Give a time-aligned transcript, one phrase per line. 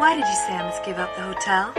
[0.00, 1.72] Why did you say I must give up the hotel?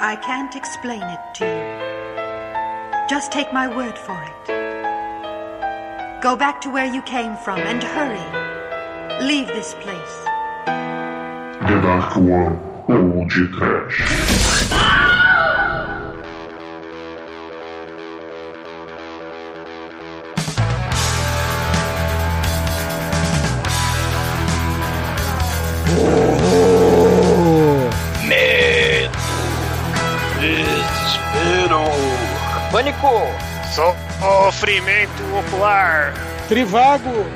[0.00, 3.08] I can't explain it to you.
[3.08, 4.48] Just take my word for it.
[6.20, 8.26] Go back to where you came from and hurry.
[9.24, 10.24] Leave this place.
[11.68, 14.87] The Dark One ou de Trash.
[32.78, 33.10] Pânico!
[33.74, 36.14] Sofrimento ocular.
[36.46, 37.26] Trivago!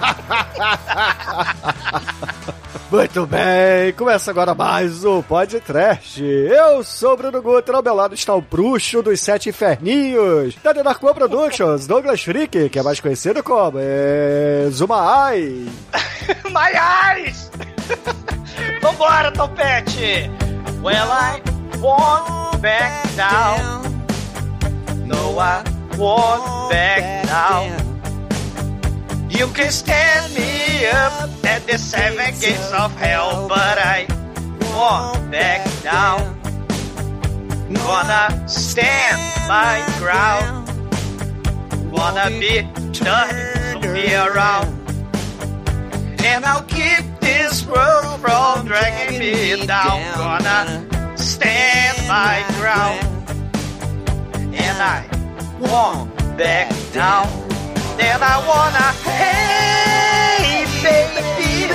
[2.90, 6.24] Muito bem, começa agora mais o Podcast.
[6.24, 10.70] Eu sou o Bruno Guter, ao meu lado está o bruxo dos sete inferninhos, da
[10.70, 15.68] One Productions, Douglas Freak, que é mais conhecido como é, Zumaai.
[16.50, 17.50] My eyes!
[18.80, 20.30] Vambora, Topete!
[20.82, 21.42] Well, I
[21.80, 23.93] won't back down.
[25.06, 25.62] No, I
[25.98, 27.94] won't back down.
[29.28, 34.06] You can stand me up at the seven gates of hell, but I
[34.72, 36.40] won't back down.
[37.74, 40.68] Gonna stand my ground.
[41.92, 43.34] Wanna be done,
[43.72, 44.72] so be around.
[46.24, 50.00] And I'll keep this world from dragging me down.
[50.16, 53.13] Gonna stand my ground.
[54.56, 55.06] And I
[55.60, 57.26] won't back down.
[57.98, 61.68] And I wanna, hey, baby.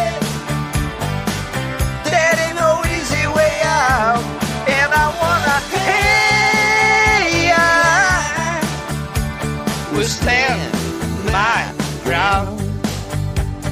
[2.09, 4.23] There ain't no easy way out.
[4.67, 8.59] And I wanna, hey, I
[9.93, 10.61] will stand
[11.31, 12.59] my ground.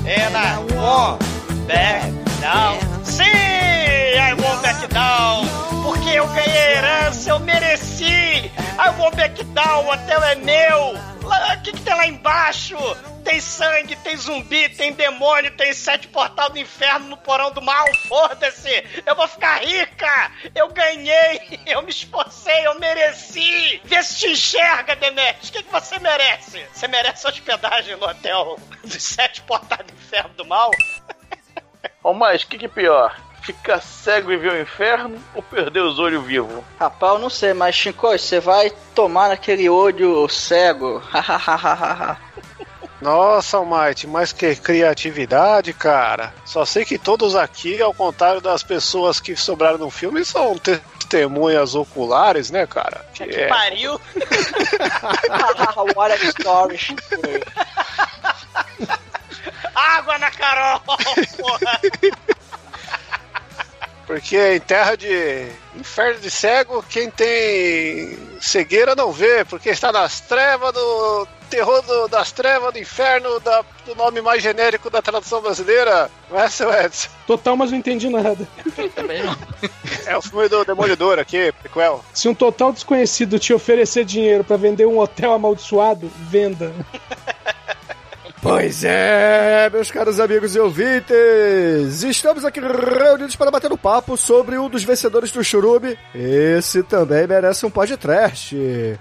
[0.06, 1.20] And I won't
[1.68, 2.80] back down.
[3.04, 5.48] Sim, I back down.
[5.84, 8.52] Porque eu ganhei herança, eu mereci.
[8.78, 10.96] I back down, o hotel é meu.
[11.28, 12.78] O que, que tem lá embaixo?
[13.24, 17.86] Tem sangue, tem zumbi, tem demônio, tem sete portal do inferno no porão do mal.
[18.08, 18.86] Foda-se!
[19.06, 20.32] Eu vou ficar rica!
[20.56, 21.60] Eu ganhei!
[21.68, 23.82] Eu me esforcei, eu mereci!
[23.84, 25.50] Vê se te enxerga, Demetrius!
[25.50, 26.66] O que, que você merece?
[26.74, 30.72] Você merece hospedagem no hotel dos sete portais do inferno do mal?
[32.04, 33.16] Ô, mas o que, que é pior?
[33.42, 36.64] Ficar cego e ver o inferno ou perder os olhos vivos?
[36.80, 41.02] Rapaz, eu não sei, mas Chico, você vai tomar naquele olho cego.
[43.00, 46.34] Nossa, Almighty, mas que criatividade, cara.
[46.44, 51.76] Só sei que todos aqui, ao contrário das pessoas que sobraram no filme, são testemunhas
[51.76, 53.06] oculares, né, cara?
[53.14, 54.02] Que, que pariu!
[55.96, 56.80] What a story.
[59.78, 61.80] Água na Carol, porra!
[64.08, 70.22] Porque em terra de inferno de cego, quem tem cegueira não vê, porque está nas
[70.22, 75.42] trevas do terror do, das trevas do inferno, da, do nome mais genérico da tradução
[75.42, 76.10] brasileira.
[76.30, 77.10] Não é, seu Edson?
[77.26, 78.48] Total, mas não entendi nada.
[78.96, 79.36] Também não.
[80.06, 82.04] É o filme do Demolidor aqui, prequel.
[82.14, 86.74] Se um total desconhecido te oferecer dinheiro para vender um hotel amaldiçoado, venda.
[88.48, 94.58] Pois é, meus caros amigos e ouvintes, estamos aqui reunidos para bater um papo sobre
[94.58, 96.00] um dos vencedores do Churume.
[96.16, 98.56] Esse também merece um podcast.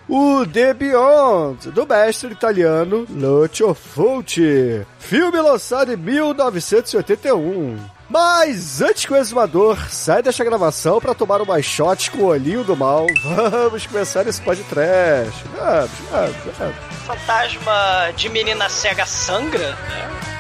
[0.09, 4.85] O The Beyond, do mestre italiano Lucio Fulci.
[4.99, 7.96] Filme lançado em 1981.
[8.09, 12.63] Mas antes que o exumador saia desta gravação para tomar umas shots com o olhinho
[12.63, 13.07] do mal,
[13.51, 15.45] vamos começar esse podcast.
[15.57, 16.77] Vamos, vamos, vamos.
[17.05, 20.36] Fantasma de menina cega sangra, né?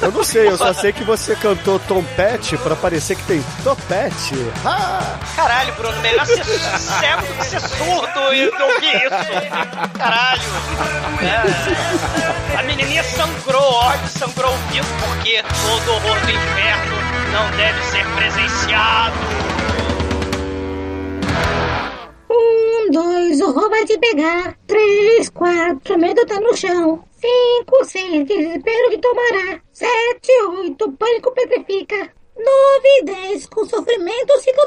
[0.00, 4.34] Eu não sei, eu só sei que você cantou trompete pra parecer que tem topete.
[4.64, 5.18] Ah!
[5.36, 9.98] Caralho, Bruno, melhor ser cego do que ser surdo e ouvir isso.
[9.98, 10.42] Caralho.
[11.22, 12.58] É.
[12.58, 16.96] A menininha sangrou, ódio, sangrou o ouvido, porque todo horror do inferno
[17.32, 19.16] não deve ser presenciado.
[22.30, 24.54] Um, dois, o roubo vai te pegar.
[24.66, 27.04] Três, quatro, medo tá no chão.
[27.22, 29.62] Cinco, seis, desespero que tomará.
[29.72, 32.12] Sete, oito, pânico petrifica.
[32.36, 34.66] Nove, dez, com sofrimento o ciclo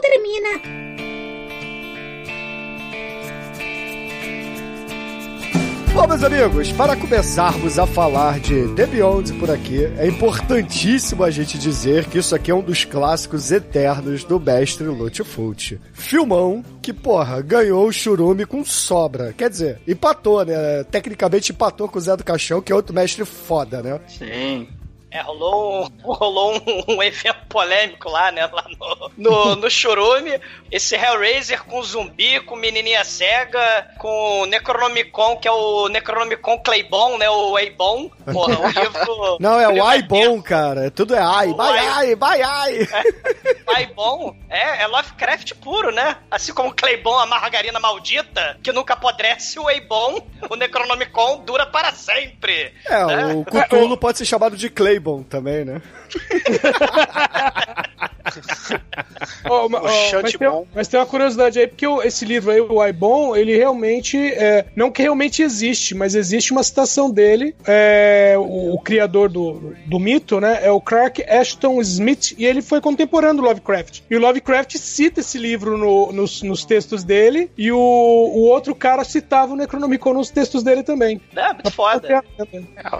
[5.95, 11.31] Bom, meus amigos, para começarmos a falar de The Beyond por aqui, é importantíssimo a
[11.31, 15.79] gente dizer que isso aqui é um dos clássicos eternos do mestre Lute Fulci.
[15.93, 19.31] Filmão que, porra, ganhou o churume com sobra.
[19.31, 20.83] Quer dizer, empatou, né?
[20.83, 23.97] Tecnicamente empatou com o Zé do Caixão, que é outro mestre foda, né?
[24.09, 24.67] Sim.
[25.15, 28.49] É, rolou, um- rolou um, um evento polêmico lá, né?
[28.51, 30.41] Lá no, no, no Churume.
[30.69, 37.17] Esse Hellraiser com zumbi, com menininha cega, com o Necronomicon, que é o Necronomicon Claybon,
[37.17, 37.29] né?
[37.29, 38.09] O Eibon.
[38.33, 39.37] Porra, o livro.
[39.39, 40.91] Não, é o bom, cara.
[40.91, 41.47] Tudo é ai.
[41.51, 41.87] O Vai ai.
[41.87, 42.87] ai, vai ai.
[43.77, 46.17] Eibon é, é Lovecraft puro, né?
[46.29, 51.65] Assim como o Claybon, a margarina maldita, que nunca apodrece, o Eibon, o Necronomicon, dura
[51.65, 52.73] para sempre.
[52.85, 53.33] É, né?
[53.33, 55.81] o Cthulhu pode ser chamado de Claybon também, né?
[59.47, 62.51] Ó, ma- O ó, mas, tem, mas tem uma curiosidade aí, porque o- esse livro
[62.51, 64.17] aí, o Aibon, ele realmente.
[64.17, 67.55] É, não que realmente existe, mas existe uma citação dele.
[67.65, 70.59] é, o, o criador do, do mito, né?
[70.63, 74.01] É o Clark Ashton Smith, e ele foi contemporâneo do Lovecraft.
[74.09, 78.73] E o Lovecraft cita esse livro no- nos, nos textos dele, e o, o outro
[78.75, 81.21] cara citava o Necronomicon nos textos dele também.
[81.35, 82.23] É, muito foda.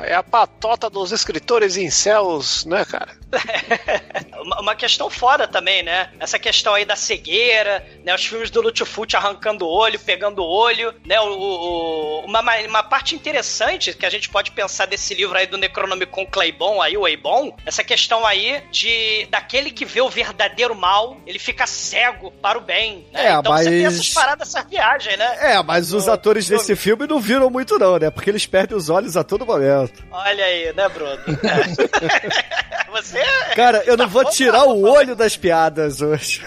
[0.04, 3.16] É a patota dos escritores em céus, né, cara?
[4.44, 6.10] uma, uma questão foda também, né?
[6.20, 8.14] Essa questão aí da cegueira, né?
[8.14, 11.20] Os filmes do Lutfut arrancando o olho, pegando o olho, né?
[11.22, 15.58] O, o- uma, uma parte interessante que a gente pode pensar desse livro aí do
[15.58, 21.18] Necronomicon Claybon, aí o Eibon, essa questão aí de daquele que vê o verdadeiro mal,
[21.26, 23.06] ele fica cego para o bem.
[23.12, 23.28] Né?
[23.28, 25.38] É, então você tem mas- essas paradas, essa viagem, né?
[25.40, 28.10] É, mas os atores desse filme não viram muito não, né?
[28.10, 30.04] Porque eles perdem os olhos a todo momento.
[30.12, 31.18] Olha aí, né, Bruno?
[32.92, 33.22] Você
[33.56, 34.88] Cara, eu não Tá vou bom, tirar tá o bom.
[35.06, 36.44] Olho das piadas hoje.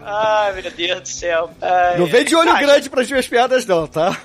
[0.00, 1.50] Ai, meu Deus do céu.
[1.60, 4.16] Ai, Não vem de olho ai, grande pras minhas piadas não, tá?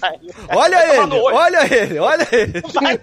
[0.00, 0.30] pariu.
[0.54, 2.62] Olha ele, olha ele, olha ele.
[2.72, 3.00] Vai.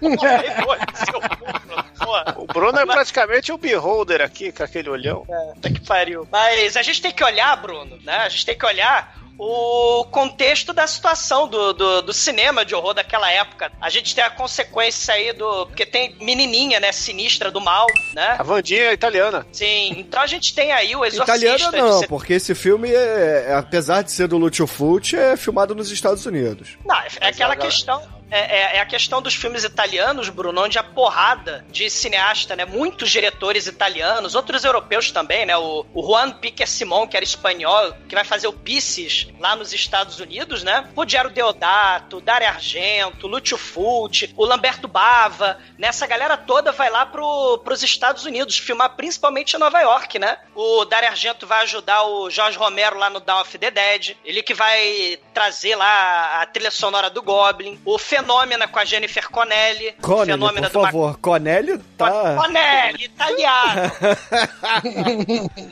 [2.36, 5.26] O Bruno é praticamente o beholder aqui, com aquele olhão.
[5.54, 6.26] Puta que pariu.
[6.32, 8.16] Mas a gente tem que olhar, Bruno, né?
[8.18, 12.94] A gente tem que olhar o contexto da situação do, do, do cinema de horror
[12.94, 13.70] daquela época.
[13.80, 15.66] A gente tem a consequência aí do.
[15.66, 16.92] Porque tem menininha, né?
[16.92, 18.36] Sinistra do mal, né?
[18.38, 19.46] A Vandinha é italiana.
[19.52, 19.94] Sim.
[19.98, 21.36] Então a gente tem aí o exorcista.
[21.36, 25.74] Italiana não, porque esse filme, é, é- apesar de ser do Lucio Fulci, é filmado
[25.74, 26.76] nos Estados Unidos.
[26.84, 28.15] Não, é, é aquela questão.
[28.30, 32.64] É, é- é a questão dos filmes italianos, Bruno, onde a porrada de cineasta, né?
[32.64, 35.56] Muitos diretores italianos, outros europeus também, né?
[35.56, 39.72] O, o Juan Piquer Simon, que era espanhol, que vai fazer o Pisces lá nos
[39.72, 40.88] Estados Unidos, né?
[40.96, 45.88] O Diário Deodato, Dario Argento, Lúcio Fulci, o Lamberto Bava, né?
[45.88, 50.38] Essa galera toda vai lá pro, pros Estados Unidos filmar principalmente em Nova York, né?
[50.54, 54.16] O Dario Argento vai ajudar o Jorge Romero lá no Dawn of the Dead.
[54.24, 57.80] Ele que vai trazer lá a trilha sonora do Goblin.
[57.84, 59.92] O Fenômena com a Jennifer Connelly.
[60.00, 61.18] Connelly, Fenômena por favor.
[61.18, 62.36] Connelly tá...
[62.36, 63.92] Connelly, italiano.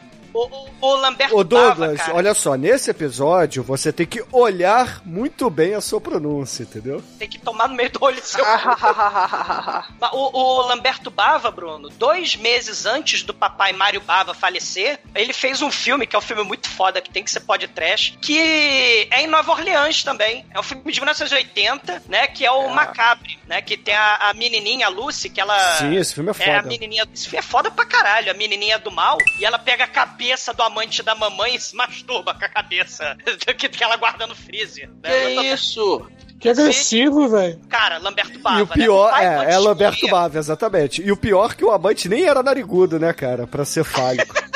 [0.34, 4.24] o, o, o Lamberto Ô Bava, Douglas, cara, olha só, nesse episódio você tem que
[4.32, 7.02] olhar muito bem a sua pronúncia, entendeu?
[7.18, 11.88] tem que tomar no meio do olho do seu Mas o, o Lamberto Bava, Bruno,
[11.90, 16.22] dois meses antes do papai Mário Bava falecer, ele fez um filme, que é um
[16.22, 20.44] filme muito foda, que tem que ser pod trash, que é em Nova Orleans também.
[20.52, 22.26] É um filme de 1980, né?
[22.26, 23.62] Que é o Macabre, né?
[23.62, 25.56] Que tem a, a menininha, a Lucy, que ela...
[25.76, 26.68] Sim, esse filme é É a foda.
[26.68, 27.06] menininha.
[27.14, 28.30] Esse filme é foda pra caralho.
[28.30, 29.18] A menininha do mal.
[29.38, 30.23] E ela pega a cabeça
[30.54, 33.16] do amante da mamãe e se masturba com a cabeça
[33.58, 34.88] que, que ela guarda no freezer.
[35.02, 35.10] né?
[35.10, 36.06] Que isso?
[36.40, 37.58] Que agressivo, velho.
[37.68, 38.58] Cara, Lamberto Bava.
[38.58, 38.72] E o né?
[38.74, 40.08] pior, pai é, pode é Lamberto.
[40.08, 41.02] Bava, exatamente.
[41.02, 44.34] E o pior é que o amante nem era narigudo, né, cara, pra ser fálico.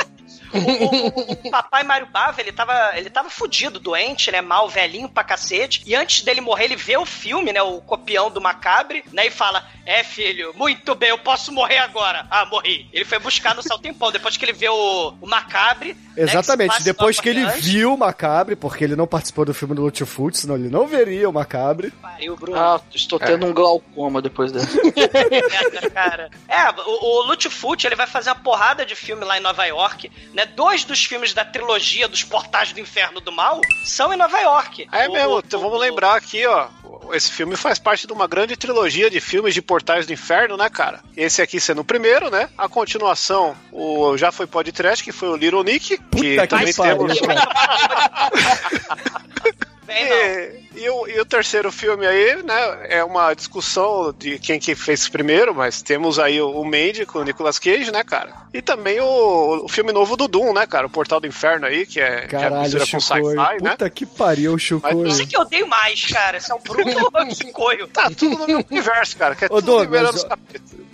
[0.52, 4.40] O, o- o papai Mário Bava, ele tava, ele tava fudido, doente, né?
[4.40, 5.82] Mal, velhinho pra cacete.
[5.86, 7.62] E antes dele morrer, ele vê o filme, né?
[7.62, 9.26] O copião do Macabre, né?
[9.26, 12.26] E fala: É, filho, muito bem, eu posso morrer agora.
[12.30, 12.88] Ah, morri.
[12.92, 15.94] Ele foi buscar no Céu Tempão, depois que ele vê o, o Macabre.
[15.94, 19.54] né, que Exatamente, em depois que ele viu o Macabre, porque ele não participou do
[19.54, 21.90] filme do Fulci, senão ele não veria o Macabre.
[22.02, 22.58] Pariu, Bruno.
[22.58, 24.68] Ah, estou tendo um glaucoma depois dessa.
[24.82, 26.30] merda, cara.
[26.48, 30.10] É, o, o Fulci, ele vai fazer uma porrada de filme lá em Nova York,
[30.38, 30.46] né?
[30.46, 34.86] Dois dos filmes da trilogia dos Portais do Inferno do Mal são em Nova York.
[34.92, 36.68] É O- mesmo, o- então vamos o- lembrar aqui, ó.
[37.12, 40.68] Esse filme faz parte de uma grande trilogia de filmes de Portais do Inferno, né,
[40.68, 41.00] cara?
[41.16, 42.48] Esse aqui sendo o primeiro, né?
[42.56, 46.74] A continuação, o já foi podcast, que foi o Little Nick, que Puta que também
[46.74, 47.18] pariu, temos.
[49.88, 50.16] Vem, não.
[50.16, 54.74] E, e o, e o terceiro filme aí, né, é uma discussão de quem que
[54.74, 58.34] fez primeiro, mas temos aí o, o Mandy com o Nicolas Cage, né, cara?
[58.52, 60.86] E também o, o filme novo do Doom, né, cara?
[60.86, 63.70] O Portal do Inferno aí, que é, que é Caralho, com sci-fi, né?
[63.70, 65.04] Puta que pariu, Chicoio.
[65.04, 66.36] Não sei que eu odeio mais, cara.
[66.36, 67.88] É o Bruno ou Chicoio.
[67.88, 70.26] Tá tudo no mesmo universo, cara, que é Ô, tudo Douglas,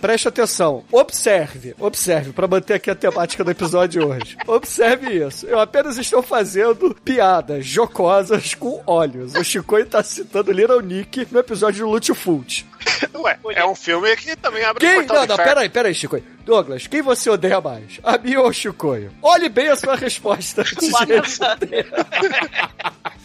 [0.05, 0.83] preste atenção.
[0.91, 4.37] Observe, observe, pra manter aqui a temática do episódio de hoje.
[4.45, 5.47] Observe isso.
[5.47, 9.33] Eu apenas estou fazendo piadas jocosas com olhos.
[9.33, 12.67] O Chicoio tá citando Little Nick no episódio do Lutfult.
[13.17, 14.99] Ué, é um filme que também abre Quem?
[14.99, 16.23] o portal Não, não, peraí, peraí, Chicoio.
[16.45, 17.99] Douglas, quem você odeia mais?
[18.03, 19.11] A mim ou o Chicoio?
[19.23, 20.63] Olhe bem a sua resposta.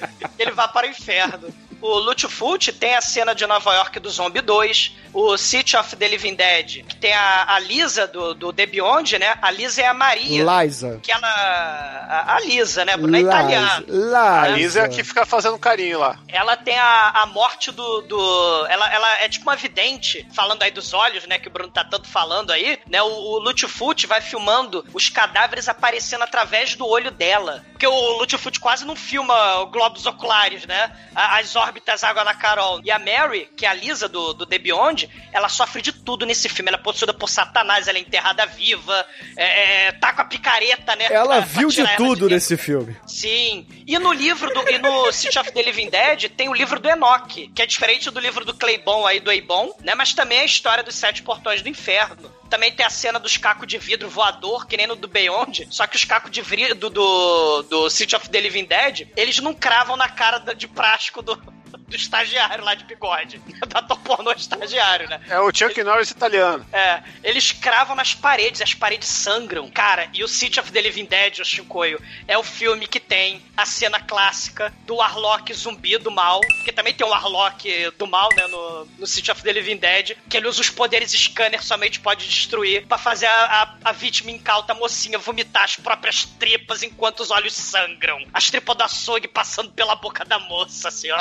[0.38, 1.52] Ele vai para o inferno.
[1.80, 6.08] O Lutfult tem a cena de Nova York do Zombie 2, o City of the
[6.08, 9.34] Living Dead, que tem a, a Lisa do, do The Beyond, né?
[9.40, 10.44] A Lisa é a Maria.
[10.62, 11.00] Liza.
[11.02, 11.26] Que ela.
[11.26, 13.16] A, a Lisa, né, Bruno?
[13.16, 13.84] É italiana.
[14.14, 16.18] A Lisa é a que fica fazendo carinho lá.
[16.28, 18.02] Ela tem a, a morte do.
[18.02, 21.38] do ela, ela é tipo uma vidente, falando aí dos olhos, né?
[21.38, 23.02] Que o Bruno tá tanto falando aí, né?
[23.02, 27.64] O, o Lutfut vai filmando os cadáveres aparecendo através do olho dela.
[27.70, 30.90] Porque o Lutfut quase não filma globos oculares, né?
[31.14, 32.80] As órbitas água na Carol.
[32.84, 36.24] E a Mary, que é a Lisa do, do The Beyond, ela sofre de tudo
[36.24, 36.68] nesse filme.
[36.70, 39.04] Ela é possuída por Satanás, ela é enterrada viva,
[39.36, 41.06] é, é, tá com a picareta, né?
[41.10, 42.28] Ela pra- viu pra de tudo dentro.
[42.30, 42.96] nesse filme.
[43.06, 43.66] Sim.
[43.86, 44.68] E no livro do.
[44.70, 48.10] E no City of the Living Dead tem o livro do Enoch, que é diferente
[48.10, 49.94] do livro do Claybon aí, do Eibon, né?
[49.94, 52.30] Mas também é a história dos sete portões do inferno.
[52.50, 55.68] Também tem a cena dos cacos de vidro voador, que nem no do Beyond.
[55.70, 59.54] Só que os cacos de vidro do, do City of the Living Dead, eles não
[59.54, 61.40] cravam na cara de prático do,
[61.78, 63.40] do estagiário lá de bigode.
[63.70, 65.20] Da pornô estagiário, né?
[65.28, 66.66] É o Chuck Norris italiano.
[66.72, 69.70] É, eles cravam nas paredes, as paredes sangram.
[69.70, 73.40] Cara, e o City of the Living Dead, o Chicoio, é o filme que tem
[73.56, 78.28] a cena clássica do Warlock zumbi do mal, porque também tem o Warlock do mal,
[78.34, 82.00] né, no, no City of the Living Dead, que ele usa os poderes scanner, somente
[82.00, 86.82] pode destruir, pra fazer a, a, a vítima incauta, a mocinha, vomitar as próprias tripas
[86.82, 88.24] enquanto os olhos sangram.
[88.32, 91.18] As tripas do açougue passando pela boca da moça, assim, ó.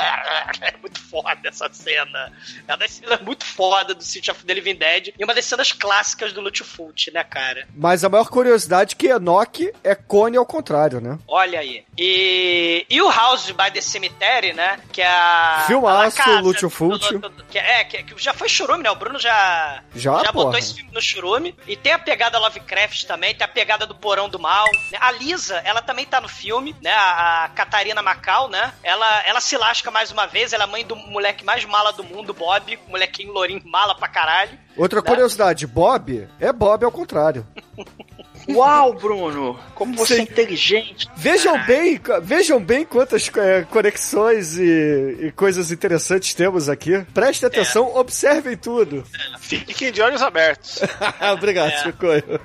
[0.60, 2.32] É muito foda essa cena.
[2.66, 5.44] É uma das cenas muito foda do City of the Living Dead e uma das
[5.44, 7.66] cenas clássicas do Lutfult, né, cara?
[7.74, 11.18] Mas a maior curiosidade é que Enoch é cone ao contrário, né?
[11.26, 11.84] Olha aí.
[11.98, 14.80] E, e o House by the Cemetery, né?
[14.92, 15.64] Que é a.
[15.66, 17.18] Filmaço, a Lutfult.
[17.18, 18.90] do- do- que é, que, que já foi churume, né?
[18.90, 19.82] O Bruno já.
[19.94, 21.54] Já, já botou esse filme no churume.
[21.66, 24.66] E tem a pegada Lovecraft também, tem a pegada do Porão do Mal.
[24.90, 24.98] né?
[25.00, 26.92] A Lisa, ela também tá no filme, né?
[26.92, 28.72] A, a Catarina Macau, né?
[28.82, 32.02] Ela, ela se lasca mais uma vez, ela é mãe do moleque mais mala do
[32.04, 32.78] mundo, Bob.
[32.88, 34.58] Molequinho lourinho mala pra caralho.
[34.76, 35.06] Outra Né?
[35.06, 37.46] curiosidade, Bob é Bob ao contrário.
[38.48, 39.58] Uau, Bruno!
[39.74, 40.20] Como você Sim.
[40.20, 41.08] é inteligente.
[41.16, 47.04] Vejam bem, vejam bem quantas é, conexões e, e coisas interessantes temos aqui.
[47.14, 49.04] Prestem atenção, observem tudo.
[49.40, 50.80] Fiquem de olhos abertos.
[51.32, 51.82] Obrigado, É.
[51.82, 52.22] Chicoio.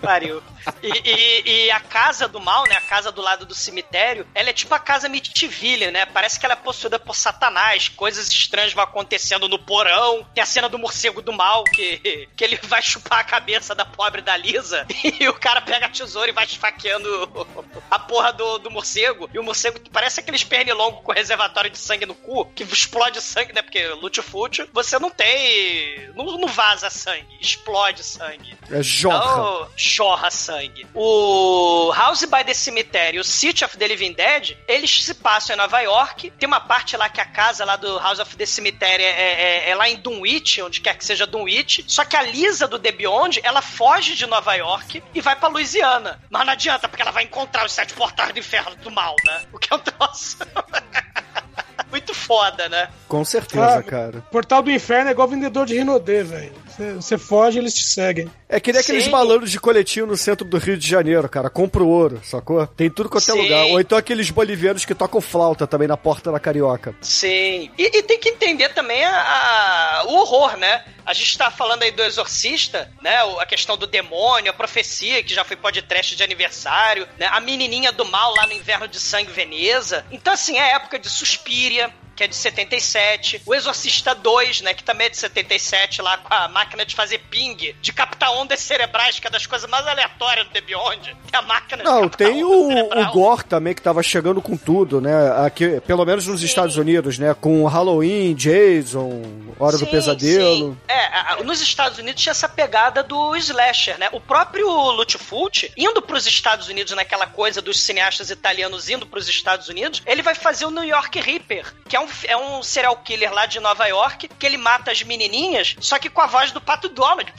[0.00, 0.42] Pariu.
[0.82, 2.76] E, e- e a casa do mal, né?
[2.76, 6.04] A casa do lado do cemitério, ela é tipo a casa Mitiville, né?
[6.06, 7.88] Parece que ela é possuída por Satanás.
[7.88, 10.26] Coisas estranhas vão acontecendo no porão.
[10.34, 13.84] Tem a cena do morcego do mal, que, que ele vai chupar a cabeça da
[13.84, 14.86] pobre da Lisa.
[15.20, 17.46] E o cara pega a tesoura e vai esfaqueando
[17.90, 19.28] a porra do, do morcego.
[19.32, 23.52] E o morcego parece aqueles pernilongos com reservatório de sangue no cu, que explode sangue,
[23.52, 23.60] né?
[23.62, 26.10] Porque lute-fute, você não tem.
[26.14, 28.56] Não, não vaza sangue, explode sangue.
[28.70, 29.18] É jorra.
[29.18, 30.86] Então, jorra sangue.
[30.94, 35.54] O House by the Cemetery e o City of the Living Dead, eles se passam
[35.54, 36.30] em Nova York.
[36.32, 39.70] Tem uma parte lá que a casa lá do House of the Cemetery é, é-
[39.70, 41.84] é lá em Dunwich, onde quer que seja Dunwich.
[41.86, 44.83] Só que a Lisa do The Beyond, ela foge de Nova York
[45.14, 46.20] e vai pra Louisiana.
[46.30, 49.42] Mas não adianta, porque ela vai encontrar os sete portais do inferno do mal, né?
[49.52, 50.38] O que é um troço...
[51.90, 52.88] Muito foda, né?
[53.06, 54.20] Com certeza, Ah, cara.
[54.22, 56.52] Portal do Inferno é igual vendedor de Rinodê, velho.
[56.66, 58.28] Você- Você foge, eles te seguem.
[58.54, 59.10] É que nem aqueles Sim.
[59.10, 61.50] malandros de coletinho no centro do Rio de Janeiro, cara.
[61.50, 62.64] Compra o ouro, sacou?
[62.68, 63.64] Tem tudo quanto é lugar.
[63.66, 66.94] Ou então aqueles bolivianos que tocam flauta também na porta da carioca.
[67.00, 67.70] Sim.
[67.76, 70.84] E, e tem que entender também a, a- o horror, né?
[71.04, 73.16] A gente tá falando aí do exorcista, né?
[73.40, 77.26] A questão do demônio, a profecia, que já foi podcast de aniversário, né?
[77.32, 80.04] A menininha do mal lá no Inverno de Sangue Veneza.
[80.12, 83.42] Então, assim, é a época de Suspiria, que é de 77.
[83.44, 84.72] O Exorcista 2, né?
[84.72, 88.60] Que também é de 77, lá com a máquina de fazer ping, de captar ondas
[88.60, 91.16] cerebrais, que é das coisas mais aleatórias do The Beyond.
[91.26, 93.02] Que é a máquina Não, tem o, cerebral.
[93.02, 95.12] o Gore também que tava chegando com tudo, né?
[95.44, 97.34] Aqui, pelo menos nos Estados Unidos, né?
[97.34, 99.22] Com Halloween, Jason,
[99.58, 100.72] Hora do Sim, Pesadelo.
[100.72, 100.78] sim.
[100.88, 104.08] É, nos Estados Unidos tinha essa pegada do slasher, né?
[104.12, 109.68] O próprio Lutfult, indo pros Estados Unidos naquela coisa dos cineastas italianos indo pros Estados
[109.68, 113.32] Unidos, ele vai fazer o New York Reaper, que é um, é um serial killer
[113.32, 116.60] lá de Nova York, que ele mata as menininhas, só que com a voz do
[116.60, 117.32] Pato Donald.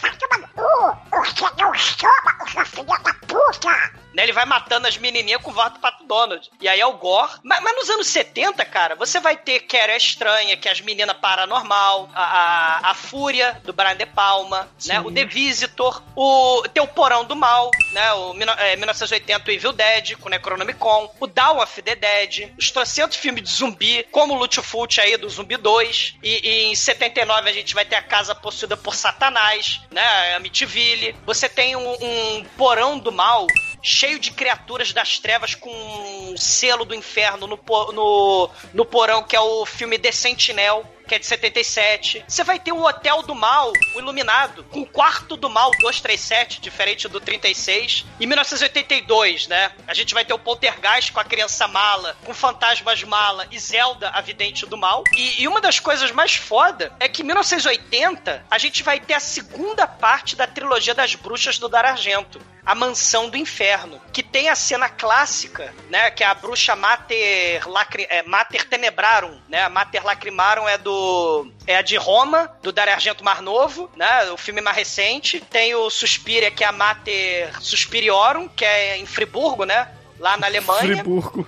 [1.12, 4.05] Você não chama essa filha da puta!
[4.16, 4.24] Né?
[4.24, 6.50] Ele vai matando as menininhas com voz do Pato Donald.
[6.62, 7.34] E aí é o gore.
[7.44, 10.82] Mas, mas nos anos 70, cara, você vai ter Quero é Estranha, que é as
[10.82, 15.00] meninas paranormal, a, a, a Fúria, do Brian De Palma, né?
[15.02, 18.14] O The Visitor, o tem o Porão do Mal, né?
[18.14, 22.72] O é, 1980 o Evil Dead, com o Necronomicon, o Dawn of the Dead, os
[22.72, 27.50] trocentos filmes de zumbi, como o Lutfult aí do Zumbi 2, e, e em 79
[27.50, 30.36] a gente vai ter a Casa Possuída por Satanás, né?
[30.36, 31.16] Amityville.
[31.26, 33.48] Você tem um, um Porão do Mal
[33.86, 37.60] cheio de criaturas das trevas com um selo do inferno no,
[37.94, 42.26] no, no porão, que é o filme The Sentinel, que é de 77.
[42.28, 46.60] Você vai ter o Hotel do Mal, o Iluminado, com o Quarto do Mal 237,
[46.60, 48.06] diferente do 36.
[48.20, 49.72] Em 1982, né?
[49.88, 54.10] A gente vai ter o Poltergeist com a criança mala, com fantasmas mala e Zelda,
[54.10, 55.04] a vidente do mal.
[55.16, 59.14] E, e uma das coisas mais foda é que em 1980 a gente vai ter
[59.14, 62.42] a segunda parte da trilogia das bruxas do Dar Argento.
[62.66, 67.68] A Mansão do Inferno, que tem a cena clássica, né, que é a bruxa Mater,
[67.70, 72.94] Lacri, é, Mater Tenebrarum, né, Mater Lacrimarum é do é a de Roma, do Dario
[72.94, 75.40] Argento Mar Novo, né, o filme mais recente.
[75.40, 79.88] Tem o Suspiria, que é a Mater Suspiriorum, que é em Friburgo, né,
[80.20, 80.96] lá na Alemanha.
[80.96, 81.48] Friburgo.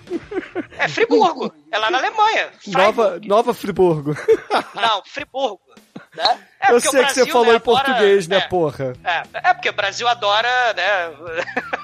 [0.77, 2.51] É Friburgo, é lá na Alemanha.
[2.67, 4.15] Nova, Nova Friburgo.
[4.75, 5.66] Não, Friburgo.
[6.17, 6.37] Né?
[6.59, 8.93] É Eu sei que você falou né, em português, adora- né, porra?
[9.03, 11.11] É, é porque o Brasil adora, né?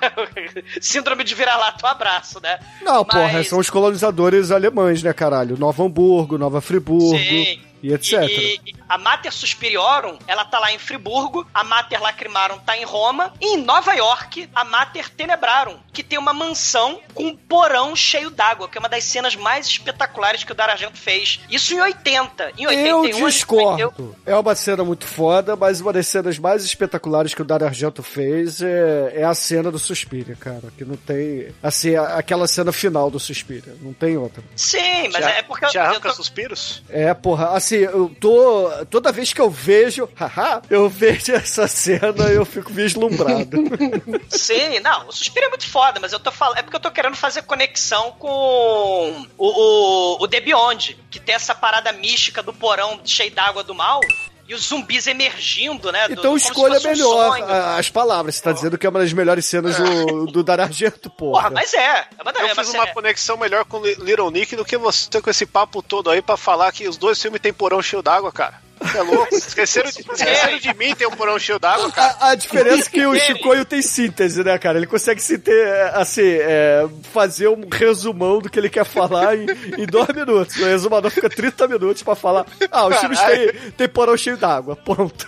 [0.82, 2.60] Síndrome de vira-lata, um abraço, né?
[2.82, 5.58] Não, porra, Mas- são os colonizadores alemães, né, caralho?
[5.58, 7.60] Nova Hamburgo, Nova Friburgo Sim.
[7.84, 8.24] e etc.
[8.28, 12.84] E, e a Mater Suspiriorum, ela tá lá em Friburgo, a Mater Lacrimarum tá em
[12.84, 17.96] Roma, e em Nova York, a Mater Tenebrarum, que tem uma mansão com um porão
[17.96, 21.40] cheio d'água, que é uma das cenas mais espetaculares que o Daragento fez.
[21.50, 22.52] Isso em 80.
[22.58, 24.16] Em 81 Eu discordo.
[24.26, 28.02] É uma cena muito foda, mas uma das cenas mais espetaculares que o Dario Argento
[28.04, 30.64] fez é, é a cena do Suspiria, cara.
[30.78, 31.54] Que não tem.
[31.62, 33.76] Assim, a- aquela cena final do Suspiria.
[33.82, 34.44] Não tem outra.
[34.56, 35.66] Sim, mas Já- é porque...
[35.68, 36.84] Te eu arranca tô- suspiros?
[36.90, 38.70] É, porra, assim, eu tô.
[38.90, 40.10] Toda vez que eu vejo.
[40.16, 43.58] Haha, eu vejo essa cena eu fico vislumbrado.
[44.30, 46.58] Sim, não, o Suspiro é muito foda, mas eu tô falando.
[46.58, 51.36] É porque eu tô querendo fazer conexão com o, o, o The Beyond, que tem
[51.36, 54.00] essa parada mística do porão cheio d'água do mal.
[54.48, 56.06] E os zumbis emergindo, né?
[56.08, 57.46] do- Então como se escolha um melhor sonho.
[57.46, 58.36] a- as palavras.
[58.36, 61.44] Você tá dizendo que é uma das melhores cenas do, do Dario Argento, porra.
[61.44, 61.80] Porra, mas é.
[62.18, 64.78] é uma, Eu é fiz uma- uma conexão melhor com Li- Little Nick do que
[64.78, 68.02] você com esse papo todo aí pra falar que os dois filmes têm porão cheio
[68.02, 68.62] d'água, cara.
[68.96, 69.36] É louco?
[69.36, 72.16] Esqueceram de, esqueceram de mim ter um porão cheio d'água, cara.
[72.20, 74.78] A, a diferença é que o Chicoio tem síntese, né, cara?
[74.78, 79.46] Ele consegue se ter, assim, é, fazer um resumão do que ele quer falar em,
[79.78, 80.56] em dois minutos.
[80.58, 82.46] O resumador fica 30 minutos pra falar.
[82.72, 84.76] Ah, os filmes têm, têm porão cheio d'água.
[84.76, 85.28] Ponto.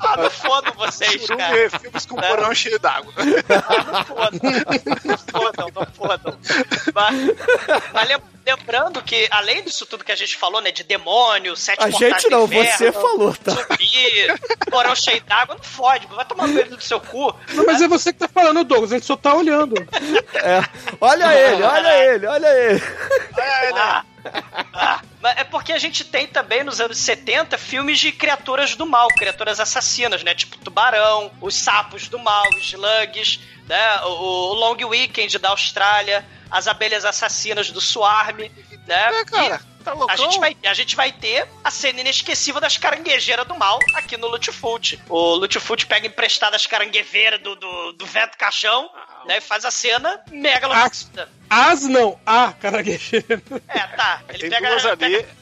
[0.00, 1.58] Ah, não fodam vocês, Churume cara.
[1.58, 3.12] é filmes com porão cheio d'água.
[3.18, 4.40] Não fodam.
[5.04, 6.38] Não fodam, não fodam.
[6.94, 7.16] Mas,
[7.92, 10.70] mas lem- lembrando que, além disso tudo que a gente falou, né?
[10.70, 13.52] De demônio, sete A portais gente não, inferno, você falou, tá?
[13.52, 14.26] Zumbi,
[14.70, 17.34] porão cheio d'água, não fode, vai tomar no meio do seu cu.
[17.54, 19.74] Não, mas é você que tá falando, Douglas, a gente só tá olhando.
[20.34, 20.62] É.
[21.00, 22.82] Olha ele, olha ele, olha ele.
[23.74, 24.04] Ah,
[24.72, 28.86] ah, mas é porque a gente tem também nos anos 70 filmes de criaturas do
[28.86, 30.34] mal, criaturas assassinas, né?
[30.34, 34.00] Tipo Tubarão, os sapos do mal, os slugs, né?
[34.02, 38.38] O, o Long Weekend da Austrália, as abelhas assassinas do Swarm,
[38.86, 39.20] né?
[39.20, 40.14] É, cara, tá E loucão?
[40.14, 44.16] a gente, vai, a gente vai ter a cena inesquecível das caranguejeiras do mal aqui
[44.16, 45.00] no Lutfoot.
[45.08, 48.90] O Lutfoot pega emprestado as caranguejeiras do, do, do Vento Caixão,
[49.26, 49.38] né?
[49.38, 51.28] E faz a cena mega loucura.
[51.50, 53.42] As não, a caranguejeira.
[53.68, 54.20] É, tá.
[54.28, 54.96] Ele Tem pega, duas ali.
[54.98, 55.38] pega-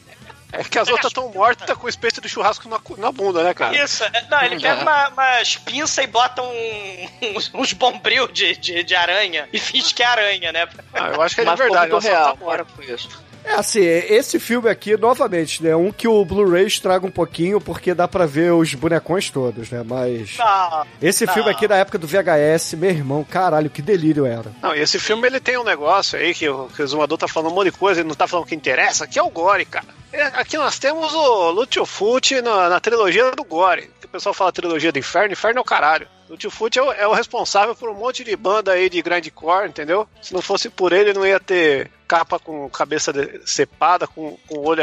[0.53, 3.53] É que as outras estão mortas com o espeto do churrasco na, na bunda, né,
[3.53, 3.77] cara?
[3.77, 8.57] Isso, é, não, ele pega uma, umas pinças e bota um, uns, uns bombril de,
[8.57, 10.69] de, de aranha e finge que é aranha, né?
[10.95, 11.87] Ah, eu acho que é de verdade.
[11.87, 13.09] ficou só real, tá com isso.
[13.47, 15.75] É assim, esse filme aqui, novamente, né?
[15.77, 19.83] Um que o Blu-ray estraga um pouquinho, porque dá pra ver os bonecões todos, né?
[19.87, 20.37] Mas.
[20.37, 21.33] Não, Esse Não.
[21.33, 24.51] filme aqui, na época do VHS, meu irmão, caralho, que delírio era.
[24.61, 27.29] Não, e esse filme ele tem um negócio aí que o, que o Zumador tá
[27.29, 29.31] falando um monte de coisa, ele não tá falando o que interessa, que é o
[29.31, 29.87] Gore, cara.
[30.13, 33.91] É, aqui nós temos o Lutiofuti na, na trilogia do Gore.
[34.01, 36.09] Que o pessoal fala trilogia do inferno, inferno é o caralho.
[36.29, 40.09] Lutiofuti é, o- é o responsável por um monte de banda aí de grindcore, entendeu?
[40.21, 44.57] Se não fosse por ele, não ia ter capa com cabeça de- cepada, com, com
[44.59, 44.83] o olho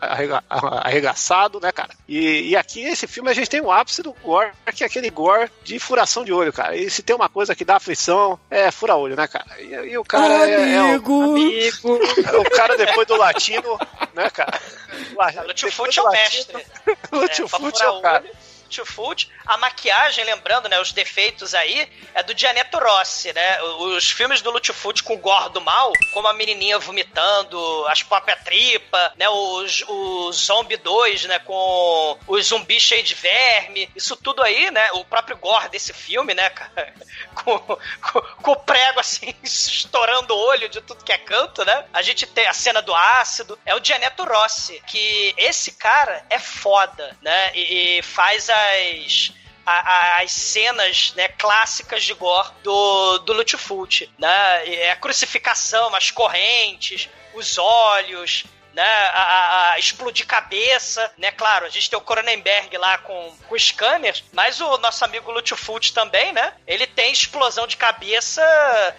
[0.00, 1.90] arrega- arregaçado, né, cara?
[2.08, 5.08] E, e aqui, esse filme, a gente tem o ápice do gore, que é aquele
[5.10, 6.76] gore de furação de olho, cara.
[6.76, 9.46] E se tem uma coisa que dá aflição, é fura-olho, né, cara?
[9.60, 11.98] E, e o cara é, é o, Amigo!
[12.24, 13.78] é o cara depois do latino,
[14.14, 14.60] né, cara?
[14.92, 16.66] O depois Lutfoot do é o latino, mestre.
[16.86, 18.24] O É, pra Lutiofuti é furar o cara.
[18.24, 18.30] olho,
[18.78, 19.28] Lutfult.
[19.46, 23.62] A maquiagem, lembrando, né, os defeitos aí, é do Gianetto Rossi, né?
[23.62, 28.42] Os filmes do Lutfult com o gore do mal, como a menininha vomitando, as próprias
[28.44, 34.42] tripa, né, os, o Zombie 2, né, com os zumbis cheios de verme, isso tudo
[34.42, 36.94] aí, né, o próprio gore desse filme, né, cara,
[37.34, 41.84] com, com, com o prego assim, estourando o olho de tudo que é canto, né?
[41.92, 46.38] A gente tem a cena do ácido, é o Gianetto Rossi, que esse cara é
[46.38, 47.50] foda, né?
[47.54, 49.32] E, e faz as
[49.66, 54.68] as cenas né, clássicas de gore do, do Lutfult, né?
[54.68, 58.82] E A crucificação, as correntes, os olhos, né?
[59.12, 61.30] A, a- explodir cabeça, né?
[61.32, 65.92] Claro, a gente tem o Cronenberg lá com, com scanners, mas o nosso amigo Lutfult
[65.92, 66.52] também, né?
[66.66, 68.42] Ele tem explosão de cabeça.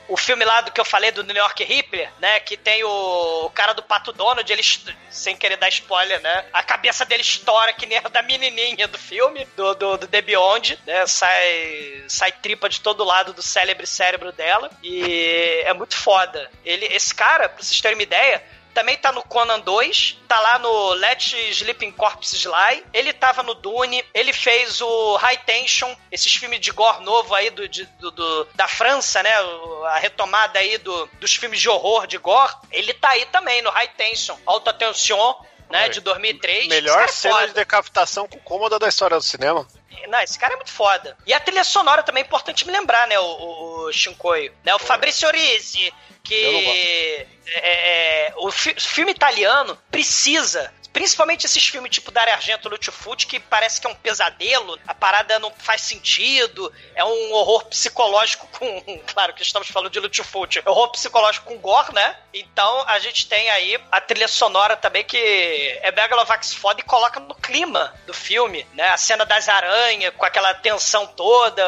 [0.07, 2.39] O filme lá do que eu falei do New York Ripper, né?
[2.39, 4.63] Que tem o, o cara do Pato Donald, ele,
[5.09, 6.45] sem querer dar spoiler, né?
[6.53, 10.21] A cabeça dele estoura que nem a da menininha do filme, do, do, do The
[10.21, 11.05] Beyond, né?
[11.07, 14.69] Sai, sai tripa de todo lado do célebre cérebro dela.
[14.83, 16.49] E é muito foda.
[16.63, 18.43] Ele, esse cara, pra vocês terem uma ideia,
[18.75, 23.55] também tá no Conan 2, tá lá no Let Sleeping Corpses Lie, ele tava no
[23.55, 28.11] Dune, ele fez o High Tension, esses filmes de gore novo aí do, de- do-
[28.11, 29.31] do- da França, né?
[29.87, 32.53] A retomada aí do, dos filmes de horror de gore.
[32.71, 35.33] Ele tá aí também no High Tension, Alta Tension,
[35.69, 35.89] né?
[35.89, 36.59] De 2003.
[36.59, 37.47] Esse Melhor é cena foda.
[37.47, 39.65] de decapitação com cômoda da história do cinema.
[40.07, 41.17] Não, esse cara é muito foda.
[41.25, 44.53] E a trilha sonora também é importante me lembrar, né, o, o, o Shinkoio.
[44.63, 44.79] Né, o
[46.33, 52.33] Eu não que é, é, o fi- filme italiano precisa Principalmente esses filmes tipo Dario
[52.33, 57.33] Argento, Lutfut, que parece que é um pesadelo, a parada não faz sentido, é um
[57.33, 58.81] horror psicológico com...
[59.13, 62.15] Claro que estamos falando de Lutfut, é horror psicológico com gore, né?
[62.33, 65.17] Então a gente tem aí a trilha sonora também que
[65.81, 68.87] é Megalovax foda e coloca no clima do filme, né?
[68.87, 71.61] A cena das aranhas, com aquela tensão toda,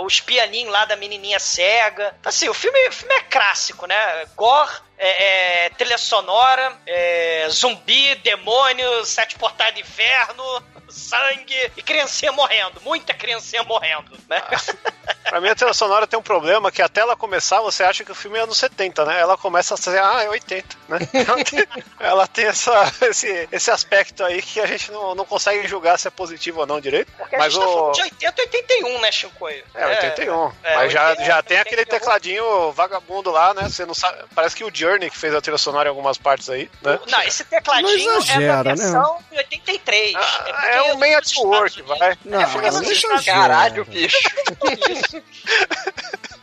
[0.00, 2.14] os pianinhos lá da menininha cega.
[2.20, 4.26] Então, assim, o filme, o filme é clássico, né?
[4.36, 4.72] Gore,
[5.06, 10.42] é, é, trilha sonora, é, zumbi, demônio, sete portais de inferno,
[10.88, 12.80] sangue e criancinha morrendo.
[12.82, 14.42] Muita criancinha morrendo, né?
[15.28, 18.12] Pra mim, a trilha sonora tem um problema que até ela começar, você acha que
[18.12, 19.20] o filme é anos 70, né?
[19.20, 20.98] Ela começa a ser, ah, é 80, né?
[21.12, 21.66] Ela tem,
[21.98, 26.08] ela tem essa, esse, esse aspecto aí que a gente não, não consegue julgar se
[26.08, 27.10] é positivo ou não direito.
[27.16, 27.72] Porque a Mas gente tá o.
[27.72, 29.64] falando de 80 e 81, né, Chicoio?
[29.74, 30.52] É, 81.
[30.62, 31.98] é, Mas já, 80, já tem aquele 81.
[31.98, 33.68] tecladinho vagabundo lá, né?
[33.68, 34.22] Você não sabe.
[34.34, 36.98] Parece que o Journey que fez a trilha sonora em algumas partes aí, né?
[37.08, 38.74] Não, esse tecladinho é exagera, da né?
[38.74, 40.14] versão de 83.
[40.16, 42.16] Ah, é um meio de work, vai.
[42.24, 43.16] Não, É, porque não nos exagera.
[43.16, 44.16] Estados Caralho, bicho.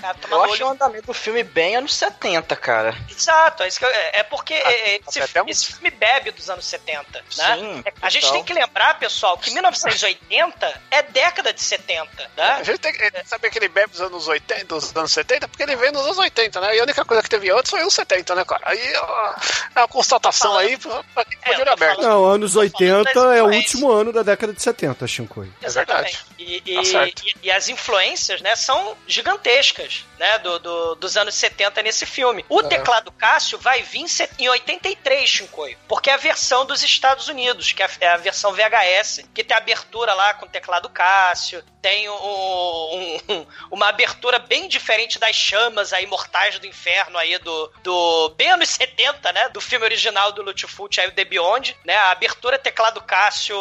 [0.00, 0.66] Cara, Eu olho.
[0.66, 2.96] o andamento do filme bem anos 70, cara.
[3.10, 6.48] Exato, é, isso que eu- é porque é, esse, até um- esse filme bebe dos
[6.48, 7.56] anos 70, né?
[7.56, 12.44] Sim, É, a gente tem que lembrar, pessoal, que 1980 é década de 70, né?
[12.58, 15.62] A gente tem que saber que ele bebe dos anos 80, dos anos 70, porque
[15.62, 16.76] ele veio nos anos 80, né?
[16.76, 18.62] E a única coisa que teve antes foi os 70, né, cara?
[18.64, 19.34] Aí ó,
[19.76, 22.00] é uma constatação aí pra pra quem É, olho aberto.
[22.02, 25.50] Não, anos Tô falando 80 das é o último ano da década de 70, Shinkoi.
[25.62, 26.18] É verdade.
[26.38, 27.22] E, Tá e- certo.
[27.26, 30.09] e- e as influências, né, são gigantescas, Flash.
[30.20, 32.44] Né, do, do- dos anos 70 nesse filme.
[32.48, 32.64] O É.
[32.68, 37.26] teclado Cássio vai vir em se- em 83, Shinkoi, porque é a versão dos Estados
[37.28, 40.90] Unidos, que é a, é a versão VHS, que tem abertura lá com o teclado
[40.90, 47.38] Cássio, tem um- um- uma abertura bem diferente das chamas aí mortais do inferno aí
[47.38, 51.74] do, do bem anos 70, né, do filme original do Lutfut, aí o The Beyond,
[51.82, 53.56] né, a abertura teclado Cássio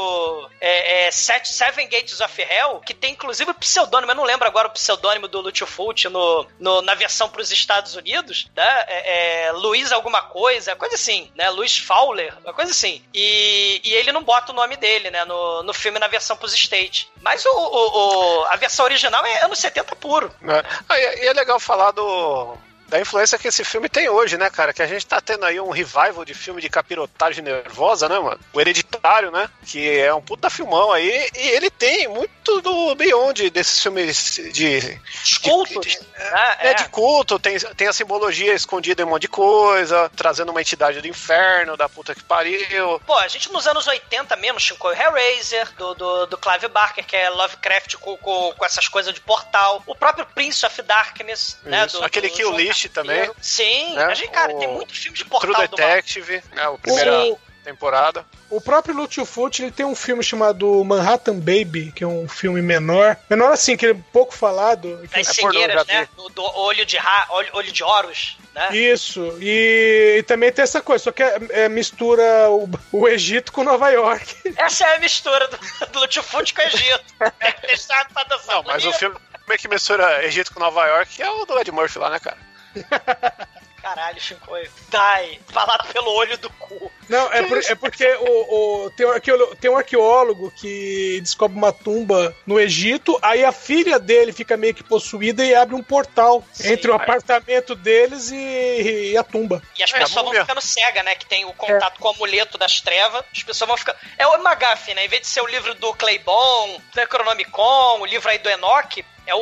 [0.60, 4.67] é, é Seven Gates of Hell, que tem inclusive o pseudônimo, eu não lembro agora
[4.67, 8.84] o pseudônimo do Lutfut no, no- na versão para os Estados Unidos, né?
[8.88, 11.50] É, é, Luiz alguma coisa, coisa assim, né?
[11.50, 13.04] Luiz Fowler, uma coisa assim.
[13.14, 15.26] E, e ele não bota o nome dele, né?
[15.26, 17.08] No, no filme na versão pros States.
[17.22, 20.34] Mas o, o- o- a versão original é anos 70 puro.
[20.42, 20.64] Né?
[20.88, 22.58] Ah, e, e é legal falar do.
[22.89, 24.73] Da influência que esse filme tem hoje, né, cara?
[24.73, 28.39] Que a gente tá tendo aí um revival de filme de capirotagem nervosa, né, mano?
[28.52, 29.47] O Hereditário, né?
[29.65, 31.30] Que é um puta filmão aí.
[31.36, 34.99] E ele tem muito do Beyond, desses filmes de.
[35.23, 35.99] Os cultos.
[36.17, 36.58] né?
[36.60, 40.62] É, de culto, tem, tem a simbologia escondida em um monte de coisa, trazendo uma
[40.62, 42.99] entidade do inferno, da puta que pariu.
[43.06, 47.15] Pô, a gente nos anos 80 mesmo, Shinkoi Hellraiser, do, do, do Clive Barker, que
[47.15, 49.84] é Lovecraft com, com, com essas coisas de portal.
[49.86, 51.86] O próprio Prince of Darkness, né?
[51.86, 51.99] Isso.
[51.99, 53.30] Do, Aquele do Kill List Também.
[53.42, 54.06] Sim, né?
[54.06, 55.88] a gente, cara, O tem muito filme de True portal do mal.
[55.88, 56.68] Detective, né?
[56.70, 57.34] O primeiro.
[57.34, 57.39] O,
[57.70, 58.26] temporada.
[58.50, 63.15] O próprio Fucci, ele tem um filme chamado Manhattan Baby, que é um filme menor.
[63.30, 65.00] Menor assim, que é pouco falado.
[65.08, 66.08] que- Das cegueiras, né?
[66.15, 68.70] Do, do olho de ra, olho, olho de Horus, né?
[68.76, 73.52] Isso, e, e também tem essa coisa, só que é, é mistura o, o Egito
[73.52, 74.36] com Nova York.
[74.58, 77.04] Essa é a mistura do, do com o Egito.
[77.39, 79.15] É que deixar pra dançar Não, mas o filme
[79.60, 82.49] que mistura Egito com Nova York é o do Ed Murphy lá, né, cara?
[83.82, 84.69] Caralho, Shinkoi.
[84.89, 86.91] Dai, falado pelo olho do cu.
[87.10, 91.58] Não, é, por- é porque o, o- tem, um arqueólogo, tem um arqueólogo que descobre
[91.58, 95.84] uma tumba no Egito, aí a filha dele fica meio que possuída e abre um
[95.84, 99.62] portal entre o apartamento deles e, e a tumba.
[99.78, 101.15] E as É, pessoas vão ficando cegas, né?
[101.15, 103.24] Que tem o contato com o amuleto das trevas.
[103.36, 103.98] As pessoas vão ficando.
[104.17, 105.06] É o McGuffin, né?
[105.06, 109.04] Em vez de ser o livro do Claybon, do Necronomicon, o livro aí do Enoch,
[109.26, 109.38] é o,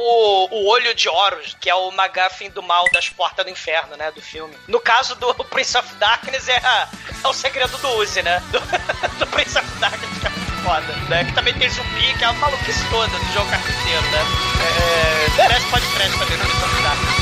[0.52, 4.12] o Olho de Horus, que é o McGuffin do mal das portas do inferno, né?
[4.12, 4.54] Do filme.
[4.68, 6.90] No caso do Prince of Darkness, é, a-
[7.24, 8.40] é o segredo do Uzi, né?
[8.52, 8.60] Do,
[9.18, 10.30] do Prince of Darkness, é
[10.64, 10.96] foda.
[11.10, 11.26] Né?
[11.26, 14.24] Que também tem zumbi, que é uma maluquice toda do jogo carpinteiro, né?
[14.62, 17.18] É, merece pode também no Prince of Darkness.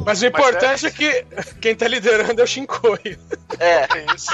[0.00, 0.90] Mas o importante é...
[0.90, 1.26] que
[1.60, 3.18] quem tá liderando é o Shinkoi.
[3.60, 3.84] é.
[3.94, 4.32] É isso.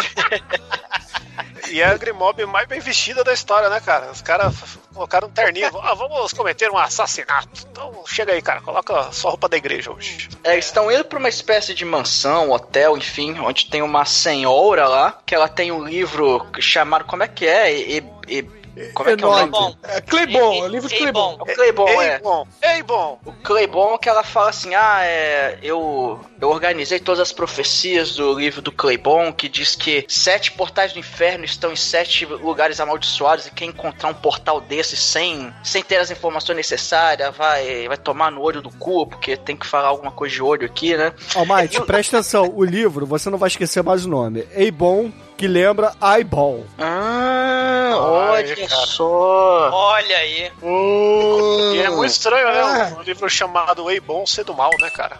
[1.70, 4.10] E é a Grimob mais bem vestida da história, né, cara?
[4.10, 4.54] Os caras
[4.92, 5.70] colocaram um terninho.
[5.82, 7.66] Ah, vamos cometer um assassinato.
[7.70, 8.60] Então chega aí, cara.
[8.60, 10.28] Coloca sua roupa da igreja hoje.
[10.44, 14.86] É, eles estão indo pra uma espécie de mansão, hotel, enfim, onde tem uma senhora
[14.86, 17.04] lá, que ela tem um livro chamado.
[17.06, 17.72] Como é que é?
[17.74, 18.59] E, e-
[18.94, 19.76] como é que é o nome?
[19.84, 21.36] É Claybon, é o livro de Claybon.
[21.36, 21.42] bom.
[21.42, 22.18] O Claybon, Ei, é.
[22.18, 22.46] bom.
[22.62, 23.20] Ei, bom.
[23.24, 28.38] O Claybon que ela fala assim: ah, é, eu, eu organizei todas as profecias do
[28.38, 33.46] livro do Claybon, que diz que sete portais do inferno estão em sete lugares amaldiçoados,
[33.46, 38.30] e quem encontrar um portal desse sem, sem ter as informações necessárias vai, vai tomar
[38.30, 41.12] no olho do cu, porque tem que falar alguma coisa de olho aqui, né?
[41.34, 42.52] Almighty, presta atenção.
[42.54, 44.46] O livro, você não vai esquecer mais o nome.
[44.52, 46.66] Eibon, que lembra Eyeball.
[46.78, 48.86] Ah, Ai, olha cara.
[48.86, 49.70] só.
[49.72, 50.52] Olha aí.
[50.62, 52.60] Hum, E é muito estranho, né?
[52.60, 52.92] Ah.
[52.98, 55.18] Um livro chamado Ei Bom Ser do Mal, né, cara?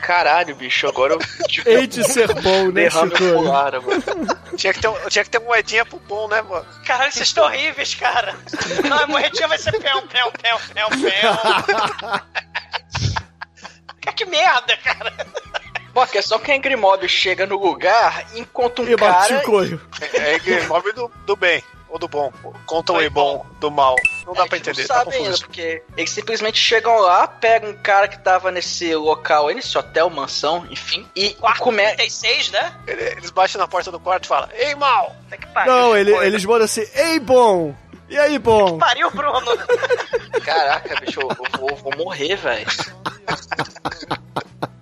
[0.00, 1.18] Caralho, bicho, agora eu
[1.66, 3.08] Hei de ser bom, né, Chico?
[4.56, 6.64] Tinha que ter, um- tinha que ter moedinha pro bom, né, mano?
[6.86, 8.36] Caralho, vocês estão horríveis, cara.
[8.88, 12.20] Não, a morretinha vai ser pão, pão, pão, pão, pão.
[14.14, 15.12] Que merda, cara.
[16.04, 19.40] Questão é que a Angry Mob chega no lugar e encontra um E bate cara
[19.40, 19.80] o coio.
[20.00, 21.62] É é Grimob do, do bem.
[21.88, 22.32] Ou do bom.
[22.66, 23.94] Conta o Bom do mal.
[24.26, 27.28] Não dá É, pra que não entender, tá sabe ainda, porque eles simplesmente chegam lá,
[27.28, 31.86] pegam um cara que tava nesse local aí, nesse hotel, mansão, enfim, e Quarto come...
[31.94, 32.74] 36, né?
[32.88, 35.14] Ele- Eles batem na porta do quarto e falam: Ei, mal!
[35.30, 35.72] Que pariu.
[35.72, 37.72] Não, ele- eles mandam assim, Ei, bom!
[38.08, 38.78] E aí, bom?
[38.78, 39.56] Pariu, Bruno.
[40.44, 42.66] Caraca, bicho, eu, eu vou, vou morrer, velho.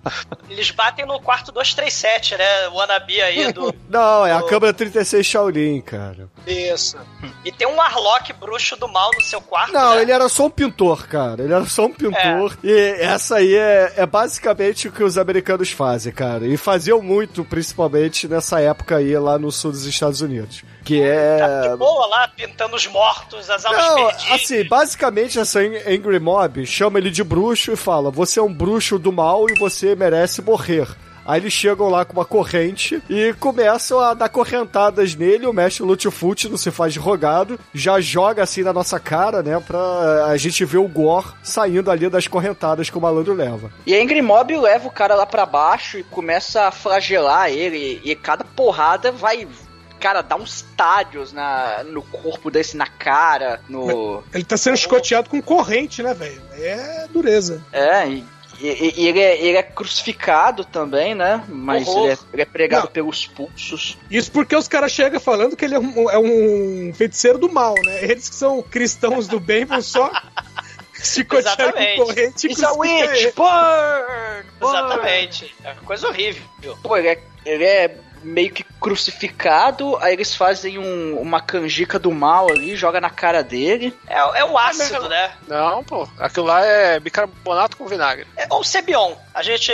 [0.49, 2.69] Eles batem no quarto 237, né?
[2.69, 3.73] O Anabi aí do.
[3.89, 6.29] Não, é a câmera 36 Shaolin, cara.
[6.45, 6.97] Isso.
[7.43, 9.73] E tem um Arlock bruxo do mal no seu quarto.
[9.73, 10.01] Não, né?
[10.01, 11.43] ele era só um pintor, cara.
[11.43, 12.57] Ele era só um pintor.
[12.63, 16.45] E essa aí é, é basicamente o que os americanos fazem, cara.
[16.45, 20.63] E faziam muito, principalmente nessa época aí lá no sul dos Estados Unidos.
[20.83, 21.69] Que Tá é.
[21.69, 24.31] de boa lá, pintando os mortos, as almas Não, perdidas.
[24.31, 28.99] assim, basicamente essa Angry Mob chama ele de bruxo e fala: Você é um bruxo
[28.99, 30.87] do mal e você merece morrer.
[31.25, 35.47] Aí eles chegam lá com uma corrente e começam a dar correntadas nele.
[35.47, 39.59] O mestre Lutfut não se faz de rogado, já joga assim na nossa cara, né?
[39.59, 43.71] Pra a gente ver o gore saindo ali das correntadas que o malandro leva.
[43.85, 48.01] E a Angry Mob leva o cara lá pra baixo e começa a flagelar ele,
[48.03, 49.47] e cada porrada vai.
[49.99, 54.23] Cara, dá uns estádios na, no corpo desse, na cara, no.
[54.33, 56.41] Ele tá sendo chicoteado com corrente, né, velho?
[56.53, 57.63] É dureza.
[57.71, 58.23] É, e,
[58.59, 61.43] e- e ele, é, ele é crucificado também, né?
[61.47, 62.91] Mas ele é, ele é pregado Não.
[62.91, 63.97] pelos pulsos.
[64.09, 67.75] Isso porque os caras chegam falando que ele é um, é um feiticeiro do mal,
[67.83, 68.03] né?
[68.03, 70.11] Eles que são cristãos do bem vão só
[70.93, 73.33] chicotear com corrente e a crucificar witch!
[73.35, 74.45] Burn!
[74.59, 74.75] burn.
[74.77, 75.55] Exatamente.
[75.63, 76.43] É uma coisa horrível.
[76.81, 82.11] Pô, ele é, ele é meio que crucificado, aí eles fazem um- uma canjica do
[82.11, 83.95] mal ali, joga na cara dele.
[84.07, 85.31] É, é o ácido, né?
[85.47, 86.07] Não, pô.
[86.19, 88.27] Aquilo lá é bicarbonato com vinagre.
[88.35, 89.13] É, ou Sebion.
[89.33, 89.71] A gente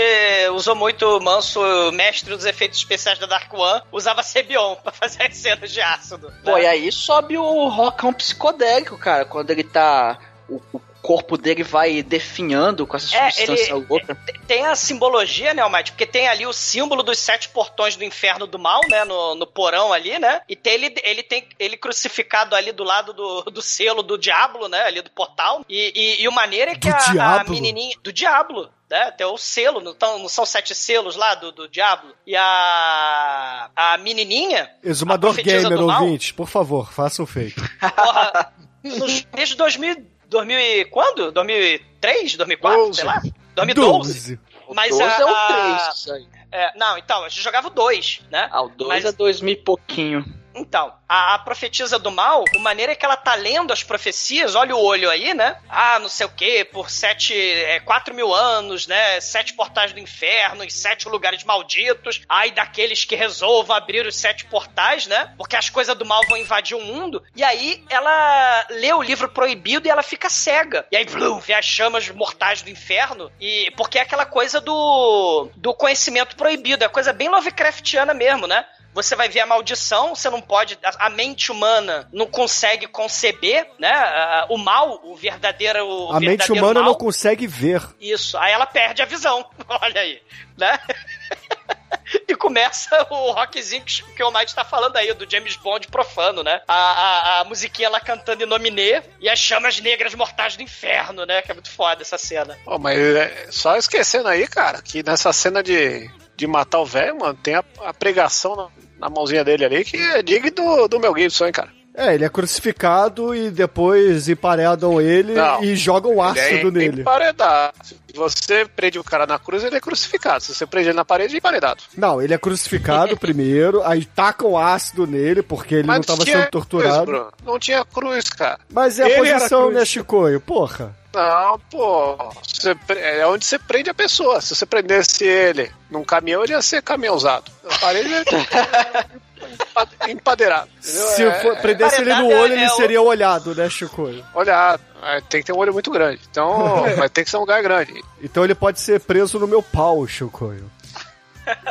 [0.53, 1.59] usou muito o Manso,
[1.93, 6.31] mestre dos efeitos especiais da Dark One, usava Sebion pra fazer as cenas de ácido.
[6.43, 10.17] Pô, e aí sobe o rockão psicodélico, cara, quando ele tá.
[10.49, 14.15] O, o corpo dele vai definhando com essa É, substância ele- louca.
[14.47, 15.91] Tem a simbologia, né, Almighty?
[15.91, 19.03] Porque tem ali o símbolo dos sete portões do inferno do mal, né?
[19.05, 20.41] No, no porão ali, né?
[20.47, 24.67] E tem ele, ele tem ele crucificado ali do lado do, do selo do diabo,
[24.67, 24.81] né?
[24.83, 25.65] Ali do portal.
[25.67, 27.95] E, e, e o maneiro é que a, a menininha.
[28.03, 28.69] Do diabo.
[28.89, 29.09] Né?
[29.11, 32.07] Tem o selo, não, tão- não são sete selos lá do, do diabo.
[32.27, 33.69] E a.
[33.75, 34.69] A menininha.
[34.83, 37.61] Exumador a Gamer, do mal, ouvinte, por favor, faça o feito.
[37.79, 38.51] Porra,
[38.83, 41.31] nos, desde 2000, 2000 e quando?
[41.31, 42.35] 2003?
[42.37, 42.93] 2004?
[42.95, 43.21] Sei lá.
[43.55, 44.39] 2012.
[44.73, 45.47] Mas 12 a, é o a-
[45.83, 46.25] 3, isso aí.
[46.51, 48.47] é, não, então, a gente jogava o 2, né?
[48.51, 50.25] Ah, o 2 Mas- é 2000 e pouquinho.
[50.53, 54.55] Então, a, a profetisa do mal, a maneira é que ela tá lendo as profecias,
[54.55, 55.57] olha o olho aí, né?
[55.69, 59.19] Ah, não sei o quê, por sete, é, quatro mil anos, né?
[59.19, 62.21] Sete portais do inferno, em sete lugares malditos.
[62.27, 65.33] Ai, daqueles que resolvam abrir os sete portais, né?
[65.37, 67.23] Porque as coisas do mal vão invadir o mundo.
[67.35, 70.85] E aí, ela lê o livro proibido e ela fica cega.
[70.91, 73.31] E aí, blum, vê as chamas mortais do inferno.
[73.39, 78.65] E porque é aquela coisa do, do conhecimento proibido, é coisa bem Lovecraftiana mesmo, né?
[78.93, 80.77] Você vai ver a maldição, você não pode.
[80.83, 83.89] A, a mente humana não consegue conceber, né?
[83.91, 85.85] a- o mal, o verdadeiro.
[85.85, 86.89] O A mente verdadeiro humana mal.
[86.89, 87.81] não consegue ver.
[87.99, 89.49] Isso, aí ela perde a visão.
[89.67, 90.21] Olha aí,
[90.57, 90.77] né?
[92.27, 96.61] e começa o rockzinho que, o Mike tá falando aí, do James Bond profano, né?
[96.67, 101.25] A, a, a musiquinha lá cantando em nominê e as chamas negras mortais do inferno,
[101.25, 101.41] né?
[101.41, 102.57] Que é muito foda essa cena.
[102.65, 106.09] Pô, mas é, só esquecendo aí, cara, que nessa cena de,
[106.41, 108.67] de matar o velho, mano, tem a, a pregação na,
[108.99, 111.69] na mãozinha dele ali que é digno do, do Mel Gibson, hein, cara.
[111.93, 115.61] É, ele é crucificado e depois emparedam ele Não.
[115.63, 117.01] e jogam ácido é nele.
[117.01, 117.73] emparedado.
[117.83, 120.41] Se você prende o cara na cruz, ele é crucificado.
[120.43, 121.83] Se você prende ele na parede, ele é emparedado.
[121.95, 127.05] Não, ele é crucificado primeiro, aí tacam ácido nele porque ele não estava sendo torturado.
[127.05, 127.27] cruz.
[127.45, 128.59] Não tinha cruz, cara.
[128.73, 130.39] Mas é a Ele posição, né, Chicoio?
[130.41, 130.95] Porra.
[131.13, 132.15] Não, pô.
[132.41, 134.39] Você é onde você prende a pessoa.
[134.39, 137.51] Se você prendesse ele num caminhão, ele ia ser caminhãozado.
[137.63, 138.23] Na parede, ele
[140.07, 140.69] é empadeirado.
[140.79, 141.07] entendeu?
[141.07, 144.23] Se É- for, prendesse ele no Paredado olho, é- ele é seria olhado, né, Chicoio?
[144.33, 146.21] Olha, é, tem que ter um olho muito grande.
[146.29, 148.01] Então, vai ter que ser um lugar grande.
[148.21, 150.71] Então ele pode ser preso no meu pau, Chicoio.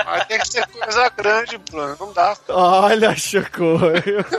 [0.05, 1.97] Mas tem que ser coisa grande, Bruno.
[1.99, 2.37] Não dá.
[2.49, 4.23] Olha, Chicoio.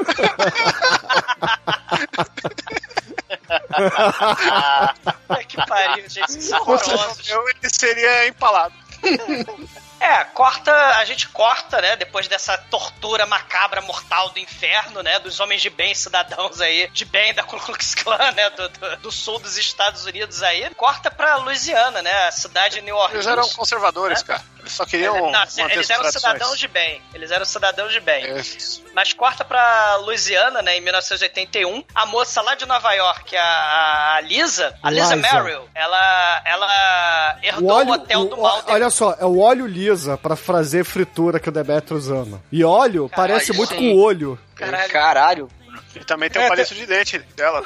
[5.30, 6.42] Ai, que pariu, gente.
[6.42, 7.30] São horrorosos.
[7.30, 8.74] Eu, ele seria empalado.
[10.02, 15.40] É, corta, a gente corta, né, depois dessa tortura macabra mortal do inferno, né, dos
[15.40, 19.12] homens de bem, cidadãos aí, de bem da Ku Klux Klan, né, do, do, do
[19.12, 23.14] sul dos Estados Unidos aí, corta pra Louisiana, né, a cidade de New Orleans.
[23.14, 24.44] Eles eram conservadores, cara.
[24.62, 25.32] Eles só queriam.
[25.32, 25.70] Não, eles eram
[26.02, 26.14] tradições.
[26.14, 27.02] cidadãos de bem.
[27.14, 28.38] Eles eram cidadãos de bem.
[28.38, 28.84] Isso.
[28.94, 31.84] Mas corta pra Louisiana, né, em 1981.
[31.96, 35.34] A moça lá de Nova York, a, a Lisa, a Lisa Liza.
[35.34, 38.64] Merrill, ela, ela O herdou o, óleo, hotel o- do mal.
[38.68, 42.42] olha só, é o óleo lisa pra fazer fritura que o Demetrius ama.
[42.52, 43.78] E óleo Caralho, parece muito sim.
[43.94, 44.40] com olho.
[44.56, 44.92] Caralho.
[44.92, 45.50] Caralho.
[45.96, 47.62] E também tem É, o palito de dente dela.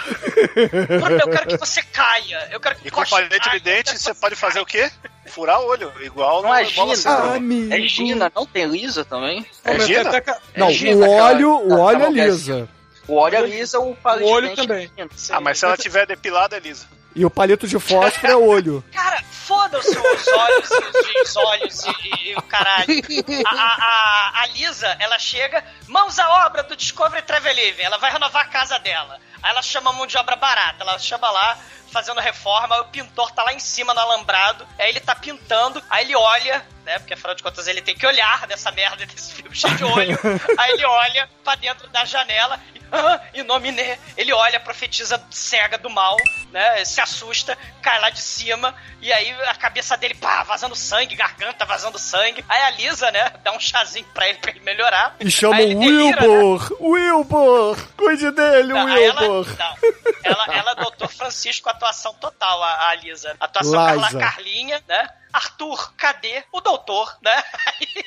[1.01, 2.47] Mano, eu quero que você caia.
[2.51, 4.91] Eu quero que E com o palito de dente, você pode fazer o quê?
[5.27, 5.91] Furar o olho.
[6.01, 7.35] Igual Não no é Gina.
[7.35, 7.73] Amigo.
[7.73, 9.45] É Gina, não tem Lisa também?
[9.63, 10.11] É Gina?
[10.55, 12.69] Não, É Gina, o aquela- óleo, o da- óleo é lisa.
[13.07, 14.91] O óleo é lisa, o palito O olho também.
[14.97, 15.07] é.
[15.31, 16.87] Ah, mas se ela tiver depilada, é lisa.
[17.15, 18.83] E o palito de fósforo é olho.
[18.93, 22.85] Cara, foda-se os olhos e os olhos e, e o caralho.
[23.45, 23.65] A, a,
[24.39, 27.83] a- a Lisa, ela chega, mãos à obra do Discovery Travel Living.
[27.83, 29.17] Ela vai renovar a casa dela.
[29.45, 30.81] Aí ela chama a mão de obra barata.
[30.81, 31.55] Ela chama lá,
[31.91, 32.81] fazendo reforma.
[32.81, 34.67] O pintor tá lá em cima no alambrado.
[34.79, 35.83] Aí ele tá pintando.
[35.87, 36.97] Aí ele olha, né?
[36.97, 40.17] Porque afinal de contas ele tem que olhar dessa merda desse filme cheio de olho.
[40.57, 43.99] Aí ele olha pra dentro da janela e, ah, e nominé.
[44.17, 46.17] Ele olha, profetiza cega do mal,
[46.51, 46.83] né?
[46.83, 48.73] Se assusta, cai lá de cima.
[48.99, 52.43] E aí a cabeça dele, pá, vazando sangue, garganta vazando sangue.
[52.49, 53.31] Aí a Lisa, né?
[53.43, 55.15] Dá um chazinho pra ele pra ele melhorar.
[55.19, 55.75] E chama o né?
[55.75, 56.77] Wilbur.
[56.81, 57.77] Wilbur!
[57.95, 59.05] Cuide dele, Não, aí
[59.43, 59.75] ela, não,
[60.23, 63.35] ela, ela adotou Francisco, atuação total, a, a Lisa.
[63.39, 63.73] Atuação.
[63.73, 65.09] Carla Carlinha, né?
[65.33, 67.43] Arthur, cadê o doutor, né?
[67.67, 68.05] Aí,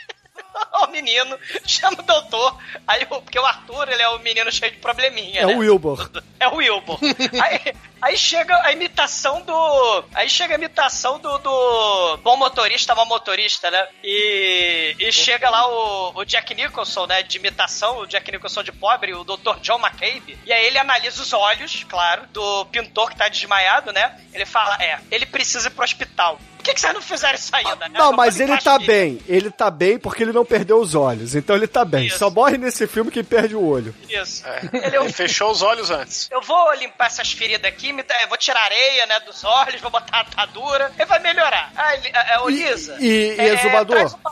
[0.83, 2.57] o menino chama o doutor.
[2.87, 5.55] Aí, porque o Arthur, ele é o menino cheio de probleminha, É né?
[5.55, 6.11] o Wilbur.
[6.41, 6.99] É o Wilbur.
[7.43, 10.05] aí, aí chega a imitação do.
[10.15, 13.89] Aí chega a imitação do, do bom motorista, mal motorista, né?
[14.03, 17.23] E, e chega lá o, o Jack Nicholson, né?
[17.23, 19.59] De imitação, o Jack Nicholson de pobre, o Dr.
[19.61, 20.39] John McCabe.
[20.45, 24.21] E aí ele analisa os olhos, claro, do pintor que tá desmaiado, né?
[24.33, 26.39] Ele fala: é, ele precisa ir pro hospital.
[26.59, 27.99] Por que, que vocês não fizeram isso ainda, né?
[27.99, 29.21] Não, mas ele tá bem.
[29.27, 31.35] Ele tá bem porque ele não perdeu os olhos.
[31.35, 32.07] Então ele tá bem.
[32.07, 32.19] Isso.
[32.19, 33.95] Só morre nesse filme quem perde o olho.
[34.09, 34.47] Isso.
[34.47, 34.87] É.
[34.87, 36.29] Ele é um Ele fechou os olhos antes.
[36.31, 40.21] Eu vou limpar essas feridas aqui, eu vou tirar areia, né, dos olhos, vou botar
[40.21, 41.71] atadura, e vai melhorar.
[41.77, 43.97] Ah, ele- é, é, ô, Lisa, e- e é, exumador?
[43.97, 44.29] Traz um.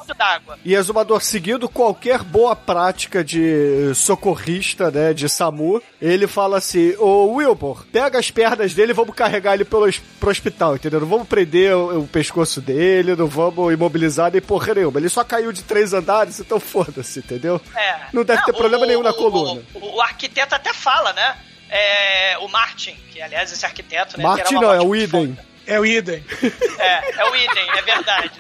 [0.64, 7.26] E Exumador, seguindo qualquer boa prática de socorrista, né, de SAMU, ele fala assim, ô
[7.34, 9.88] Wilbur, pega as pernas dele e vamos carregar ele pelo,
[10.18, 11.00] pro hospital, entendeu?
[11.00, 14.98] Não vamos prender o, o pescoço dele, não vamos imobilizar nem porra nenhuma.
[14.98, 17.61] Ele só caiu de três andares, então foda-se, entendeu?
[17.76, 17.96] É.
[18.12, 19.62] Não deve ter problema nenhum na coluna.
[19.74, 21.36] O, o arquiteto até fala, né?
[21.68, 24.22] É, o Martin, que aliás esse arquiteto, né?
[24.22, 25.36] Martin não, é o Idem.
[25.66, 26.24] É o Idem.
[26.78, 28.30] É, é o Idem, é verdade.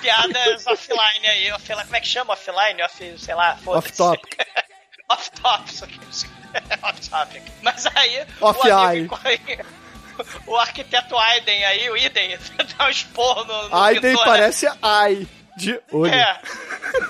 [0.00, 2.82] Piadas offline aí, offline, como é que chama offline?
[2.82, 3.88] Off, sei lá, foda-se.
[4.02, 4.36] Off-topic.
[5.08, 6.28] Off-topic.
[6.82, 7.42] Off-topic.
[7.62, 8.26] Mas aí...
[8.40, 8.72] Off-eye.
[8.72, 9.18] o amigo-
[10.46, 12.36] O arquiteto Aiden aí, o Idem,
[12.76, 14.30] dá um esporro no, no Aiden pintor, né?
[14.32, 15.26] parece ai
[15.56, 16.12] de olho.
[16.12, 16.40] É.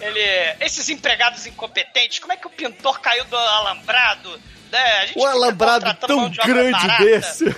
[0.00, 0.20] Ele.
[0.60, 4.40] Esses empregados incompetentes, como é que o pintor caiu do alambrado?
[4.74, 4.92] Né?
[5.02, 7.04] A gente Um alambrado tão de grande barata.
[7.04, 7.56] desse.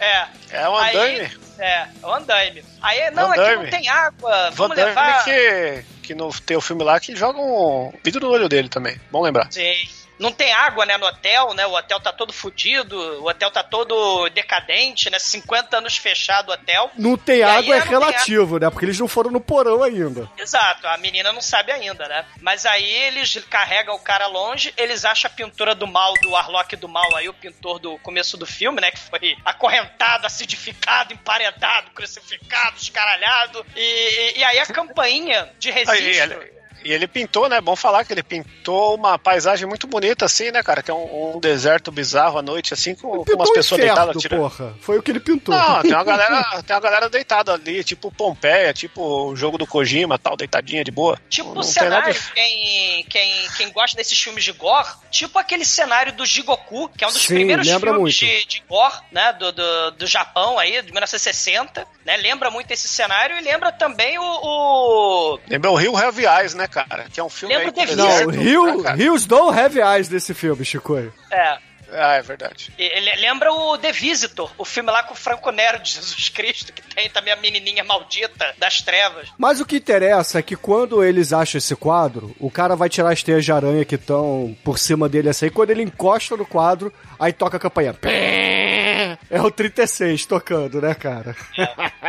[0.00, 0.26] É.
[0.50, 1.30] É um Aí- andaime.
[1.58, 2.64] é, é um andaime.
[2.82, 3.62] Aí, não, aqui Andaime.
[3.64, 5.24] não tem água, vamos Damme levar.
[5.24, 9.00] que, que no, tem o filme lá que joga um vidro no olho dele também.
[9.10, 9.46] Bom lembrar.
[9.52, 9.74] Sim.
[10.18, 11.66] Não tem água, né, no hotel, né?
[11.66, 15.18] O hotel tá todo fudido, o hotel tá todo decadente, né?
[15.18, 16.90] 50 anos fechado o hotel.
[16.96, 18.70] Não tem E aí água é não tem relativo, né?
[18.70, 20.28] Porque eles não foram no porão ainda.
[20.36, 22.24] Exato, a menina não sabe ainda, né?
[22.40, 26.74] Mas aí eles carregam o cara longe, eles acham a pintura do mal, do Arlock
[26.76, 28.90] do mal aí, o pintor do começo do filme, né?
[28.90, 33.64] Que foi acorrentado, acidificado, emparedado, crucificado, escaralhado.
[33.76, 36.42] E, e- e aí a campainha de Aí, registro.
[36.42, 37.60] ele, e ele pintou, né?
[37.60, 40.82] Bom falar que ele pintou uma paisagem muito bonita, assim, né, cara?
[40.82, 43.96] Que é um, um deserto bizarro à noite, assim, com, com umas um pessoas inferno,
[43.96, 44.40] deitadas tirando.
[44.40, 44.74] porra.
[44.80, 45.54] Foi o que ele pintou.
[45.54, 49.66] Não, tem uma galera, tem uma galera deitada ali, tipo Pompeia, tipo o jogo do
[49.66, 51.18] Kojima, tal, deitadinha de boa.
[51.28, 55.64] Tipo Não o cenário, de- quem, quem, quem gosta desses filmes de gore, tipo aquele
[55.64, 58.16] cenário do Jigoku, que é um dos Sim, primeiros filmes muito.
[58.16, 62.86] de, de gore, né, do, do, do Japão aí, de 1960, né, lembra muito esse
[62.88, 64.22] cenário e lembra também o...
[64.22, 65.38] o...
[65.48, 67.06] Lembra o Rio Heavy Eyes, né, cara?
[67.12, 68.92] Que é um filme Lembra aí Não, deserto, Rio, né?
[68.94, 70.96] Rios don't have eyes desse filme, Chico.
[71.30, 71.58] É,
[71.90, 72.70] Ah, é verdade.
[72.78, 76.70] ele lembra o The Visitor, o filme lá com o Franco Nero de Jesus Cristo,
[76.70, 79.28] que tem também a menininha maldita das trevas.
[79.38, 83.10] Mas o que interessa é que quando eles acham esse quadro, o cara vai tirar
[83.12, 86.44] as teias de aranha que estão por cima dele assim, e quando ele encosta no
[86.44, 87.94] quadro, aí toca a campanha.
[87.94, 88.57] Pé!
[89.30, 91.36] É o 36 tocando, né, cara?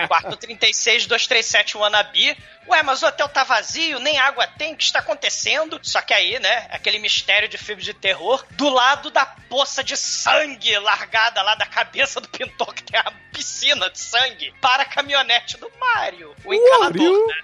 [0.08, 2.38] Quarto 36, 237 Wannabe.
[2.68, 5.80] Ué, mas o hotel tá vazio, nem água tem, o que está acontecendo?
[5.82, 9.98] Só que aí, né, aquele mistério de filme de terror, do lado da poça de
[9.98, 14.86] sangue largada lá da cabeça do pintor, que tem a piscina de sangue, para a
[14.86, 17.42] caminhonete do Mario, o encanador, né?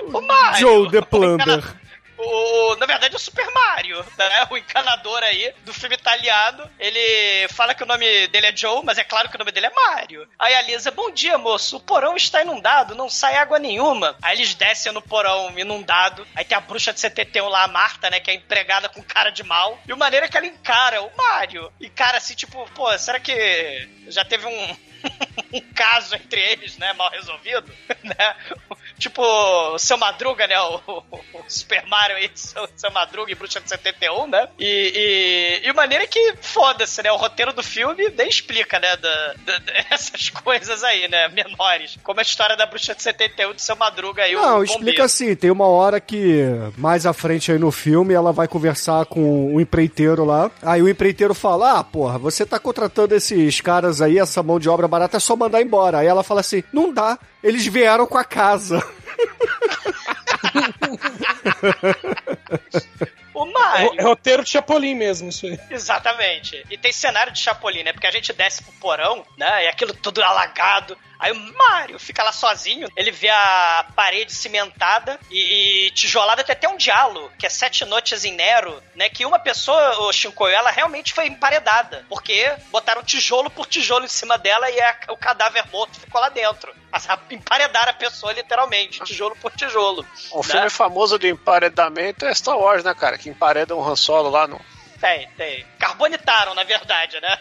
[0.00, 0.60] O Mario.
[0.60, 1.83] Joe the Plunder.
[2.16, 4.46] O, na verdade, é o Super Mario, né?
[4.50, 6.70] O encanador aí do filme italiano.
[6.78, 9.66] Ele fala que o nome dele é Joe, mas é claro que o nome dele
[9.66, 10.28] é Mario.
[10.38, 11.76] Aí a Lisa, bom dia, moço.
[11.76, 14.16] O porão está inundado, não sai água nenhuma.
[14.22, 16.26] Aí eles descem no porão inundado.
[16.34, 18.20] Aí tem a bruxa de 71 lá, a Marta, né?
[18.20, 19.78] Que é empregada com cara de mal.
[19.86, 21.72] E o maneira é que ela encara o Mario.
[21.80, 24.76] Encara assim, tipo, pô, será que já teve um.
[25.52, 27.70] um caso entre eles, né, mal resolvido,
[28.02, 28.36] né?
[28.98, 30.58] Tipo, o seu Madruga, né?
[30.60, 34.48] O, o- o Super Mario aí, seu, seu Madruga e Bruxa de 71, né?
[34.58, 37.10] E, e, e maneira que, foda-se, né?
[37.12, 38.96] O roteiro do filme nem explica, né?
[38.96, 41.28] Da, da- essas coisas aí, né?
[41.28, 41.98] Menores.
[42.02, 44.64] Como a história da Bruxa de 71 de seu Madruga o Não, bombeiro.
[44.64, 46.44] explica assim, tem uma hora que
[46.78, 50.50] mais à frente aí no filme ela vai conversar com o empreiteiro lá.
[50.62, 54.68] Aí o empreiteiro fala: "Ah, porra, você tá contratando esses caras aí, essa mão de
[54.68, 55.98] obra barata é só mandar embora".
[55.98, 58.82] Aí ela fala assim: "Não dá, eles vieram com a casa".
[63.34, 63.94] O Mario.
[63.98, 65.58] É roteiro de Chapolin mesmo, isso aí.
[65.68, 66.64] Exatamente.
[66.70, 67.92] E tem cenário de Chapolin, né?
[67.92, 69.64] Porque a gente desce pro porão, né?
[69.64, 70.96] E aquilo tudo alagado.
[71.24, 76.44] Aí o Mario fica lá sozinho, ele vê a parede cimentada e, e tijolada.
[76.44, 79.08] Tem até um diálogo, que é Sete Noites em Nero, né?
[79.08, 82.04] Que uma pessoa, o Shinkoio, ela realmente foi emparedada.
[82.10, 86.28] Porque botaram tijolo por tijolo em cima dela e a- o cadáver morto ficou lá
[86.28, 86.74] dentro.
[86.92, 90.06] Mas Emparedaram a pessoa literalmente, tijolo por tijolo.
[90.30, 90.42] O né?
[90.44, 93.16] filme famoso de emparedamento é Star Wars, né, cara?
[93.16, 94.60] Que empareda um Han Solo lá no.
[95.04, 95.66] Tem, tem.
[95.78, 97.38] carbonitaram, na verdade, né?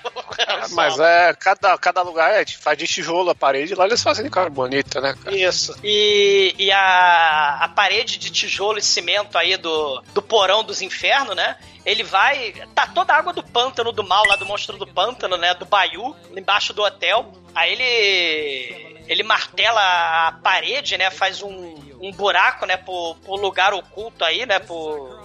[0.71, 4.29] Mas é, cada, cada lugar é, faz de tijolo a parede, lá eles fazem de
[4.29, 5.33] carbonita, né, cara?
[5.33, 5.73] Isso.
[5.81, 11.37] E, e a, a parede de tijolo e cimento aí do, do porão dos infernos,
[11.37, 11.55] né?
[11.85, 12.53] Ele vai.
[12.75, 15.53] Tá toda a água do pântano do mal, lá do monstro do pântano, né?
[15.53, 17.31] Do Baiu, embaixo do hotel.
[17.55, 18.93] Aí ele.
[19.07, 19.81] Ele martela
[20.27, 21.09] a parede, né?
[21.11, 22.75] Faz um, um buraco, né?
[22.75, 24.59] Pro, pro lugar oculto aí, né?
[24.59, 25.22] Pro,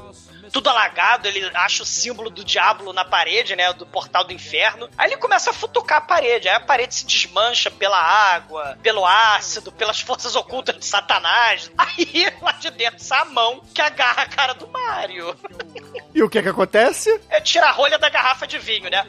[0.51, 3.73] tudo alagado, ele acha o símbolo do diabo na parede, né?
[3.73, 4.89] Do portal do inferno.
[4.97, 6.49] Aí ele começa a futucar a parede.
[6.49, 11.71] Aí a parede se desmancha pela água, pelo ácido, pelas forças ocultas de Satanás.
[11.79, 15.37] Aí lá de dentro sai a mão que agarra a cara do Mario.
[16.15, 17.21] E o que que acontece?
[17.29, 19.07] É tirar a rolha da garrafa de vinho, né?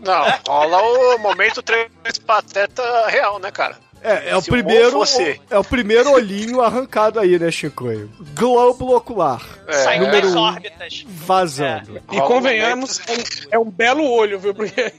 [0.00, 1.88] Não, rola o momento três
[2.26, 3.78] pateta real, né, cara?
[4.02, 4.90] É, é o primeiro.
[4.90, 8.10] fosse- É o primeiro olhinho arrancado aí, né, Chicoio?
[8.34, 9.40] Glóbulo ocular.
[9.70, 11.04] Saindo número das um, órbitas.
[11.06, 12.00] vazando.
[12.10, 13.16] E convenhamos, é um,
[13.52, 14.54] é um belo olho, viu?
[14.54, 14.92] Porque.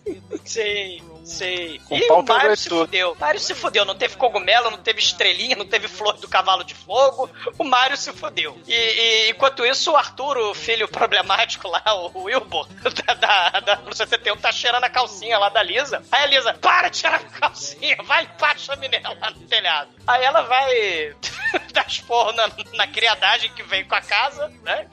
[0.45, 1.79] Sim, sim.
[1.87, 2.85] Com e o Mario se tudo.
[2.85, 3.11] fudeu.
[3.13, 3.85] O Mario se fudeu.
[3.85, 7.29] Não teve cogumelo, não teve estrelinha, não teve flor do cavalo de fogo.
[7.57, 8.57] O Mario se fudeu.
[8.67, 12.67] E, e enquanto isso, o Arthur, o filho problemático lá, o Wilbur,
[13.05, 16.03] da, da, da Pro 71, tá cheirando a calcinha lá da Lisa.
[16.11, 19.89] Aí a Lisa, para de cheirar a calcinha, vai limpar a chaminé lá no telhado.
[20.05, 21.15] Aí ela vai
[21.73, 24.87] dar esporro na, na criadagem que veio com a casa, né?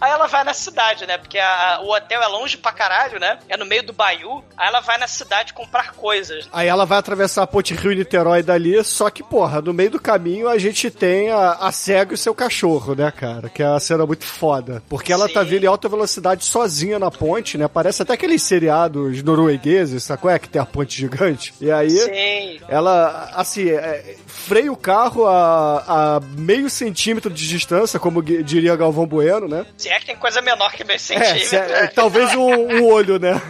[0.00, 1.18] Aí ela vai na cidade, né?
[1.18, 3.38] Porque a- o hotel é longe pra caralho, né?
[3.48, 4.42] É no meio do Baiú.
[4.56, 6.48] Aí ela vai na cidade comprar coisas.
[6.52, 10.48] Aí ela vai atravessar a ponte Rio-Niterói dali, só que, porra, no meio do caminho
[10.48, 13.48] a gente tem a, a cega e o seu cachorro, né, cara?
[13.48, 14.82] Que é uma cena muito foda.
[14.88, 15.50] Porque ela tá Sim.
[15.50, 17.66] vindo em alta velocidade sozinha na ponte, né?
[17.68, 20.30] Parece até aqueles seriados noruegueses, sacou?
[20.30, 21.52] É que tem a ponte gigante.
[21.60, 21.90] E aí.
[21.90, 22.60] Sim.
[22.68, 29.06] Ela, assim, é, freia o carro a, a meio centímetro de distância, como diria Galvão
[29.06, 29.66] Bueno, né?
[29.88, 31.46] Se é que tem coisa menor que meio É, centímetro.
[31.46, 33.32] se é- talvez um, um olho, né?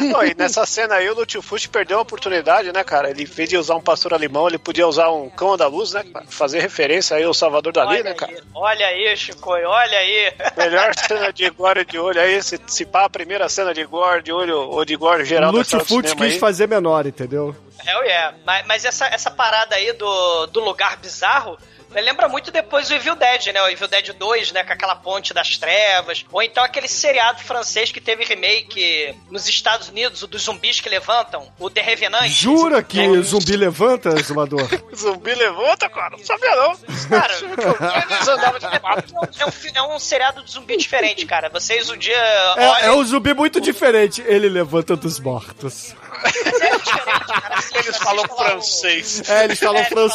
[0.00, 3.10] Não, e nessa cena aí o Lutifushi perdeu a oportunidade, né, cara?
[3.10, 6.02] Ele, em vez de usar um pastor alemão, ele podia usar um cão andaluz, né?
[6.10, 8.32] Pra fazer referência aí ao Salvador Dali, olha né, aí, cara?
[8.54, 10.32] olha aí, Chico, olha aí.
[10.56, 14.22] Melhor cena de gore de olho aí, se, se pá a primeira cena de gore
[14.22, 16.38] de olho, ou de gore geral da cinema quis aí.
[16.38, 17.54] fazer menor, entendeu?
[17.86, 18.34] Hell yeah.
[18.44, 21.58] Mas, mas essa, essa parada aí do, do lugar bizarro.
[21.90, 23.62] Lembra muito depois o Evil Dead, né?
[23.62, 24.64] O Evil Dead 2, né?
[24.64, 26.24] Com aquela ponte das trevas.
[26.30, 30.88] Ou então aquele seriado francês que teve remake nos Estados Unidos, o dos zumbis que
[30.88, 32.28] levantam, o The Revenant.
[32.28, 34.68] Jura que zumbi levanta, Zumador?
[34.94, 36.16] Zumbi levanta, cara.
[36.16, 36.76] Não sabia não.
[37.08, 37.34] Cara,
[39.38, 41.48] é um, é um seriado de zumbi diferente, cara.
[41.48, 44.22] Vocês um dia É, olhem- é um zumbi muito diferente.
[44.26, 45.94] Ele levanta dos mortos.
[47.74, 49.22] Eles falam francês.
[49.28, 50.08] É, eles falam fran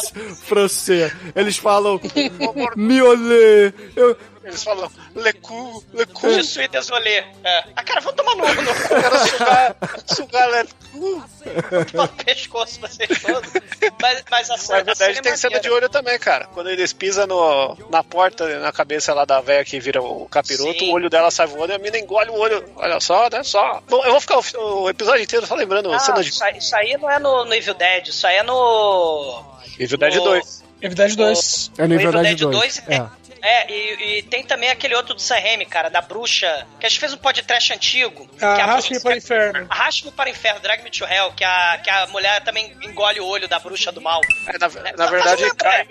[0.46, 1.12] francês.
[1.34, 2.00] Eles falam
[2.76, 3.72] miolé.
[3.96, 6.28] Eu, Eles falam le cu, le cu.
[6.30, 7.24] Je suis désolé.
[7.42, 7.64] É.
[7.74, 9.76] Ah, cara, vou tomar no, no, Eu quero sugar,
[10.06, 11.24] sugar le cu.
[11.96, 13.50] no pescoço vocês todos.
[14.02, 16.46] Mas, mas a Na cena, a verdade, é tem cena de olho também, cara.
[16.52, 20.78] Quando eles pisam no, na porta, na cabeça lá da velha que vira o capiroto,
[20.78, 20.90] Sim.
[20.90, 22.70] o olho dela sai voando e a mina engole o olho.
[22.76, 23.42] Olha só, né?
[23.42, 23.82] Só.
[23.88, 26.58] Bom, eu vou ficar o, o episódio inteiro só lembrando Ah, cena de isso, aí,
[26.58, 29.42] isso aí não é no, no Evil Dead, isso aí é no.
[29.78, 30.64] Evil Dead no- 2.
[30.84, 31.70] Evidade 2.
[31.78, 32.56] é no no Evil Evil Dead Dead 2.
[32.56, 32.96] 2 é.
[32.96, 33.06] É,
[33.44, 36.88] é, e, e, tem também aquele outro do Sam Raimi, cara, da bruxa, que a
[36.88, 38.26] gente fez um podcast antigo.
[38.40, 39.66] É ah, Arraste-me para o Inferno.
[39.68, 43.20] Arraste-me para o Inferno, Drag Me to Hell, que a, que a mulher também engole
[43.20, 44.22] o olho da bruxa do mal.
[44.46, 45.86] É, na, é, na verdade, cai,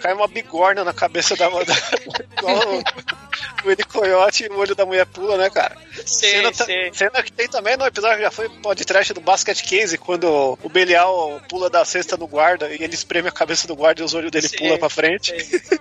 [0.00, 1.48] cai, uma bigorna na cabeça da...
[1.48, 1.66] mulher,
[2.38, 5.76] igual o, o Ele Coyote e o olho da mulher pula, né, cara?
[6.04, 6.92] Sim, cena, sim.
[6.92, 10.68] cena que tem também no episódio que já foi podcast do Basket Case, quando o
[10.68, 14.12] Belial pula da cesta no guarda e ele espreme a cabeça do guarda e os
[14.12, 15.32] olhos dele sim, pula pra frente.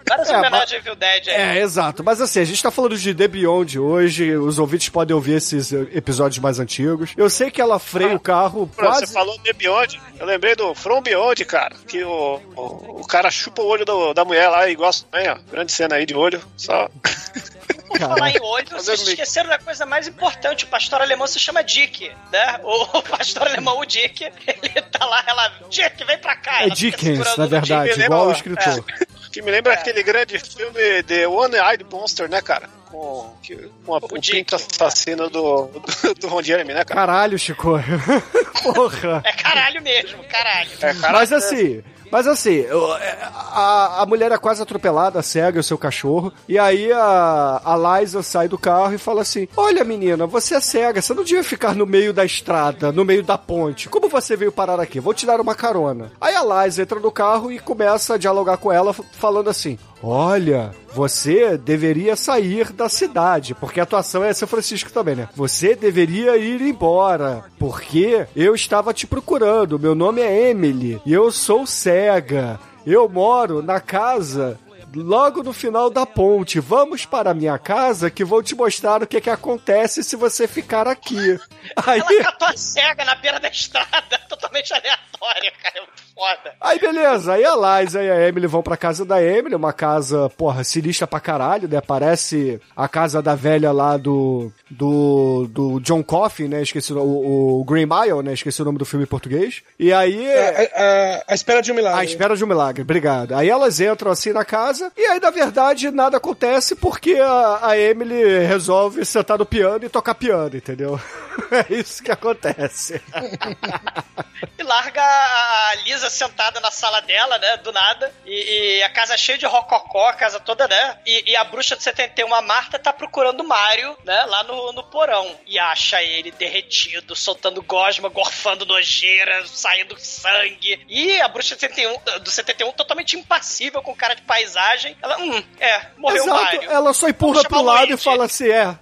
[0.07, 2.03] Várias é, homenagens, viu, 10 é, exato.
[2.03, 5.71] Mas assim, a gente tá falando de The Beyond hoje, os ouvintes podem ouvir esses
[5.71, 7.11] eh, episódios mais antigos.
[7.15, 9.07] Eu sei que ela freia ah, o carro não, quase...
[9.07, 13.29] Você falou The Beyond, eu lembrei do From Beyond, cara, que o, o, o cara
[13.31, 15.37] chupa o olho do, da mulher lá e gosta também, ó.
[15.51, 16.89] Grande cena aí de olho, só...
[17.87, 20.65] Por falar em olho, vocês esqueceram da coisa mais importante.
[20.65, 22.59] O pastor alemão se chama Dick, né?
[22.63, 25.53] O, o pastor alemão, o Dick, ele tá lá, ela...
[25.69, 26.63] Dick, vem pra cá.
[26.63, 27.49] É Dickens, na o Dick.
[27.49, 28.83] verdade, lembra- igual o escritor.
[29.31, 32.69] Que me lembra aquele grande filme The One-Eyed Monster, né, cara?
[32.89, 33.55] Com, que,
[33.85, 34.31] com a, o, Dick.
[34.37, 37.01] pinto assassino do, do, do Ron Jeremy, né, cara?
[37.01, 37.73] Caralho, Chico.
[38.63, 39.21] Porra.
[39.25, 40.69] É caralho mesmo, caralho.
[40.81, 45.63] É, cara, Mas assim, mas assim, é, a, a mulher é quase atropelada, cega o
[45.63, 50.25] seu cachorro, e aí a, a Liza sai do carro e fala assim: Olha, menina,
[50.25, 53.89] você é cega, você não devia ficar no meio da estrada, no meio da ponte.
[53.89, 54.99] Como você veio parar aqui?
[54.99, 56.11] Vou te dar uma carona.
[56.19, 59.77] Aí a Liza entra no carro e começa a dialogar com ela, falando assim:
[60.07, 65.27] Olha, você deveria sair da cidade, porque a atuação é São Francisco também, né?
[65.35, 69.79] Você deveria ir embora, porque eu estava te procurando.
[69.79, 72.59] Meu nome é Emily e eu sou cega.
[72.85, 74.59] Eu moro na casa
[74.95, 76.59] logo no final da ponte.
[76.59, 80.47] Vamos para a minha casa que vou te mostrar o que, que acontece se você
[80.47, 81.39] ficar aqui.
[81.83, 85.87] Aí, Ela catou a cega na beira da estrada, totalmente aleatória, cara.
[86.17, 86.55] É foda.
[86.61, 90.29] aí beleza, aí a Liza e a Emily vão pra casa da Emily, uma casa,
[90.29, 91.81] porra, sinistra pra caralho, né?
[91.81, 96.61] Parece a casa da velha lá do do, do John Coffey, né?
[96.61, 98.33] Esqueci o, o, o Green Mile, né?
[98.33, 99.61] Esqueci o nome do filme em português.
[99.77, 100.25] E aí...
[100.25, 101.99] É, é, a espera de um milagre.
[101.99, 103.33] A espera de um milagre, obrigado.
[103.33, 107.77] Aí elas entram assim na casa, e aí, na verdade, nada acontece porque a, a
[107.77, 110.99] Emily resolve sentar no piano e tocar piano, entendeu?
[111.51, 113.01] É isso que acontece.
[114.57, 117.57] E larga a Lisa sentada na sala dela, né?
[117.57, 118.13] Do nada.
[118.25, 120.97] E, e a casa cheia de rococó, a casa toda, né?
[121.05, 124.23] E, e a bruxa de 71, a Marta, tá procurando o Mario, né?
[124.25, 125.35] Lá no, no porão.
[125.45, 130.85] E acha ele derretido, soltando gosma, gorfando nojeira, saindo sangue.
[130.87, 134.97] E a bruxa de 71, do 71 totalmente impassível, com cara de paisagem.
[135.01, 136.71] Ela, hum, é, morreu o Exato, Mario.
[136.71, 138.77] ela só empurra pro o lado e fala assim: é,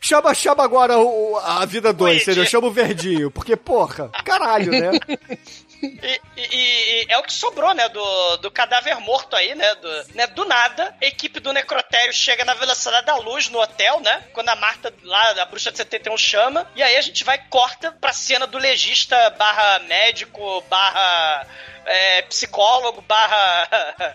[0.00, 2.22] chama, chama agora o- a vida 2, Luigi.
[2.22, 2.46] entendeu?
[2.46, 3.30] Chama o verdinho.
[3.30, 4.90] Porque, porra, caralho, né?
[5.82, 10.04] E, e- e é o que sobrou, né, do, do cadáver morto aí, né do,
[10.14, 10.26] né?
[10.26, 14.24] do nada, a equipe do necrotério chega na velocidade da luz no hotel, né?
[14.32, 16.70] Quando a Marta, lá, a bruxa de 71, chama.
[16.74, 21.46] E aí a gente vai, corta pra cena do legista barra médico, barra
[21.88, 23.68] é, psicólogo, barra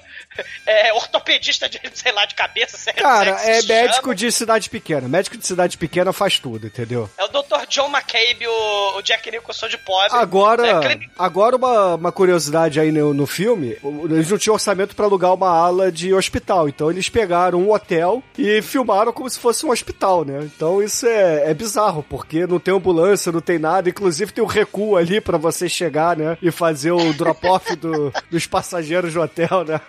[0.66, 2.78] é, ortopedista de, sei lá, de cabeça.
[2.78, 4.16] sei- Cara, sei é que se médico chama.
[4.16, 5.08] de cidade pequena.
[5.08, 7.10] Médico de cidade pequena faz tudo, entendeu?
[7.18, 7.66] É o Dr.
[7.70, 10.10] John McCabe, o, o Jack Nicholson de pobre.
[10.18, 13.78] Agora, É, agora uma, uma curiosidade aí no, no filme,
[14.10, 18.24] eles não tinham orçamento pra alugar uma ala de hospital, então eles pegaram um hotel
[18.38, 20.40] e filmaram como se fosse um hospital, né?
[20.44, 24.48] Então isso é, é bizarro, porque não tem ambulância, não tem nada, inclusive tem um
[24.48, 26.38] recuo ali pra você chegar, né?
[26.42, 29.80] E fazer o drop-off do- dos passageiros do hotel, né?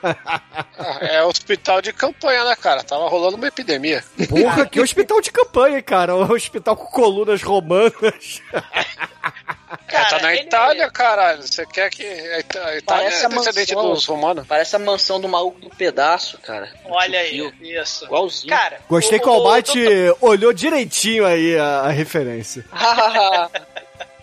[1.01, 2.83] É hospital de campanha, né, cara?
[2.83, 4.03] Tava rolando uma epidemia.
[4.29, 6.15] Porra, que hospital de campanha, cara?
[6.17, 8.41] Um hospital com colunas romanas.
[9.89, 11.43] é, tá na ele- Itália, caralho.
[11.43, 12.05] Você quer que.
[12.05, 13.93] A Itália Parece é a descendente mansão.
[13.93, 14.47] dos romanos.
[14.47, 16.69] Parece a mansão do maluco do pedaço, cara.
[16.87, 17.53] Olha aí, Viu?
[17.61, 18.05] isso.
[18.05, 18.49] Igualzinho.
[18.55, 19.85] Cara, Gostei o- que o Almighty
[20.21, 22.65] olhou direitinho aí a, a referência.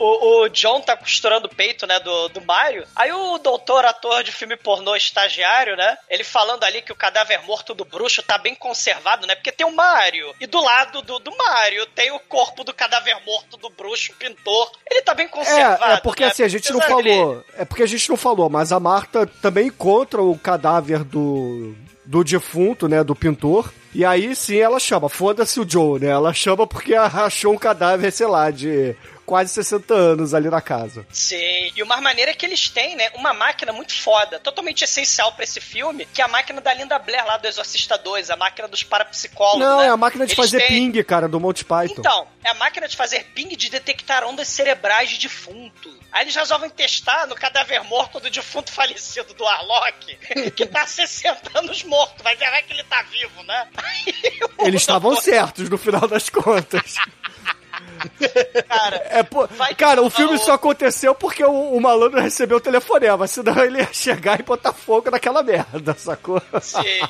[0.02, 2.86] O, o John tá costurando o peito, né, do, do Mario.
[2.96, 7.44] Aí o doutor, ator de filme pornô estagiário, né, ele falando ali que o cadáver
[7.44, 10.34] morto do bruxo tá bem conservado, né, porque tem o Mario.
[10.40, 14.72] E do lado do, do Mario tem o corpo do cadáver morto do bruxo, pintor.
[14.90, 16.32] Ele tá bem conservado, É, é porque né?
[16.32, 17.46] assim, a gente não falou.
[17.56, 21.76] É porque a gente não falou, mas a Marta também encontra o cadáver do.
[22.04, 23.04] Do defunto, né?
[23.04, 23.72] Do pintor.
[23.94, 25.08] E aí sim ela chama.
[25.08, 26.08] Foda-se o Joe, né?
[26.08, 28.96] Ela chama porque achou um cadáver, sei lá, de
[29.32, 31.06] quase 60 anos ali na casa.
[31.10, 34.84] Sim, e o mais maneiro é que eles têm, né, uma máquina muito foda, totalmente
[34.84, 38.30] essencial pra esse filme, que é a máquina da Linda Blair lá do Exorcista 2,
[38.30, 39.62] a máquina dos parapsicólogos.
[39.62, 39.86] Não, né?
[39.86, 41.96] é a máquina de Eles fazer têm- ping, cara, do Monty Python.
[41.98, 45.98] Então, é a máquina de fazer ping de detectar ondas cerebrais de defunto.
[46.12, 50.14] Aí eles resolvem testar no cadáver morto do defunto falecido do Arlock,
[50.58, 53.66] que tá há 60 anos morto, mas é que ele tá vivo, né?
[53.78, 56.96] Aí Eles estavam certos no final das contas.
[58.68, 59.48] Cara, É, pô,
[59.78, 63.94] cara, o filme só aconteceu porque o, o malandro recebeu o telefonema, senão ele ia
[63.94, 66.42] chegar e botar fogo naquela merda, sacou?
[66.62, 67.02] Sim.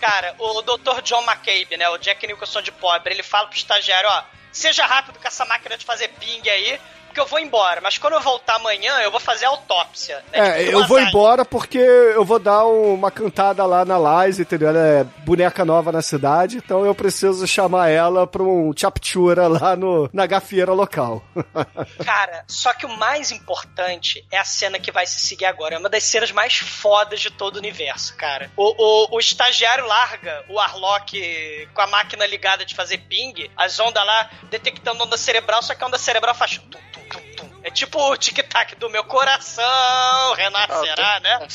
[0.00, 1.02] Cara, o Dr.
[1.02, 1.88] John McCabe, né?
[1.88, 4.22] O Jack Nicholson de pobre, ele fala pro estagiário, ó,
[4.52, 6.80] seja rápido com essa máquina de fazer ping aí,
[7.16, 7.80] porque eu vou embora.
[7.80, 10.22] Mas quando eu voltar amanhã, eu vou fazer a autópsia.
[10.30, 10.60] né?
[10.60, 13.96] É, Tipo, eu vou embora porque eu vou dar uma cantada lá na
[14.26, 14.68] Liza, entendeu?
[14.68, 19.74] Ela é boneca nova na cidade, então eu preciso chamar ela pra um chaptura lá
[19.74, 21.24] no, na gafieira local.
[22.04, 25.76] Cara, só que o mais importante é a cena que vai se seguir agora.
[25.76, 28.50] É uma das cenas mais fodas de todo o universo, cara.
[28.56, 33.78] O, o, o estagiário larga o Arlock com a máquina ligada de fazer ping, as
[33.80, 37.50] ondas lá detectando onda cerebral, só que a onda cerebral faz tum, tum, tum, tum.
[37.62, 41.46] É tipo o tic-tac do meu coração, renascerá, né?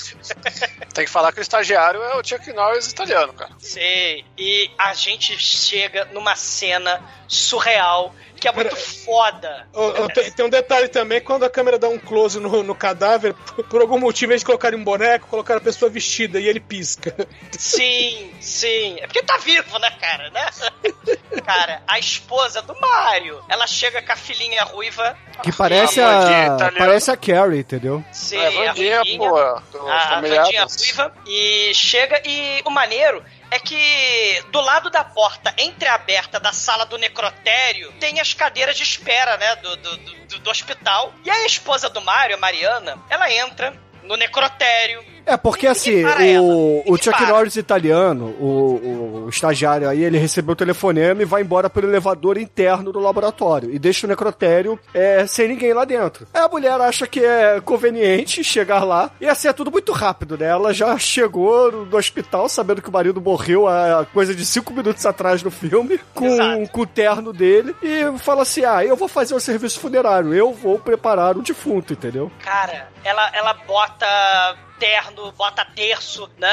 [0.93, 3.51] Tem que falar que o estagiário é o Chuck Norris italiano, cara.
[3.59, 4.25] Sei.
[4.37, 9.67] E a gente chega numa cena surreal que é muito foda.
[9.71, 12.73] Ô, ô, tem, tem um detalhe também, quando a câmera dá um close no, no
[12.73, 16.59] cadáver, por, por algum motivo, eles colocaram um boneco, colocaram a pessoa vestida e ele
[16.59, 17.15] pisca.
[17.51, 18.97] Sim, sim.
[18.99, 20.29] É porque tá vivo, né, cara?
[20.31, 20.45] Né?
[21.45, 23.39] cara, a esposa do Mario.
[23.47, 25.15] Ela chega com a filhinha ruiva.
[25.43, 26.55] Que parece A Wandinha a.
[26.55, 26.77] italiana.
[26.77, 28.03] Parece a Carrie, entendeu?
[28.11, 29.61] Sim, É, Wandinha, a ruivinha, pô, a
[30.09, 30.91] Família Vandinha Addams.
[30.91, 31.13] ruiva.
[31.27, 36.97] E chega e o maneiro é que do lado da porta entreaberta da sala do
[36.97, 41.13] necrotério tem as cadeiras de espera, né, do, do, do, do hospital.
[41.25, 45.03] E a esposa do Mario, a Mariana, ela entra no necrotério.
[45.25, 46.03] É, porque assim,
[46.39, 47.21] o, o Chuck.
[47.25, 52.37] Norris italiano, o, o estagiário aí, ele recebeu o telefonema e vai embora pelo elevador
[52.37, 56.27] interno do laboratório e deixa o necrotério é, sem ninguém lá dentro.
[56.33, 60.37] Aí a mulher acha que é conveniente chegar lá e assim é tudo muito rápido,
[60.37, 60.47] né?
[60.47, 64.73] Ela já chegou no, no hospital sabendo que o marido morreu há coisa de cinco
[64.73, 66.69] minutos atrás no filme, com, Exato.
[66.71, 70.53] com o terno dele, e fala assim: ah, eu vou fazer o serviço funerário, eu
[70.53, 72.31] vou preparar o defunto, entendeu?
[72.43, 74.55] Cara, ela, ela bota
[74.85, 76.49] terno, bota terço, né?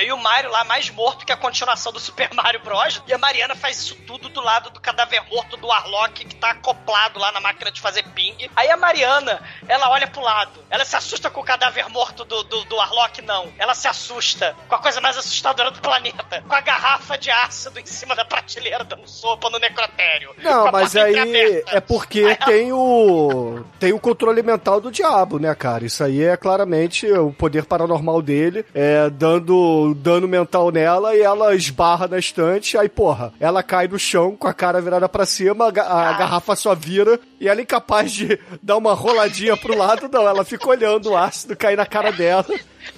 [0.00, 3.02] É, E o Mario lá mais morto que a continuação do Super Mario Bros.
[3.06, 6.52] E a Mariana faz isso tudo do lado do cadáver morto do Warlock que tá
[6.52, 8.48] acoplado lá na máquina de fazer ping.
[8.56, 9.38] Aí a Mariana,
[9.68, 10.64] ela olha pro lado.
[10.70, 13.20] Ela se assusta com o cadáver morto do, do, do Warlock?
[13.20, 13.52] Não.
[13.58, 16.42] Ela se assusta com a coisa mais assustadora do planeta.
[16.48, 20.34] Com a garrafa de ácido em cima da prateleira dando sopa no necrotério.
[20.38, 25.38] Não, mas aí é porque Aí ela- tem o tem o controle mental do diabo,
[25.38, 25.84] né, cara?
[25.84, 31.54] Isso aí é claramente o poder paranormal dele, é dando dano mental nela e ela
[31.54, 35.66] esbarra na estante, aí porra, ela cai no chão com a cara virada pra cima,
[35.66, 40.08] a, a garrafa só vira e ela é incapaz de dar uma roladinha pro lado,
[40.12, 42.46] não, ela fica olhando o ácido cair na cara dela.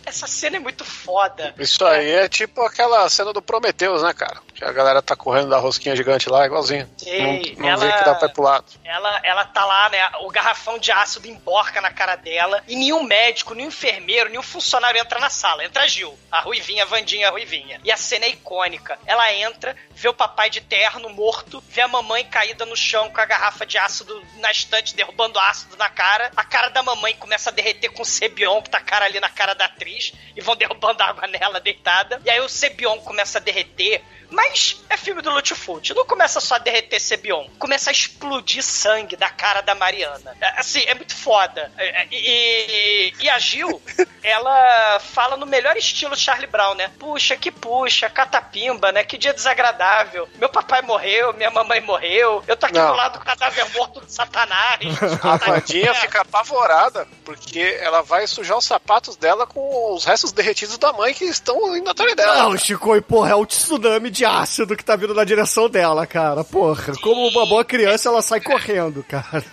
[0.04, 1.54] Essa cena é muito foda.
[1.58, 4.40] Isso aí é tipo aquela cena do Prometheus, né, cara?
[4.54, 6.88] Que a galera tá correndo da rosquinha gigante lá, igualzinho.
[6.98, 8.64] Sei, não não ela- vê que dá pra ir pro lado.
[8.84, 10.10] Ela, ela tá lá, né?
[10.20, 12.62] O garrafão de ácido emborca na cara dela.
[12.68, 15.64] E nenhum médico, nenhum enfermeiro, nenhum funcionário entra na sala.
[15.64, 17.80] Entra a Gil, a Ruivinha, a Vandinha, a Ruivinha.
[17.82, 18.98] E a cena é icônica.
[19.06, 23.20] Ela entra, vê o papai de terno morto, vê a mamãe caída no chão com
[23.20, 26.30] a garrafa de ácido na estante, derrubando ácido na cara.
[26.36, 29.30] A cara da mamãe começa a derreter com o Sebion, que tá cara ali na
[29.30, 32.20] cara da atriz, e vão derrubando água nela deitada.
[32.24, 34.02] E aí o Sebion começa a derreter.
[34.30, 35.94] Mas é filme do Lutfut.
[35.94, 37.46] Não começa só a derreter Sebion.
[37.58, 40.36] Começa a explodir sangue da cara da Mariana.
[40.40, 41.70] É, Assim, é muito foda.
[41.76, 43.80] É, é, E, e a Gil,
[44.22, 46.90] ela fala no melhor estilo Charlie Brown, né?
[46.98, 49.02] Puxa, que puxa, catapimba, né?
[49.04, 50.28] Que dia desagradável.
[50.36, 52.42] Meu papai morreu, minha mamãe morreu.
[52.46, 52.90] Eu tô aqui Não.
[52.90, 54.80] do lado do cadáver morto do Satanás.
[55.22, 60.78] A Vandinha fica apavorada, porque ela vai sujar os sapatos dela com os restos derretidos
[60.78, 62.44] da mãe que estão indo atrás dela.
[62.44, 66.06] Não, Chico, e porra, é o tsunami de ácido que tá vindo na direção dela,
[66.06, 66.44] cara.
[66.44, 69.44] Porra, como uma boa criança, ela sai correndo, cara.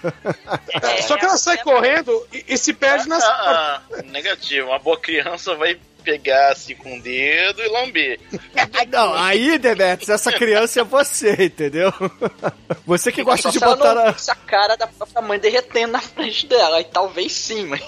[0.82, 3.24] É, Só que ela sai correndo e, e se perde nas.
[3.24, 4.68] Ah, ah, negativo.
[4.68, 8.18] Uma boa criança vai pegar assim com o dedo e lamber.
[8.88, 11.91] Não, aí, Demetrius, essa criança é você, entendeu?
[12.86, 14.12] Você que gosta de botar não a...
[14.12, 16.78] visse a cara da própria mãe derretendo na frente dela.
[16.78, 17.82] Aí talvez sim, mas.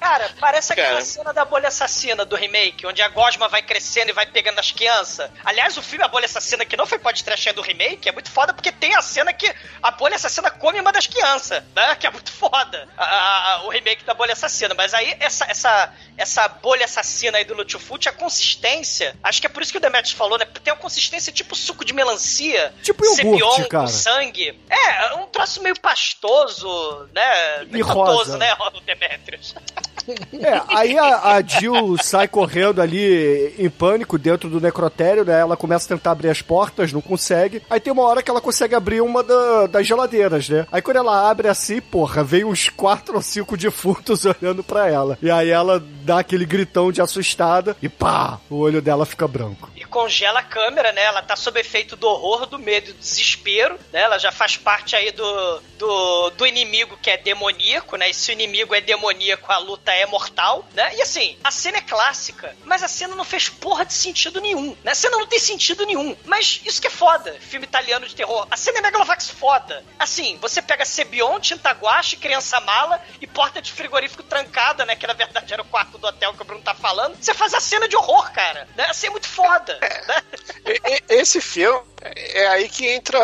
[0.00, 1.00] Cara, parece aquela Cara.
[1.04, 4.72] cena da bolha assassina do remake, onde a gosma vai crescendo e vai pegando as
[4.72, 5.30] crianças.
[5.44, 8.52] Aliás, o filme A Bolha Assassina, que não foi podcast do remake, é muito foda
[8.52, 11.94] porque tem a cena que a bolha assassina come uma das crianças, né?
[11.94, 12.88] Que é muito foda.
[12.96, 14.74] A- a- a- o remake da bolha assassina.
[14.74, 19.50] Mas aí, essa, essa, essa bolha assassina aí do Lutfut, a consistência, acho que é
[19.50, 20.44] por isso que o Demetrius falou, né?
[20.62, 22.72] Tem uma consistência tipo suco de melancia.
[22.82, 23.84] Tipo iogurte, cara.
[23.84, 24.58] com sangue.
[24.70, 27.64] É, um troço meio pastoso, né?
[27.72, 28.38] E Gotoso, rosa.
[28.38, 29.54] né, o Demetrius?
[30.04, 35.38] É, aí a, a Jill sai correndo ali em pânico dentro do necrotério, né?
[35.38, 37.62] Ela começa a tentar abrir as portas, não consegue.
[37.70, 40.66] Aí tem uma hora que ela consegue abrir uma da- das geladeiras, né?
[40.72, 45.16] Aí quando ela abre assim, porra, vem uns quatro ou cinco defuntos olhando pra ela.
[45.22, 47.00] E aí ela dá aquele gritão de
[47.32, 49.70] assustada e pá, o olho dela fica branco.
[49.92, 51.02] Congela a câmera, né?
[51.02, 54.00] Ela tá sob efeito do horror, do medo do desespero, né?
[54.00, 58.08] Ela já faz parte aí do, do, do inimigo que é demoníaco, né?
[58.08, 60.96] E se o inimigo é demoníaco, a luta é mortal, né?
[60.96, 64.76] E assim, a cena é clássica, mas a cena não fez porra de sentido nenhum,
[64.82, 64.92] né?
[64.92, 66.16] A cena não tem sentido nenhum.
[66.24, 68.46] Mas isso que é foda, filme italiano de terror.
[68.50, 69.84] A cena é Megalovax foda.
[69.98, 74.96] Assim, você pega Sebion, Tinta Guache, Criança Mala e porta de frigorífico trancada, né?
[74.96, 77.16] Que na verdade era o quarto do hotel que o Bruno tá falando.
[77.20, 78.66] Você faz a cena de horror, cara.
[78.74, 78.86] Né?
[78.88, 79.78] Assim, é muito foda.
[81.08, 83.18] Esse filme é aí que entra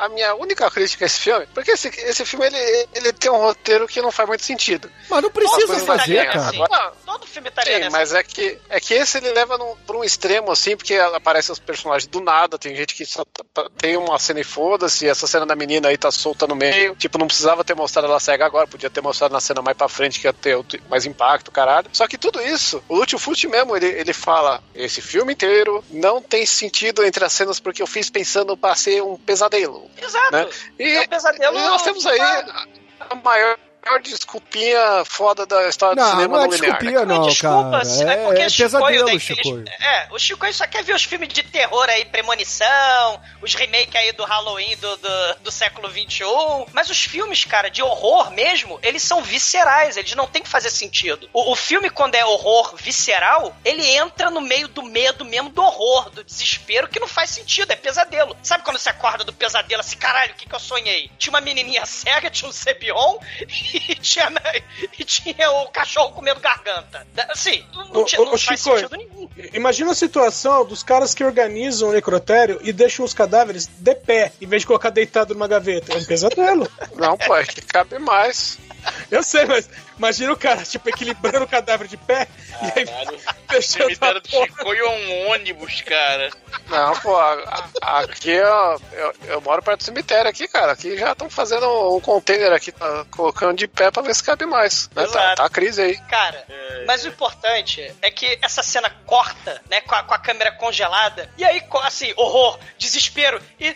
[0.00, 3.36] a minha única crítica a esse filme, porque esse, esse filme ele, ele tem um
[3.36, 4.90] roteiro que não faz muito sentido.
[5.08, 6.46] Mas não Todo precisa filme fazer, italiano é cara.
[6.48, 6.62] assim.
[6.62, 9.76] Agora- Todo filme italiano é Sim, mas é que, é que esse ele leva num,
[9.86, 13.68] pra um extremo, assim, porque aparecem os personagens do nada, tem gente que só tá-
[13.78, 17.16] tem uma cena e foda-se, essa cena da menina aí tá solta no meio, tipo,
[17.18, 20.18] não precisava ter mostrado ela cega agora, podia ter mostrado na cena mais pra frente,
[20.18, 21.88] que ia ter outro- mais impacto, caralho.
[21.92, 26.20] Só que tudo isso, o Lúcio Fucci mesmo, ele, ele fala, esse filme inteiro não
[26.20, 29.90] tem sentido entre as cenas porque eu fiz pensando pra ser um pesadelo.
[29.98, 30.32] Exato.
[30.32, 30.48] Né?
[30.78, 31.58] E É um pesadelo.
[31.60, 32.66] nós temos aí a
[33.10, 33.14] a
[33.84, 36.78] maior desculpinha foda da história do Não, cinema não é no linear.
[36.78, 38.12] desculpinha, Não, não, desculpa, cara.
[38.12, 39.64] é É, porque é Chicoio, pesadelo, né, Chicoio.
[39.80, 44.12] É, o Chicoio só quer ver os filmes de terror aí, Premonição, os remakes aí
[44.12, 46.24] do Halloween do, do, do século XXI.
[46.72, 50.70] Mas os filmes, cara, de horror mesmo, eles são viscerais, eles não tem que fazer
[50.70, 51.28] sentido.
[51.32, 55.62] O, o filme, quando é horror visceral, ele entra no meio do medo mesmo, do
[55.62, 58.36] horror, do desespero, que não faz sentido, é pesadelo.
[58.42, 61.10] Sabe quando você acorda do pesadelo assim, caralho, o que, que eu sonhei?
[61.18, 63.18] Tinha uma menininha cega, tinha um Cebion
[63.74, 64.32] e tinha,
[64.98, 67.06] e tinha o cachorro comendo garganta.
[67.28, 69.28] Assim, não, tinha- ô, não ô, faz Chico, sentido nenhum.
[69.52, 74.32] Imagina a situação dos caras que organizam o necrotério e deixam os cadáveres de pé,
[74.40, 75.92] em vez de colocar deitado numa gaveta.
[75.92, 76.70] É um pesadelo.
[76.96, 78.58] Não, pô, é que cabe mais.
[79.10, 79.68] Eu sei, mas
[79.98, 82.26] imagina o cara, tipo, equilibrando o cadáver de pé
[82.62, 84.52] e aí Caralho, o fechando a cemitério do porta.
[84.54, 86.30] Chicoio é um ônibus, cara.
[86.68, 90.72] Não, pô, a- a- aqui ó, eu, eu moro perto do cemitério aqui, cara.
[90.72, 94.46] Aqui já estão fazendo um container aqui, tá colocando de pé pra ver se cabe
[94.46, 94.88] mais.
[94.94, 95.06] Né?
[95.06, 95.96] Tá, tá a crise aí.
[96.08, 96.44] Cara,
[96.86, 101.30] mas o importante é que essa cena corta, né, com a, com a câmera congelada,
[101.36, 103.74] e aí, assim, horror, desespero, e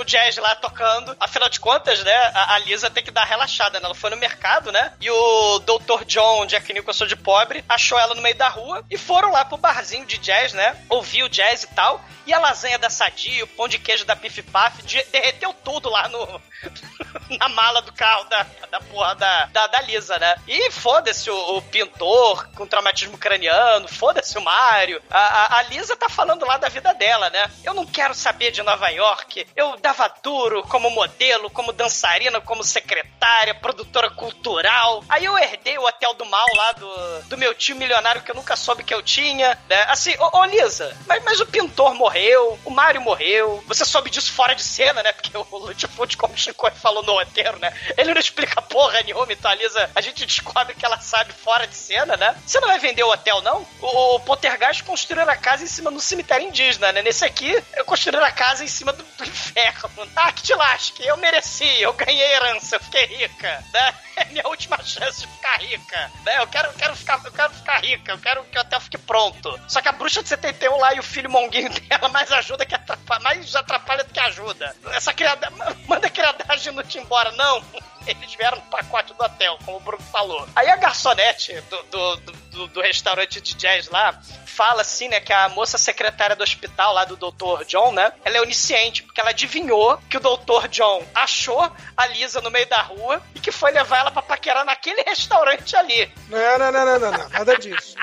[0.00, 1.16] o jazz lá tocando.
[1.20, 3.86] Afinal de contas, né, a, a Lisa tem que dar relaxada, né?
[3.86, 4.35] Ela foi no mercado,
[4.72, 6.04] né, e o Dr.
[6.06, 9.56] John, Jack Nicholson de pobre, achou ela no meio da rua, e foram lá pro
[9.56, 13.48] barzinho de jazz, né, ouvir o jazz e tal, e a lasanha da Sadia, o
[13.48, 16.40] pão de queijo da Pif Paf, de- derreteu tudo lá no,
[17.38, 20.36] na mala do carro da, da porra da, da, da Lisa, né?
[20.46, 25.02] E foda-se o, o pintor com traumatismo craniano, foda-se o Mário.
[25.10, 27.50] A, a, a Lisa tá falando lá da vida dela, né?
[27.64, 29.46] Eu não quero saber de Nova York.
[29.56, 35.04] Eu dava duro como modelo, como dançarina, como secretária, produtora cultural.
[35.08, 38.34] Aí eu herdei o hotel do mal lá do, do meu tio milionário que eu
[38.34, 39.82] nunca soube que eu tinha, né?
[39.88, 43.62] Assim, ô, ô Lisa, mas, mas o pintor morreu, o Mário morreu.
[43.66, 45.12] Você soube disso fora de cena, né?
[45.12, 47.72] Porque o Lutfoot, como o Chico falou no roteiro, né?
[47.96, 51.66] Ele não explica porra nenhuma, então a Lisa, a gente descobre que ela sabe fora
[51.66, 52.36] de cena, né?
[52.46, 53.66] Você não vai vender o hotel, não?
[53.80, 57.02] O, o Poltergeist construiu a casa em cima do cemitério indígena, né?
[57.02, 59.90] Nesse aqui, eu construí a casa em cima do, do inferno.
[60.16, 63.94] Ah, que te lasque, eu mereci, eu ganhei herança, eu fiquei rica, né?
[64.16, 66.38] É minha última chance de ficar rica, né?
[66.38, 68.96] Eu quero, eu quero, ficar, eu quero ficar rica, eu quero que o hotel fique
[68.96, 69.60] pronto.
[69.68, 72.74] Só que a bruxa de 71 lá e o filho monguinho dela mais ajuda que
[72.74, 74.74] atrapalha, mais atrapalha do que ajuda.
[74.92, 75.50] Essa criada,
[75.86, 77.62] manda criadagem não te embora, não.
[78.06, 80.46] Eles vieram no pacote do hotel, como o Bruno falou.
[80.54, 82.16] Aí a garçonete do, do,
[82.52, 86.94] do, do restaurante de jazz lá fala assim, né, que a moça secretária do hospital
[86.94, 87.64] lá do Dr.
[87.66, 90.68] John, né, ela é onisciente, porque ela adivinhou que o Dr.
[90.70, 94.64] John achou a Lisa no meio da rua e que foi levar ela pra paquerar
[94.64, 96.08] naquele restaurante ali.
[96.28, 97.96] Não, não, não, não, não, não, nada disso.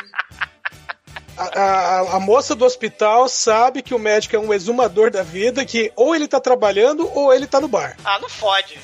[1.38, 5.66] A, a- a moça do hospital sabe que o médico é um exumador da vida,
[5.66, 7.96] que ou ele tá trabalhando ou ele tá no bar.
[8.06, 8.78] Ah, não fode.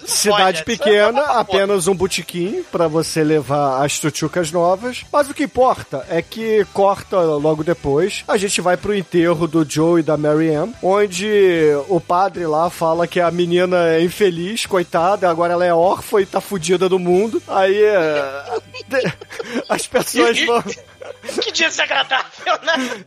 [0.00, 5.04] Não Cidade fode, pequena, é apenas um botequim pra você levar as tuchucas novas.
[5.12, 8.24] Mas o que importa é que corta logo depois.
[8.26, 11.28] A gente vai pro enterro do Joe e da Mary Ann, onde
[11.88, 16.26] o padre lá fala que a menina é infeliz, coitada, agora ela é órfã e
[16.26, 17.42] tá fudida do mundo.
[17.48, 18.44] Aí é,
[19.68, 20.62] as pessoas vão.
[21.42, 23.04] Que dia desagradável, né?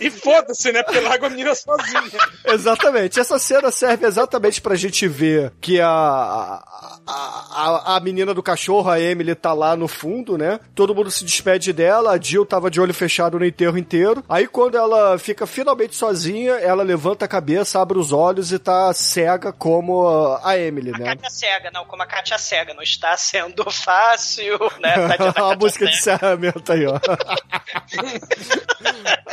[0.00, 0.82] E foda-se, né?
[0.82, 2.02] Porque larga a menina sozinha.
[2.46, 3.20] Exatamente.
[3.20, 6.62] Essa cena serve exatamente pra gente ver que a, a,
[7.06, 10.60] a, a menina do cachorro, a Emily, tá lá no fundo, né?
[10.74, 14.24] Todo mundo se despede dela, a Jill tava de olho fechado no enterro inteiro.
[14.28, 18.92] Aí quando ela fica finalmente sozinha, ela levanta a cabeça, abre os olhos e tá
[18.92, 21.04] cega como a Emily, né?
[21.04, 24.94] Kátia cega, não, como a Kátia cega, não está sendo fácil, né?
[25.08, 26.98] Da a música de encerramento aí, ó.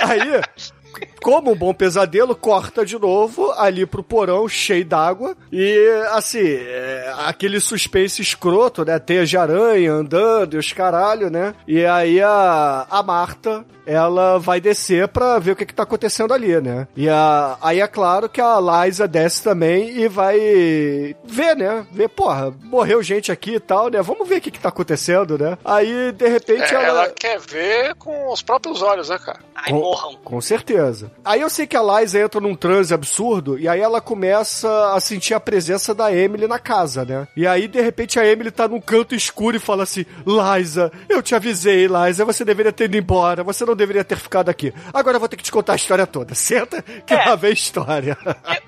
[0.02, 0.42] Aí,
[1.22, 5.36] como um bom pesadelo, corta de novo ali pro porão cheio d'água.
[5.52, 5.78] E,
[6.12, 8.98] assim, é, aquele suspense escroto, né?
[9.00, 11.54] Teia de aranha andando e os caralho, né?
[11.68, 16.34] E aí a, a Marta, ela vai descer pra ver o que que tá acontecendo
[16.34, 16.88] ali, né?
[16.96, 21.86] E a, aí é claro que a Liza desce também e vai ver, né?
[21.92, 24.02] Ver, porra, morreu gente aqui e tal, né?
[24.02, 25.58] Vamos ver o que que tá acontecendo, né?
[25.66, 26.86] Aí, de repente, É, ela...
[26.86, 29.40] ela quer ver com os próprios olhos, né, cara?
[29.56, 30.16] Ai, morram.
[30.24, 31.09] Com certeza.
[31.24, 35.00] Aí eu sei que a Liza entra num transe absurdo e aí ela começa a
[35.00, 37.28] sentir a presença da Emily na casa, né?
[37.36, 41.22] E aí, de repente, a Emily tá num canto escuro e fala assim: Liza, eu
[41.22, 44.74] te avisei, Liza, você deveria ter ido embora, você não deveria ter ficado aqui.
[44.94, 46.34] Agora eu vou ter que te contar a história toda.
[46.40, 47.26] Senta que É.
[47.26, 48.18] lá vem a história.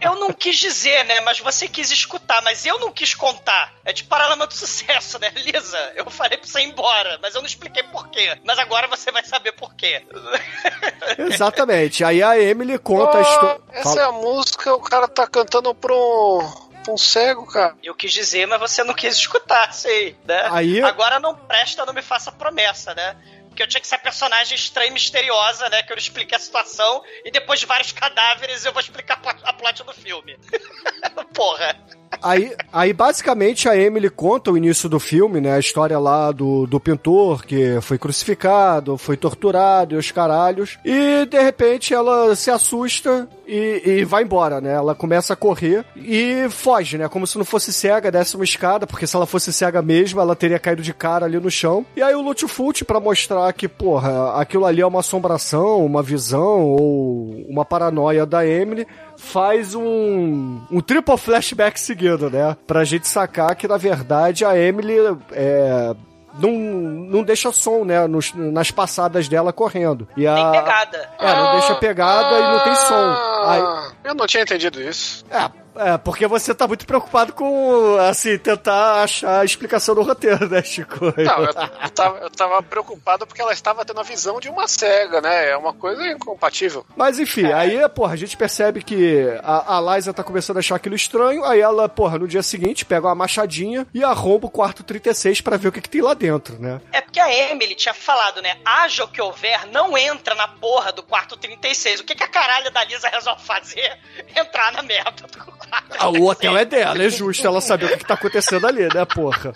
[0.01, 1.19] Eu, eu não quis dizer, né?
[1.21, 3.73] Mas você quis escutar, mas eu não quis contar.
[3.85, 5.77] É de Paralama do Sucesso, né, Lisa?
[5.95, 8.37] Eu falei pra você ir embora, mas eu não expliquei por quê.
[8.45, 10.01] Mas agora você vai saber por quê.
[11.17, 12.03] Exatamente.
[12.03, 13.61] Aí a, a Emily conta a história.
[13.71, 17.75] Essa é a música, o cara tá cantando pra um, cego, cara.
[17.83, 20.47] Eu quis dizer, mas você não quis escutar, sei, né?
[20.51, 23.15] Aí- Agora não presta, não me faça promessa, né?
[23.47, 25.83] Porque eu tinha que ser personagem estranha e misteriosa, né?
[25.83, 29.49] Que eu não explique a situação e depois de vários cadáveres eu vou explicar a
[29.49, 30.37] a plot do filme.
[31.35, 31.75] Porra.
[32.21, 35.53] Aí, aí, basicamente, a Emily conta o início do filme, né?
[35.53, 40.77] A história lá do, do pintor que foi crucificado, foi torturado e os caralhos.
[40.83, 44.73] E, de repente, ela se assusta e, e vai embora, né?
[44.73, 47.09] Ela começa a correr e foge, né?
[47.09, 50.35] Como se não fosse cega, desce uma escada, porque se ela fosse cega mesmo, ela
[50.35, 51.85] teria caído de cara ali no chão.
[51.95, 56.61] E aí o Lutfult, pra mostrar que, porra, aquilo ali é uma assombração, uma visão
[56.61, 58.87] ou uma paranoia da Emily,
[59.21, 62.57] faz um, um triple flashback seguido, né?
[62.65, 64.95] Pra gente sacar que, na verdade, a Emily
[65.31, 65.93] é,
[66.39, 68.07] não, não deixa som, né?
[68.07, 70.07] Nos- nas passadas dela correndo.
[70.17, 71.09] E a, Nem pegada.
[71.19, 73.15] É, não deixa pegada e não tem som.
[73.45, 75.23] Aí, Ah, eu não tinha entendido isso.
[75.29, 80.49] é, é, porque você tá muito preocupado com, assim, tentar achar a explicação do roteiro,
[80.49, 81.05] né, Chico?
[81.05, 81.53] Não, eu,
[81.83, 85.49] eu tava, eu tava preocupado porque ela estava tendo a visão de uma cega, né?
[85.49, 86.85] É uma coisa incompatível.
[86.95, 90.75] Mas enfim, aí, porra, a gente percebe que a, a Liza tá começando a achar
[90.75, 94.83] aquilo estranho, aí ela, porra, no dia seguinte pega uma machadinha e arromba o quarto
[94.83, 96.81] 36 pra ver o que, que tem lá dentro, né?
[96.91, 98.57] É porque a Emily tinha falado, né?
[98.65, 101.99] Haja o que houver, não entra na porra do quarto 36.
[101.99, 103.97] O que, que a caralho da Lisa resolve fazer?
[104.35, 105.70] Entrar na merda do quarto.
[106.17, 109.05] O hotel é dela, é justo ela saber o que, que tá acontecendo ali, né,
[109.05, 109.53] porra?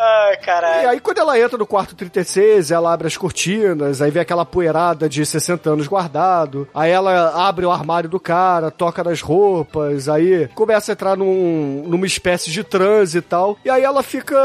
[0.00, 0.88] Ai, E caralho.
[0.90, 5.08] aí, quando ela entra no quarto 36, ela abre as cortinas, aí vê aquela poeirada
[5.08, 6.68] de 60 anos guardado.
[6.74, 11.84] Aí ela abre o armário do cara, toca nas roupas, aí começa a entrar num,
[11.86, 13.56] numa espécie de transe e tal.
[13.64, 14.36] E aí ela fica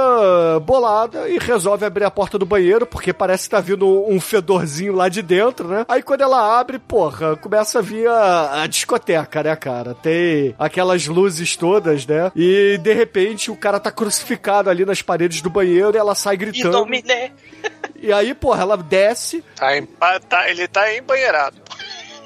[0.61, 4.93] bolada e resolve abrir a porta do banheiro, porque parece que tá vindo um fedorzinho
[4.93, 5.85] lá de dentro, né?
[5.87, 9.93] Aí quando ela abre, porra, começa a vir a, a discoteca, né, cara?
[9.95, 12.31] Tem aquelas luzes todas, né?
[12.35, 16.37] E de repente o cara tá crucificado ali nas paredes do banheiro e ela sai
[16.37, 16.67] gritando.
[16.77, 17.31] Idominé.
[17.95, 19.43] E aí, porra, ela desce.
[19.55, 21.57] Tá em, tá- ele tá embanheirado.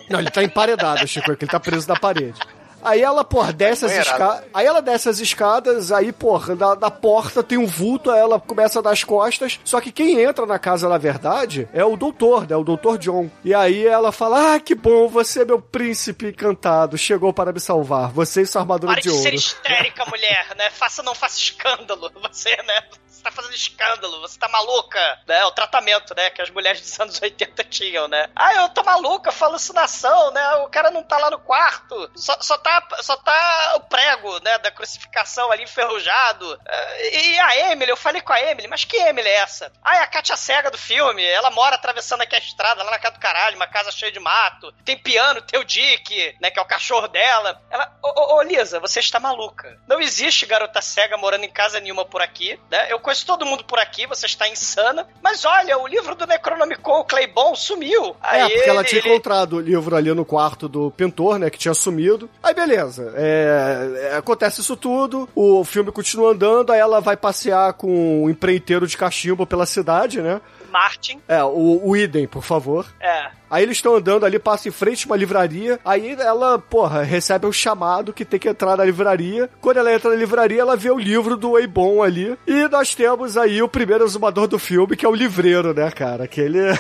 [0.10, 2.40] Não, ele tá emparedado, Chico, é que ele tá preso na parede.
[2.86, 4.44] Aí ela, porra, desce as escadas.
[4.54, 8.38] Aí ela desce as escadas, aí, porra, na, na porta tem um vulto, aí ela
[8.42, 9.58] começa a dar as costas.
[9.64, 12.58] Só que quem entra na casa, na verdade, é o doutor, né?
[12.58, 13.30] O doutor John.
[13.42, 18.12] E aí ela fala: Ah, que bom, você, meu príncipe encantado, chegou para me salvar.
[18.12, 19.36] Você e sua armadura Para de de ser ouro.
[19.36, 20.70] histérica, mulher, né?
[20.70, 22.12] Faça, não faça escândalo.
[22.34, 22.84] Você, né?
[23.24, 25.46] Tá fazendo escândalo, você tá maluca, né?
[25.46, 26.30] O tratamento, né?
[26.30, 28.28] Que as mulheres dos anos 80 tinham, né?
[28.36, 30.56] Ah, eu tô maluca, foi alucinação, né?
[30.56, 32.12] O cara não tá lá no quarto.
[32.16, 34.58] Só, só, tá, só tá o prego, né?
[34.60, 36.60] Da crucificação ali enferrujado.
[36.68, 39.72] Eh, E a Emily, eu falei com a Emily, mas que Emily é essa?
[39.84, 41.24] Ah, é a Katia Cega do filme.
[41.24, 44.20] Ela mora atravessando aqui a estrada, lá na casa do caralho, uma casa cheia de
[44.20, 44.72] mato.
[44.84, 46.52] Tem piano, tem o Dick, né?
[46.52, 47.62] Que é o cachorro dela.
[47.70, 49.80] Ela, ô, ô, ô Lisa, você está maluca.
[49.88, 52.88] Não existe garota cega morando em casa nenhuma por aqui, né?
[52.92, 55.06] Eu conheço todo mundo por aqui, você está insana.
[55.22, 58.16] Mas olha, o livro do Necronomicon, o Claybon, sumiu.
[58.24, 61.38] É, Aí porque ela ele- tinha ele- encontrado o livro ali no quarto do pintor,
[61.38, 61.50] né?
[61.50, 62.30] Que tinha sumido.
[62.42, 63.14] Aí beleza.
[63.18, 65.28] é, é, acontece isso tudo.
[65.36, 66.72] O filme continua andando.
[66.72, 70.40] Aí ela vai passear com um empreiteiro de cachimbo pela cidade, né?
[70.72, 71.22] Martin.
[71.28, 72.86] É, o, o Idem, por favor.
[73.00, 73.30] É.
[73.54, 75.80] Aí eles estão andando ali, passa em frente uma livraria.
[75.86, 79.48] Aí ela, porra, recebe um chamado que tem que entrar na livraria.
[79.62, 82.36] Quando ela entra na livraria, ela vê o livro do Eibon ali.
[82.48, 86.24] E nós temos aí o primeiro exumador do filme, que é o livreiro, né, cara?
[86.24, 86.60] Aquele.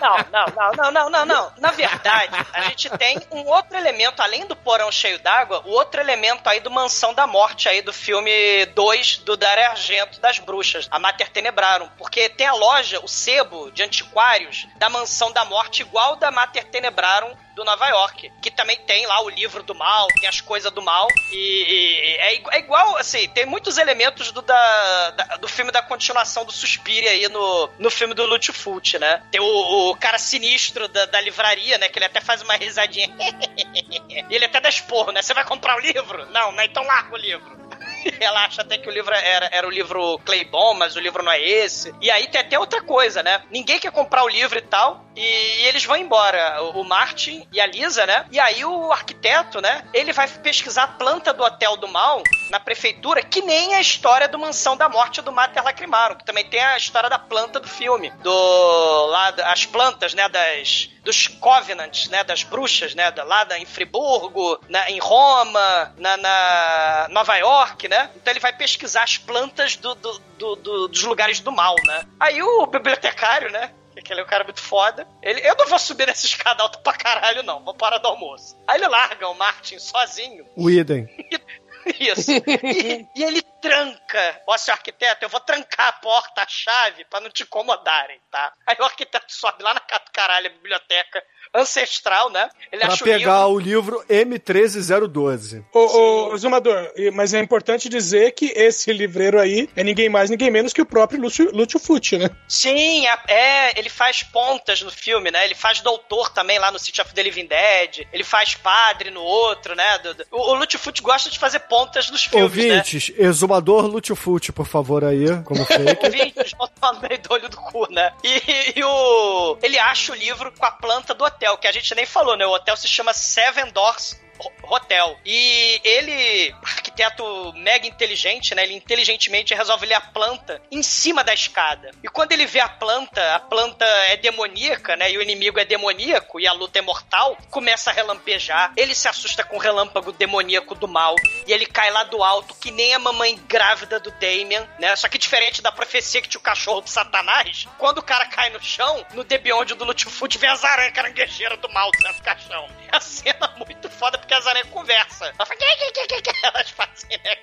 [0.00, 1.52] Não, não, não, não, não, não, não.
[1.58, 6.00] Na verdade, a gente tem um outro elemento, além do porão cheio d'água, o outro
[6.00, 10.88] elemento aí do Mansão da Morte aí do filme 2 do Dario Argento das Bruxas,
[10.90, 11.88] a Mater Tenebrarum.
[11.98, 16.64] Porque tem a loja, o sebo de antiquários da Mansão da Morte, igual da Mater
[16.64, 20.70] Tenebrarum do Nova York, que também tem lá o livro do mal, tem as coisas
[20.72, 25.48] do mal, e, e- é, é igual, assim, tem muitos elementos do, da, da- do
[25.48, 29.22] filme da continuação do Suspiria aí no, no filme do Lutfult, né?
[29.30, 31.88] Tem o, o cara sinistro da, da livraria, né?
[31.88, 33.08] Que ele até faz uma risadinha.
[34.30, 35.20] e ele até dá esporro, né?
[35.22, 36.26] Você vai comprar o livro?
[36.30, 36.64] Não, né?
[36.66, 37.60] Então larga o livro.
[38.20, 41.32] Ela acha até que o livro era, era o livro Claybon, mas o livro não
[41.32, 41.94] é esse.
[42.00, 43.42] E aí tem até outra coisa, né?
[43.50, 46.62] Ninguém quer comprar o livro e tal, e, eles vão embora.
[46.74, 48.24] O, Martin e a Lisa, né?
[48.30, 49.84] E aí o arquiteto, né?
[49.92, 54.28] Ele vai pesquisar a planta do Hotel do Mal na prefeitura, que nem a história
[54.28, 57.68] do Mansão da Morte do Mater Lacrimarum, que também tem a história da planta do
[57.68, 58.10] filme.
[58.22, 59.06] Do.
[59.06, 60.28] lá, as plantas, né?
[60.28, 65.94] Das dos Covenants, né, das bruxas, né, da- lá da, em Friburgo, na, em Roma,
[65.96, 68.10] na, na Nova York, né?
[68.16, 72.04] Então ele vai pesquisar as plantas do, do- do- do- dos lugares do mal, né?
[72.18, 73.72] Aí o bibliotecário, né?
[74.02, 75.06] que ele é um cara muito foda.
[75.22, 77.62] Ele, eu não vou subir nessa escada alta pra caralho, não.
[77.62, 78.56] Vou parar do almoço.
[78.66, 80.46] Aí ele larga o Martin sozinho.
[80.56, 81.06] O Idem.
[81.98, 82.30] Isso.
[82.32, 84.42] E, e ele tranca.
[84.46, 88.52] Ó, seu arquiteto, eu vou trancar a porta, a chave, pra não te incomodarem, tá?
[88.66, 91.22] Aí o arquiteto sobe lá na ca- caralho, biblioteca
[91.54, 92.48] ancestral, né?
[92.72, 95.64] Ele Pra acha pegar o o livro M13012.
[95.72, 100.50] Ô, ô, Zumador, mas é importante dizer que esse livreiro aí é ninguém mais, ninguém
[100.50, 102.30] menos que o próprio Lúcio, Lúcio Fucci, né?
[102.48, 105.44] Sim, é, ele faz pontas no filme, né?
[105.44, 108.06] Ele faz doutor também lá no City of the Living Dead.
[108.12, 109.98] Ele faz padre no outro, né?
[109.98, 114.66] Do- do- o o Lutfoot gosta de fazer pontas nos filmes, Ouvintes, exumador Lutiofute, por
[114.66, 115.66] favor, aí, como né?
[115.96, 116.04] fake.
[116.06, 118.12] Ouvintes, botar no meio do olho do cu, né?
[118.24, 119.56] E, e o...
[119.62, 122.46] Ele acha o livro com a planta do hotel, que a gente nem falou, né?
[122.46, 125.18] O hotel se chama Seven Doors Ho- Hotel.
[125.24, 126.54] E ele,
[127.00, 128.64] arquiteto mega inteligente, né?
[128.64, 131.90] Ele inteligentemente resolve ler a planta em cima da escada.
[132.02, 135.10] E quando ele vê a planta, a planta é demoníaca, né?
[135.10, 138.72] E o inimigo é demoníaco e a luta é mortal, começa a relampejar.
[138.76, 141.14] Ele se assusta com o relâmpago demoníaco do mal
[141.46, 144.94] e ele cai lá do alto, que nem a mamãe grávida do Damien, né?
[144.96, 148.50] Só que diferente da profecia que tinha o cachorro do Satanás, quando o cara cai
[148.50, 152.68] no chão, no The Beyond do Lutfoot vem as aranhas caranguejeiras do mal do caixão.
[152.92, 155.28] É a cena muito foda porque as aranhas conversam.
[155.28, 157.36] Ela fala, "Que, que, que, que, que?" elas fazem, né?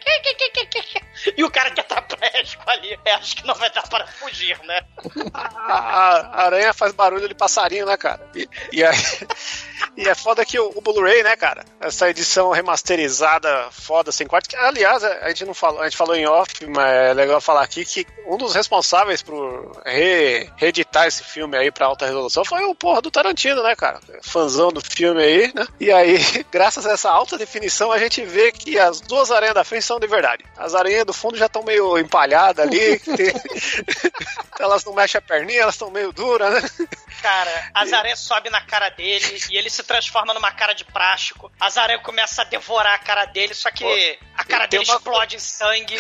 [1.35, 4.57] E o cara que é tetraplégico ali, é, acho que não vai dar para fugir,
[4.63, 4.81] né?
[5.33, 5.39] A,
[6.41, 8.29] a aranha faz barulho de passarinho, né, cara?
[8.35, 8.83] E, e.
[9.95, 11.63] E é foda que o, o Blu-ray, né, cara?
[11.79, 14.27] Essa edição remasterizada, foda, sem.
[14.27, 17.63] Que, aliás, a gente não falou, a gente falou em off, mas é legal falar
[17.63, 22.63] aqui que um dos responsáveis por re- reeditar esse filme aí pra alta resolução foi
[22.65, 23.99] o porra do Tarantino, né, cara?
[24.23, 25.65] Fãzão do filme aí, né?
[25.79, 26.17] E aí,
[26.51, 29.99] graças a essa alta definição, a gente vê que as duas aranhas da frente são
[29.99, 30.43] de verdade.
[30.57, 32.99] As aranhas do fundo já estão meio empalhadas ali.
[33.15, 33.33] tem-
[34.59, 36.69] elas não mexem a perninha, elas estão meio duras, né?
[37.21, 41.51] Cara, as aranhas sobem na cara dele e ele se transforma numa cara de plástico.
[41.59, 45.35] As aranhas começam a devorar a cara dele, só que a cara dele uma- explode
[45.35, 45.99] em sangue.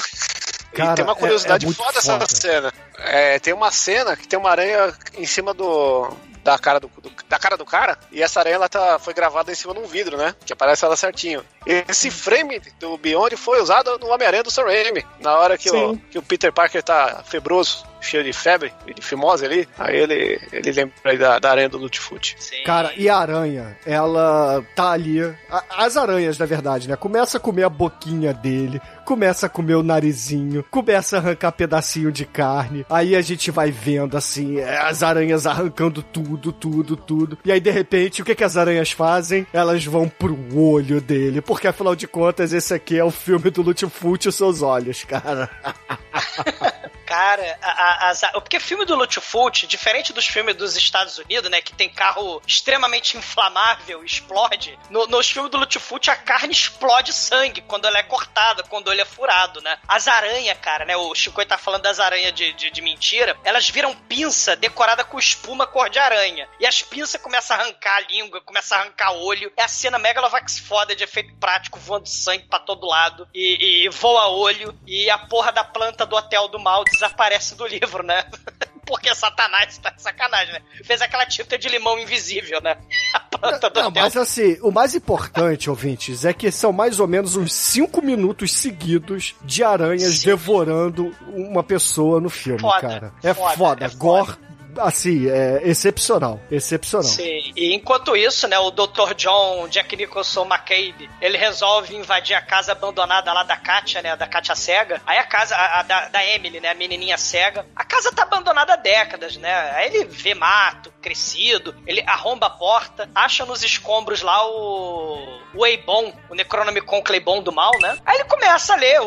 [0.73, 2.27] Cara, e tem uma é- curiosidade é muito foda essa foda.
[2.27, 2.73] cena.
[2.99, 6.11] É, tem uma cena que tem uma aranha em cima do.
[6.47, 9.51] Da cara do, do- da cara do cara, e essa aranha ela tá, foi gravada
[9.51, 10.33] em cima de um vidro, né?
[10.45, 11.43] Que aparece ela certinho.
[11.65, 15.05] Esse frame do Beyond foi usado no Homem-Aranha do Sam Raimi.
[15.19, 19.01] Na hora que o, que o Peter Parker tá febroso, cheio de febre e de
[19.01, 22.35] fimose ali, aí ele, ele lembra aí da, da aranha do Lutfoot.
[22.65, 25.21] Cara, e a aranha, ela tá ali.
[25.49, 26.95] a- as aranhas, na verdade, né?
[26.95, 32.11] Começa a comer a boquinha dele, começa a comer o narizinho, começa a arrancar pedacinho
[32.11, 32.85] de carne.
[32.89, 37.37] Aí a gente vai vendo, assim, é, as aranhas arrancando tudo, tudo, tudo.
[37.45, 39.45] E aí, de repente, o que, que as aranhas fazem?
[39.53, 41.41] Elas vão pro olho dele.
[41.41, 45.03] Porque, afinal de contas, esse aqui é o filme do Lutfoot e os seus olhos,
[45.03, 45.49] cara.
[47.17, 51.59] Cara, a, a, as- porque filme do Lutfoot, diferente dos filmes dos Estados Unidos, né,
[51.61, 57.61] que tem carro extremamente inflamável, explode, no- nos filmes do Lutfoot a carne explode sangue
[57.61, 59.79] quando ela é cortada, quando ele é furado, né?
[59.87, 63.67] As aranhas, cara, né, o Chico tá falando das aranhas de, de, de mentira, elas
[63.67, 66.47] viram pinça decorada com espuma cor de aranha.
[66.59, 69.51] E as pinças começam a arrancar a língua, começam a arrancar olho.
[69.57, 73.27] É a cena Megalovax foda de efeito prático, voando sangue pra todo lado.
[73.33, 74.77] E, e voa olho.
[74.85, 77.06] E a porra da planta do Hotel do Mal desaparece
[77.55, 78.25] do livro, né?
[78.85, 80.61] Porque Satanás tá de sacanagem, né?
[80.85, 82.77] Fez aquela tinta de limão invisível, né?
[83.13, 84.01] A planta do Não, hotel.
[84.03, 88.53] mas assim, o mais importante, ouvintes, é que são mais ou menos uns 5 minutos
[88.53, 93.13] seguidos de aranhas devorando uma pessoa no filme, Foda, cara.
[93.21, 94.35] É foda, foda, é gore,
[94.79, 97.07] assim, é excepcional, excepcional.
[97.07, 97.51] Sim.
[97.55, 99.13] E enquanto isso, né, o Dr.
[99.15, 104.27] John Jack Nicholson McCabe, ele resolve invadir a casa abandonada lá da Katia, né, da
[104.27, 105.01] Katia cega.
[105.05, 107.65] Aí a casa a, a da, da Emily, né, a menininha cega.
[107.75, 109.71] A casa tá abandonada há décadas, né?
[109.75, 115.65] Aí ele vê mato crescido, ele arromba a porta, acha nos escombros lá o o
[115.65, 117.97] Eibon, o Necronomicon Cleibon do mal, né?
[118.05, 119.05] Aí ele começa a ler o,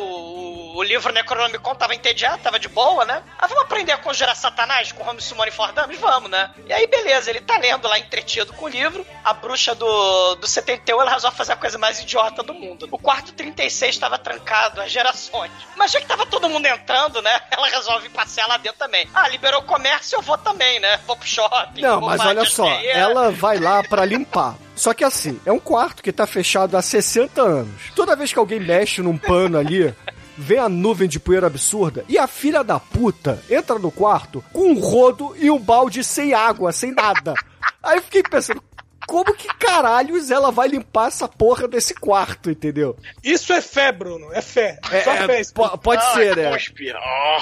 [0.74, 3.22] o livro Necronomicon, tava entediado, tava de boa, né?
[3.38, 5.98] Ah, vamos aprender a conjurar Satanás com Holmes Simone Fordames?
[5.98, 6.50] Vamos, né?
[6.66, 9.06] E aí, beleza, ele tá lendo lá, entretido com o livro.
[9.24, 12.88] A bruxa do, do 71, ela resolve fazer a coisa mais idiota do mundo.
[12.90, 15.50] O quarto 36 estava trancado há gerações.
[15.76, 17.40] Mas já que tava todo mundo entrando, né?
[17.50, 19.08] Ela resolve passear lá dentro também.
[19.12, 20.98] Ah, liberou o comércio, eu vou também, né?
[21.06, 21.80] Vou pro shopping.
[21.80, 24.54] Não, mas olha só, ela vai lá pra limpar.
[24.80, 27.90] Só que assim, é um quarto que tá fechado há 60 anos.
[27.94, 29.94] Toda vez que alguém mexe num pano ali,
[30.40, 34.70] vem a nuvem de poeira absurda e a filha da puta entra no quarto com
[34.70, 37.34] um rodo e um balde sem água, sem nada.
[37.82, 38.62] Aí eu fiquei pensando,
[39.10, 42.96] como que caralhos ela vai limpar essa porra desse quarto, entendeu?
[43.24, 44.32] Isso é fé, Bruno.
[44.32, 44.78] É fé.
[44.92, 45.42] É, Só é, fé.
[45.52, 46.52] po- pode Ah, ser, né?
[46.52, 46.92] cuspe.
[46.94, 47.40] Oh.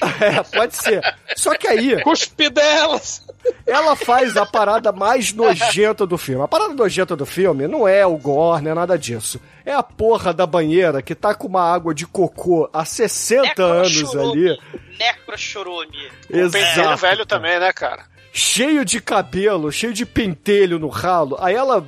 [0.24, 1.02] É, pode ser.
[1.36, 3.22] Só que aí, Cuspe delas.
[3.66, 6.42] ela faz a parada mais nojenta do filme.
[6.42, 9.38] A parada nojenta do filme não é o gore, não é nada disso.
[9.64, 14.16] É a porra da banheira que tá com uma água de cocô há 60 anos
[14.16, 14.58] ali.
[14.98, 16.06] Necrochurume.
[16.06, 16.96] O pentelho Exato.
[16.96, 18.04] velho também, né, cara?
[18.32, 21.36] Cheio de cabelo, cheio de pentelho no ralo.
[21.40, 21.86] Aí ela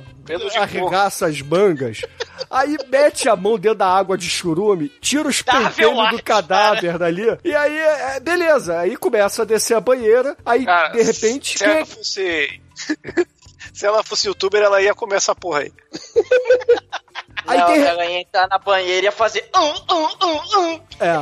[0.55, 2.01] arregaça as mangas.
[2.49, 7.23] Aí mete a mão dentro da água de churume, tira os pentelhos do cadáver dali.
[7.43, 8.79] E aí, é, beleza.
[8.79, 10.37] Aí começa a descer a banheira.
[10.45, 12.61] Aí, Cara, de repente, se ela fosse.
[13.73, 15.73] se ela fosse youtuber, ela ia comer essa porra aí.
[17.45, 19.49] Aí Não, re- ela ia entrar na banheira e ia fazer.
[19.55, 20.81] Um, um, um, um.
[20.99, 21.13] É,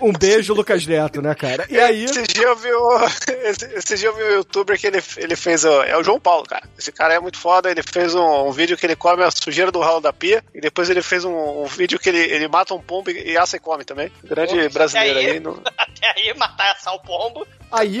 [0.00, 1.66] um beijo, Lucas Neto, né, cara?
[1.68, 2.04] E aí.
[2.04, 2.98] Esse dia eu vi o.
[3.44, 5.64] Esse, esse dia eu vi um youtuber que ele, ele fez.
[5.64, 6.62] ó, É o João Paulo, cara.
[6.78, 7.70] Esse cara é muito foda.
[7.70, 10.42] Ele fez um, um vídeo que ele come a sujeira do ralo da pia.
[10.54, 13.36] E depois ele fez um, um vídeo que ele, ele mata um pombo e, e
[13.36, 14.10] assa e come também.
[14.24, 15.40] Grande brasileiro aí- aí.
[15.40, 17.46] no- Até aí, matar essa o pombo.
[17.72, 17.98] Aí,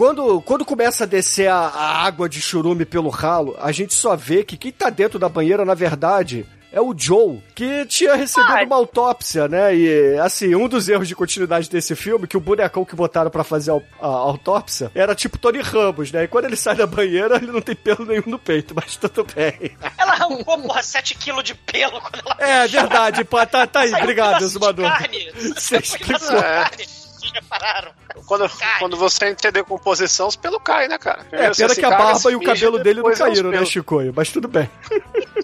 [0.00, 4.16] quando, quando começa a descer a, a água de churume pelo ralo, a gente só
[4.16, 8.50] vê que quem tá dentro da banheira, na verdade, é o Joe, que tinha recebido
[8.50, 9.76] Ah, uma autópsia, né?
[9.76, 13.44] E, assim, um dos erros de continuidade desse filme, que o bonecão que botaram pra
[13.44, 16.24] fazer a, a autópsia, era tipo Tony Ramos, né?
[16.24, 19.26] E quando ele sai da banheira, ele não tem pelo nenhum no peito, mas tudo
[19.36, 19.72] bem.
[19.98, 24.02] Ela arrancou, porra, 7kg de pelo quando ela É verdade, pá, tá, tá aí, Saiu
[24.02, 24.88] obrigado, Zumador.
[24.90, 25.30] carne.
[25.54, 26.40] Você explicou.
[26.40, 26.99] carne.
[27.32, 27.92] Repararam?
[28.26, 28.78] Quando, Cai.
[28.78, 31.26] quando você entender composição, os pelos caem, né, cara?
[31.32, 33.64] É, pena se que a barba e o cabelo dele não é caíram, né.
[33.64, 34.12] Chicoio?
[34.14, 34.70] Mas tudo bem.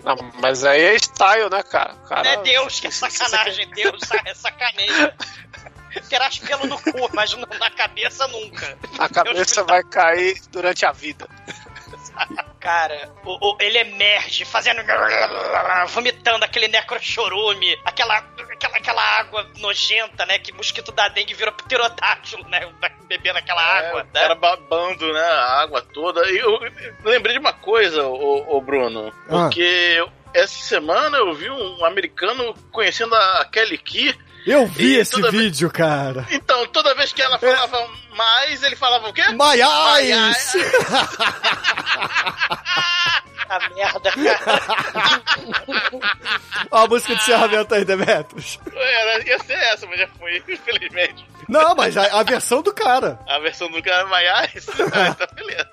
[0.04, 1.94] Não, mas aí é style, né, cara?
[1.94, 5.14] O cara Não é Deus que é sacanagem, Deus é sacaneia.
[6.08, 8.76] Terás pelo no cu, mas não na cabeça nunca.
[8.98, 11.26] A cabeça vai cair durante a vida.
[12.60, 14.82] Cara, o, o- ele emerge fazendo.
[15.88, 18.22] vomitando aquele necrochorume, aquela,
[18.56, 20.38] aquela, aquela água nojenta, né?
[20.38, 22.68] Que mosquito da dengue virou pterodátilo, né?
[23.06, 24.10] Bebendo aquela água, É, o né?
[24.14, 26.20] cara babando, né, a água toda.
[26.30, 26.58] E eu
[27.04, 29.12] lembrei de uma coisa, ô, ô Bruno.
[29.28, 29.44] Ah.
[29.44, 30.04] Porque
[30.34, 34.18] essa semana eu vi um americano conhecendo a Kelly Key.
[34.46, 36.24] Eu vi E esse toda vez- vídeo, cara.
[36.30, 39.22] Então, toda vez que ela falava mais, ele falava o quê?
[39.32, 40.54] My eyes!
[43.48, 44.62] A merda, cara.
[46.70, 48.58] Ó, a música de encerramento aí, Demetrius.
[48.74, 51.26] Era, ia ser essa, mas já foi, infelizmente.
[51.48, 53.18] Não, mas a, a versão do cara.
[53.28, 55.70] A versão do cara My Eyes, ah, tá beleza.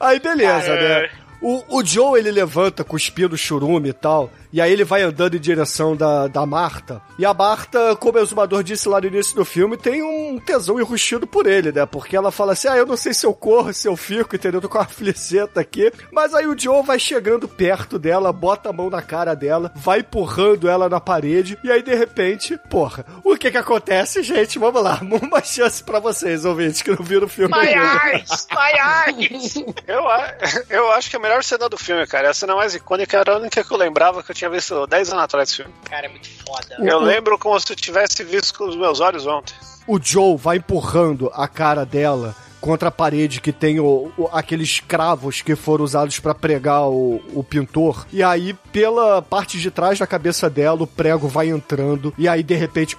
[0.00, 1.10] Aí, beleza, Ai, né?
[1.40, 5.40] O, o Joe, ele levanta cuspindo churume e tal, e aí ele vai andando em
[5.40, 7.00] direção da, da Marta.
[7.18, 10.78] E a Marta, como o exumador disse lá no início do filme, tem um tesão
[10.80, 11.84] enrustido por ele, né?
[11.86, 14.60] Porque ela fala assim, ah, eu não sei se eu corro, se eu fico, entendeu?
[14.60, 15.92] Tô com uma fliceta aqui.
[16.12, 20.00] Mas aí o Joe vai chegando perto dela, bota a mão na cara dela, vai
[20.00, 24.58] empurrando ela na parede, e aí, de repente, porra, o que que acontece, gente?
[24.58, 28.46] Vamos lá, uma chance pra vocês, ouvintes, que não viram o filme My eyes!
[28.50, 29.54] My eyes!
[29.86, 30.34] Eu, a-
[30.70, 33.32] eu acho que a melhor cena do filme, cara, é a cena mais icônica era
[33.34, 35.74] a única que eu lembrava que eu tinha visto 10 anos atrás desse filme.
[35.84, 36.76] Cara, é muito foda.
[36.78, 39.54] Eu lembro como se eu tivesse visto com os meus olhos ontem.
[39.86, 44.80] o Joe vai empurrando a cara dela contra a parede que tem o, o- aqueles
[44.80, 48.06] cravos que foram usados pra pregar o, o pintor.
[48.12, 52.12] E aí, pela parte de trás da cabeça dela, o prego vai entrando.
[52.18, 52.96] E aí, de repente,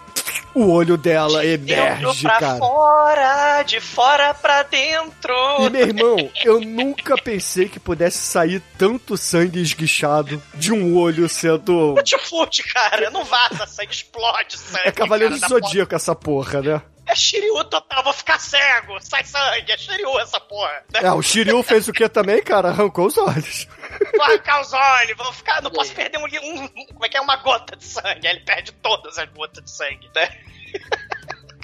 [0.56, 2.58] o olho dela emerge, pra cara.
[2.58, 5.34] fora, de fora pra dentro.
[5.62, 11.28] E meu irmão, eu nunca pensei que pudesse sair tanto sangue esguichado de um olho
[11.30, 11.96] sendo.
[12.28, 14.88] Fute, cara, não vaza sangue, explode sangue.
[14.88, 16.82] É Cavaleiro cara, do Zodíaco essa porra, né?
[17.10, 20.84] É Shiryu total, vou ficar cego, sai sangue, é Shiryu essa porra.
[20.94, 21.00] Né?
[21.04, 22.70] É, o Shiryu fez o que também, cara?
[22.70, 23.68] Arrancou os olhos.
[24.16, 27.22] Vou arrancar os olhos, vou ficar, não posso perder um, um- como é que é,
[27.22, 30.30] uma gota de sangue, aí ele perde todas as gotas de sangue, né?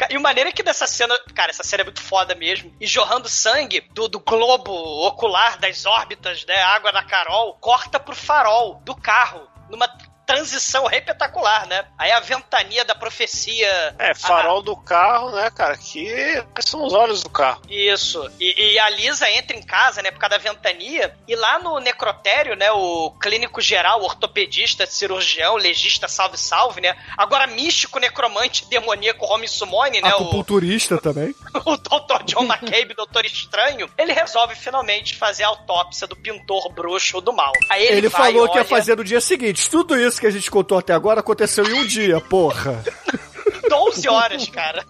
[0.09, 2.76] E o maneiro é que dessa cena, cara, essa cena é muito foda mesmo.
[2.81, 4.73] E jorrando sangue do, do globo
[5.07, 6.61] ocular, das órbitas, né?
[6.63, 9.47] Água da Carol, corta pro farol do carro.
[9.69, 9.88] Numa
[10.26, 11.85] transição repetacular, né?
[11.97, 13.95] Aí a ventania da profecia.
[13.99, 15.77] É, farol do carro, né, cara?
[15.77, 17.61] Que são os olhos do carro.
[17.69, 18.30] Isso.
[18.39, 21.15] E, e a Lisa entra em casa, né, por causa da ventania.
[21.27, 26.95] E lá no necrotério, né, o clínico geral, ortopedista, cirurgião, legista, salve, salve, né?
[27.18, 30.10] Agora místico, necromante, demoníaco, Home Sumone, né?
[30.14, 31.35] O, Acupunturista também.
[31.65, 32.23] o Dr.
[32.26, 37.52] John McCabe, Doutor Estranho, ele resolve finalmente fazer a autópsia do pintor bruxo do mal.
[37.69, 39.69] Aí ele, Ele, vai, falou que ia olha, fazer no dia seguinte.
[39.69, 42.83] Tudo isso que a gente contou até agora aconteceu em um dia, porra.
[43.69, 44.85] 12 horas, cara.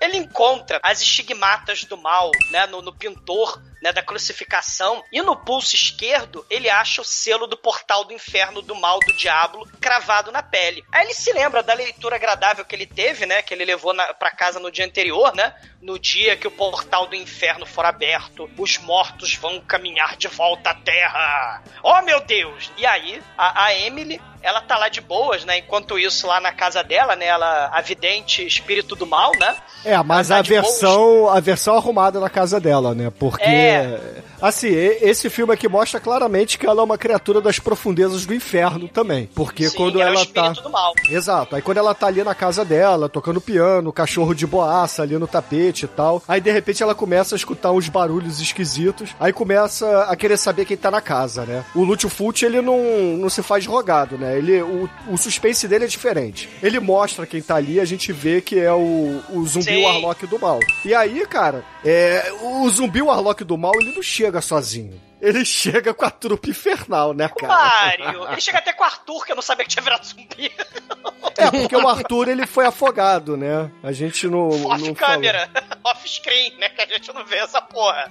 [0.00, 5.36] Ele encontra as estigmatas do mal, né, no, no pintor né, da crucificação, e no
[5.36, 10.32] pulso esquerdo ele acha o selo do portal do inferno, do mal, do diabo, cravado
[10.32, 10.84] na pele.
[10.92, 14.14] Aí ele se lembra da leitura agradável que ele teve, né, que ele levou na,
[14.14, 18.50] pra casa no dia anterior, né, no dia que o portal do inferno for aberto,
[18.58, 21.62] os mortos vão caminhar de volta à Terra.
[21.82, 22.70] Oh, meu Deus!
[22.76, 25.58] E aí, a, a Emily ela tá lá de boas, né?
[25.58, 27.26] Enquanto isso, lá na casa dela, né?
[27.26, 29.56] Ela, a vidente espírito do mal, né?
[29.84, 30.62] É, mas tá a de boas.
[30.64, 33.12] versão, a versão arrumada na casa dela, né?
[33.18, 33.98] Porque É.
[34.40, 38.88] assim, esse filme aqui mostra claramente que ela é uma criatura das profundezas do inferno
[38.88, 40.92] também, porque Sim, quando ela é o ela tá do mal.
[41.10, 41.56] Exato.
[41.56, 45.26] Aí quando ela tá ali na casa dela, tocando piano, cachorro de boaça ali no
[45.26, 46.22] tapete e tal.
[46.26, 49.10] Aí de repente ela começa a escutar uns barulhos esquisitos.
[49.18, 51.64] Aí começa a querer saber quem tá na casa, né?
[51.74, 52.78] O Lúcio Fulci, ele não,
[53.16, 54.36] não se faz rogado, né?
[54.36, 56.48] Ele, o, o suspense dele é diferente.
[56.62, 59.84] Ele mostra quem tá ali, a gente vê que é o, o zumbi Sim.
[59.84, 60.60] Warlock do mal.
[60.84, 65.00] E aí, cara, é, o zumbi Warlock do mal, ele não chega sozinho.
[65.20, 67.52] Ele chega com a trupe infernal, né, cara?
[67.52, 68.28] Mário!
[68.30, 70.52] Ele chega até com o Arthur, que eu não sabia que tinha virado zumbi.
[71.36, 73.70] É, porque o Arthur ele foi afogado, né?
[73.82, 74.48] A gente não.
[74.48, 75.50] não Off câmera,
[75.82, 76.68] off screen, né?
[76.68, 78.10] Que a gente não vê essa porra.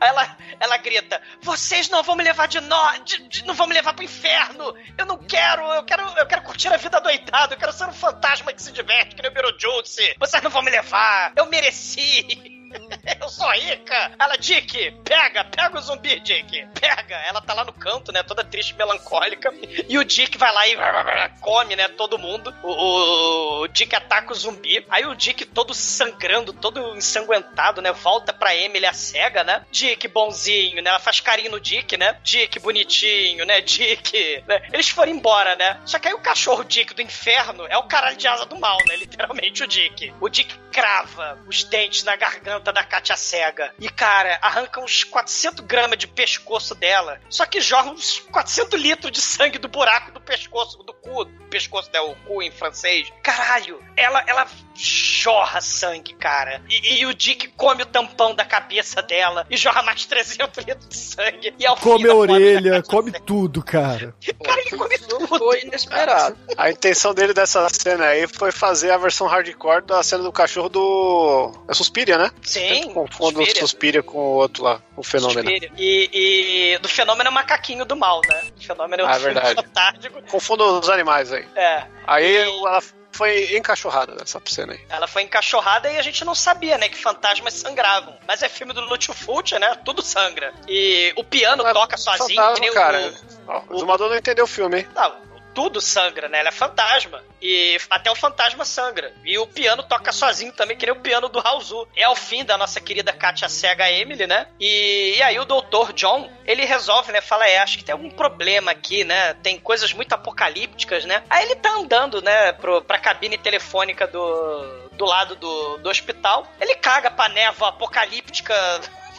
[0.00, 3.00] Aí ela, ela grita: Vocês não vão me levar de nós,
[3.46, 4.74] não vão me levar pro inferno.
[4.96, 7.92] Eu não quero, eu quero, eu quero curtir a vida doidado, eu quero ser um
[7.92, 10.14] fantasma que se diverte, que nem o Beetlejuice.
[10.18, 12.57] Vocês não vão me levar, eu mereci.
[13.20, 14.12] Eu sou rica!
[14.18, 17.16] Ela, Dick, pega, pega o zumbi, Dick, pega!
[17.26, 19.52] Ela tá lá no canto, né, toda triste, melancólica,
[19.88, 20.76] e o Dick vai lá e
[21.40, 22.54] come, né, todo mundo.
[22.62, 28.32] O, o Dick ataca o zumbi, aí o Dick todo sangrando, todo ensanguentado, né, volta
[28.32, 29.64] pra Emily a cega, né?
[29.70, 32.18] Dick bonzinho, né, ela faz carinho no Dick, né?
[32.22, 34.62] Dick bonitinho, né, Dick, né?
[34.72, 35.80] Eles foram embora, né?
[35.84, 38.78] Só que aí o cachorro Dick do inferno é o caralho de asa do mal,
[38.86, 40.12] né, literalmente o Dick.
[40.20, 43.72] O Dick crava os dentes na garganta da Katia cega.
[43.78, 47.20] E, cara, arranca uns 400 gramas de pescoço dela.
[47.28, 51.24] Só que jorra uns 400 litros de sangue do buraco do pescoço, do cu.
[51.48, 53.12] Pescoço é o cu em francês.
[53.22, 56.62] Caralho, ela, ela jorra sangue, cara.
[56.68, 60.88] E, e o Dick come o tampão da cabeça dela e jorra mais 300 litros
[60.88, 61.54] de sangue.
[61.58, 64.14] E ao Come a orelha, come tudo, cara.
[64.44, 65.26] Cara, ele come tudo.
[65.26, 66.36] Foi inesperado.
[66.56, 70.68] A intenção dele dessa cena aí foi fazer a versão hardcore da cena do cachorro
[70.68, 71.52] do.
[71.68, 72.30] É Suspiria, né?
[72.42, 73.60] Sim, Confundo o Suspiria.
[73.60, 75.48] Suspiria com o outro lá, o fenômeno.
[75.76, 78.42] E, e do fenômeno é o macaquinho do mal, né?
[78.56, 79.54] O fenômeno é um Ah, é verdade.
[79.54, 80.22] fantástico.
[80.22, 81.46] Confundo os animais aí.
[81.54, 81.84] É.
[82.06, 84.80] Aí ela foi encachorrada nessa cena aí.
[84.88, 88.16] Ela foi encaixorrada e a gente não sabia, né, que fantasmas sangravam.
[88.26, 88.82] Mas é filme do
[89.14, 89.76] Fulci, né?
[89.84, 90.52] Tudo sangra.
[90.68, 93.12] E o piano toca sozinho, fantasma, que nem cara.
[93.46, 93.50] o...
[93.50, 94.88] Ó, o Zumador não entendeu o filme, hein?
[94.94, 95.27] Não,
[95.58, 96.38] tudo sangra, né?
[96.38, 97.20] Ela é fantasma.
[97.42, 99.12] E até o fantasma sangra.
[99.24, 101.88] E o piano toca sozinho também, que nem o piano do Raulzu.
[101.96, 104.46] É o fim da nossa querida Katia Cega Emily, né?
[104.60, 107.20] E, e aí o doutor John, ele resolve, né?
[107.20, 109.34] Fala, é, acho que tem algum problema aqui, né?
[109.34, 111.24] Tem coisas muito apocalípticas, né?
[111.28, 116.46] Aí ele tá andando, né, pro, pra cabine telefônica do, do lado do, do hospital.
[116.60, 118.54] Ele caga pra névoa apocalíptica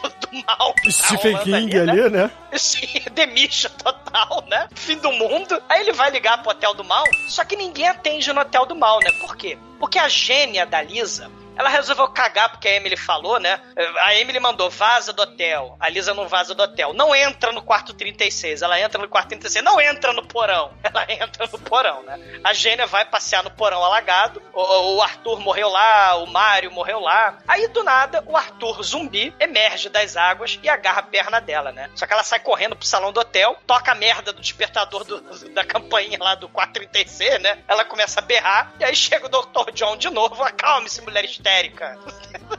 [0.08, 0.74] do mal.
[0.74, 2.30] tá Stephen King ali, né?
[2.56, 4.68] Sim, demicha total, né?
[4.74, 5.60] Fim do mundo.
[5.68, 8.74] Aí ele vai ligar pro Hotel do Mal, só que ninguém atende no Hotel do
[8.74, 9.10] Mal, né?
[9.20, 9.58] Por quê?
[9.78, 11.30] Porque a gênia da Lisa,
[11.60, 13.60] ela resolveu cagar porque a Emily falou, né?
[14.04, 15.76] A Emily mandou vaza do hotel.
[15.78, 16.92] A Lisa não vaza do hotel.
[16.94, 18.62] Não entra no quarto 36.
[18.62, 19.62] Ela entra no quarto 36.
[19.64, 20.72] Não entra no porão.
[20.82, 22.18] Ela entra no porão, né?
[22.42, 24.42] A Gênia vai passear no porão alagado.
[24.52, 26.16] O, o Arthur morreu lá.
[26.16, 27.38] O Mário morreu lá.
[27.46, 31.90] Aí, do nada, o Arthur zumbi emerge das águas e agarra a perna dela, né?
[31.94, 35.20] Só que ela sai correndo pro salão do hotel, toca a merda do despertador do-
[35.50, 37.58] da campainha lá do 436, né?
[37.68, 38.72] Ela começa a berrar.
[38.80, 39.72] E aí chega o Dr.
[39.72, 40.42] John de novo.
[40.42, 41.98] Acalme-se, mulher histérica.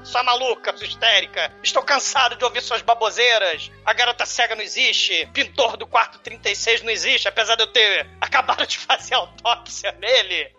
[0.04, 1.52] Sua maluca, sua histérica.
[1.64, 3.72] Estou cansado de ouvir suas baboseiras.
[3.86, 5.28] A garota cega não existe.
[5.34, 10.52] Pintor do quarto 36 não existe, apesar de eu ter acabado de fazer autópsia nele.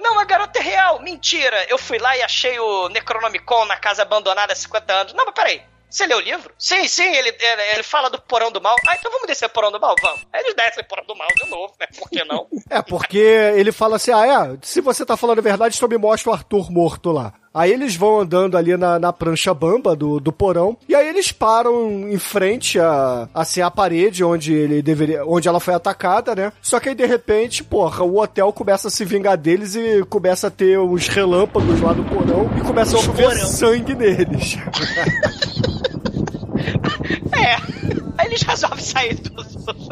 [0.00, 1.00] Não, a garota é real.
[1.00, 1.64] Mentira.
[1.68, 5.12] Eu fui lá e achei o Necronomicon na casa abandonada há 50 anos.
[5.12, 5.62] Não, mas peraí.
[5.90, 6.54] Você leu o livro?
[6.56, 7.34] Sim, sim, ele,
[7.74, 8.76] ele, fala do porão do mal.
[8.86, 9.94] Ah, então vamos descer o porão do mal?
[10.00, 10.24] Vamos.
[10.32, 11.86] Aí eles descem o porão do mal de novo, né?
[11.98, 12.46] Por que não?
[12.70, 15.98] É, porque ele fala assim: ah, é, se você tá falando a verdade, então me
[15.98, 17.32] mostra o Arthur morto lá.
[17.52, 21.32] Aí eles vão andando ali na, na prancha bamba do, do porão, e aí eles
[21.32, 26.52] param em frente a, assim, a parede onde ele deveria, onde ela foi atacada, né?
[26.62, 30.46] Só que aí de repente, porra, o hotel começa a se vingar deles e começa
[30.46, 34.56] a ter uns relâmpagos lá do porão e começa a chover sangue neles.
[37.36, 37.99] É.
[38.20, 39.40] Aí eles resolvem sair do.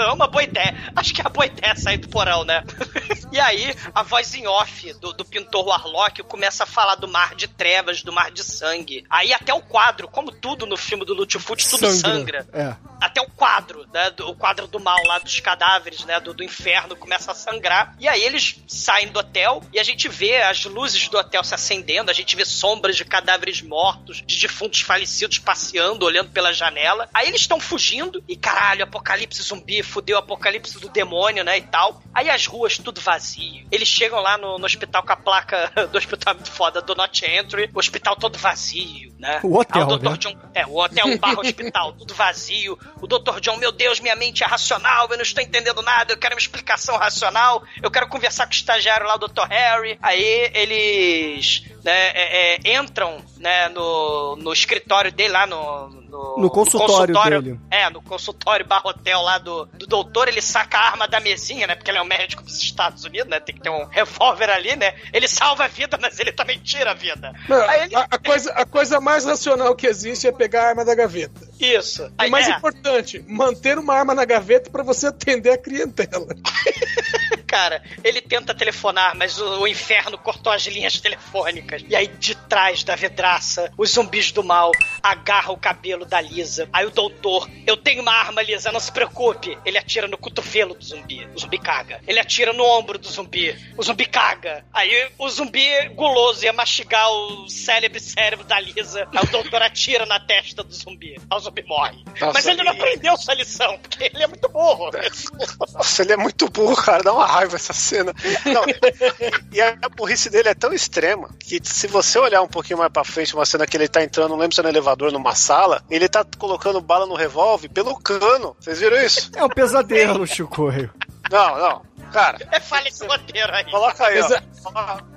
[0.03, 0.75] É uma boa ideia.
[0.95, 2.63] Acho que é uma boa ideia sair do porão, né?
[3.33, 7.35] e aí, a voz em off do, do pintor Warlock começa a falar do mar
[7.35, 9.07] de trevas, do mar de sangue.
[9.09, 12.47] Aí até o quadro, como tudo no filme do Lutfoot, tudo sangra.
[12.53, 12.77] É.
[13.01, 14.11] Até o quadro, né?
[14.11, 16.21] do- o quadro do mal lá dos cadáveres, né?
[16.21, 17.97] Do, do inferno começa a sangrar.
[17.99, 21.55] E aí eles saem do hotel e a gente vê as luzes do hotel se
[21.55, 27.09] acendendo, a gente vê sombras de cadáveres mortos, de defuntos falecidos passeando, olhando pela janela.
[27.15, 31.59] Aí eles estão fugindo e caralho, apocalipse zumbi, fudeu apocalipse do demônio, né?
[31.59, 32.03] E tal.
[32.15, 33.66] Aí as ruas tudo vazio.
[33.70, 37.24] Eles chegam lá no, no hospital com a placa do hospital muito foda do Not
[37.24, 39.40] Entry, o hospital todo vazio, né?
[39.43, 40.11] O hotel, Aí o Dr.
[40.11, 40.16] né?
[40.19, 42.78] John, é, o hotel barra hospital, tudo vazio.
[43.01, 43.40] O Dr.
[43.40, 46.40] John, meu Deus, minha mente é racional, eu não estou entendendo nada, eu quero uma
[46.40, 49.47] explicação racional, eu quero conversar com o estagiário lá, o Dr.
[49.49, 49.99] Harry.
[50.03, 56.08] Aí eles né, é, é, entram né, no, no escritório dele lá no.
[56.09, 57.61] No, No consultório dele.
[57.71, 61.67] É, no consultório barra hotel lá do, do doutor, ele saca a arma da mesinha,
[61.67, 61.75] né?
[61.75, 63.39] Porque ele é um médico dos Estados Unidos, né?
[63.41, 64.95] Tem que ter um revólver ali, né?
[65.13, 67.33] Ele salva a vida, mas ele também tira a vida.
[67.49, 70.85] Não, ele- a, a coisa, a coisa mais racional que existe é pegar a arma
[70.85, 71.47] da gaveta.
[71.61, 72.05] Isso.
[72.05, 72.53] E Aí, mais é.
[72.53, 76.27] importante, manter uma arma na gaveta pra você atender a clientela.
[77.49, 81.83] Cara, ele tenta telefonar, mas o, o inferno cortou as linhas telefônicas.
[81.89, 84.70] E aí, de trás da vidraça, os zumbis do mal
[85.03, 86.69] agarram o cabelo da Lisa.
[86.73, 89.59] Aí o doutor, eu tenho uma arma, Lisa, não se preocupe.
[89.65, 91.27] Ele atira no cotovelo do zumbi.
[91.35, 92.01] O zumbi caga.
[92.07, 93.57] Ele atira no ombro do zumbi.
[93.77, 94.65] O zumbi caga.
[94.73, 99.09] Aí o zumbi guloso ia mastigar o cérebro cérebro da Lisa.
[99.15, 101.16] Aí o doutor atira na testa do zumbi.
[101.31, 102.05] Aí o zumbi morre.
[102.20, 104.91] Nossa, mas ele não aprendeu sua lição, porque ele é muito burro.
[105.73, 107.03] Nossa, ele é muito burro, cara.
[107.03, 108.12] Dá uma raiva essa cena.
[108.44, 108.65] Não,
[109.52, 113.05] e a burrice dele é tão extrema que se você olhar um pouquinho mais pra
[113.05, 115.82] frente, uma cena que ele tá entrando, não lembro se é no elevador, numa sala,
[115.90, 118.56] ele tá colocando bala no revólver pelo cano.
[118.60, 119.31] Vocês viram isso?
[119.36, 120.90] É um pesadelo, Chicoio.
[121.31, 121.82] Não, não.
[122.12, 123.70] Cara, É falha esse roteiro aí.
[123.70, 124.24] coloca aí, ó.
[124.24, 124.43] Exa-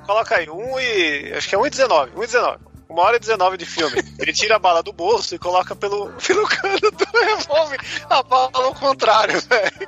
[0.05, 1.33] Coloca- aí, 1 e.
[1.37, 2.11] Acho que é 1 e 19.
[2.17, 2.57] 1 e 19.
[2.89, 4.03] Uma hora e 19 de filme.
[4.19, 7.79] Ele tira a bala do bolso e coloca pelo, pelo cano do revólver
[8.09, 9.87] a bala ao contrário, velho.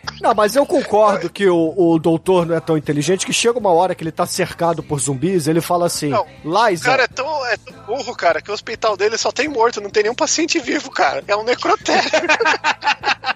[0.21, 3.71] Não, mas eu concordo que o, o doutor não é tão inteligente que chega uma
[3.71, 7.07] hora que ele tá cercado por zumbis, ele fala assim, Não, O Liza, cara é
[7.07, 10.15] tão, é tão burro, cara, que o hospital dele só tem morto, não tem nenhum
[10.15, 11.23] paciente vivo, cara.
[11.27, 12.09] É um necrotério.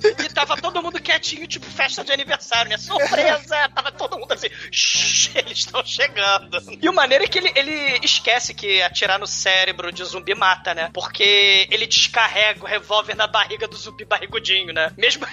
[0.00, 2.78] E tava todo mundo quietinho, tipo festa de aniversário, né?
[2.78, 3.68] Surpresa!
[3.74, 6.58] tava todo mundo assim, "Shh, eles estão chegando.
[6.80, 10.74] E o maneiro é que ele, ele esquece que atirar no cérebro de zumbi mata,
[10.74, 10.90] né?
[10.92, 14.92] Porque ele descarrega o revólver na barriga do zumbi barrigudinho, né?
[14.96, 15.26] Mesmo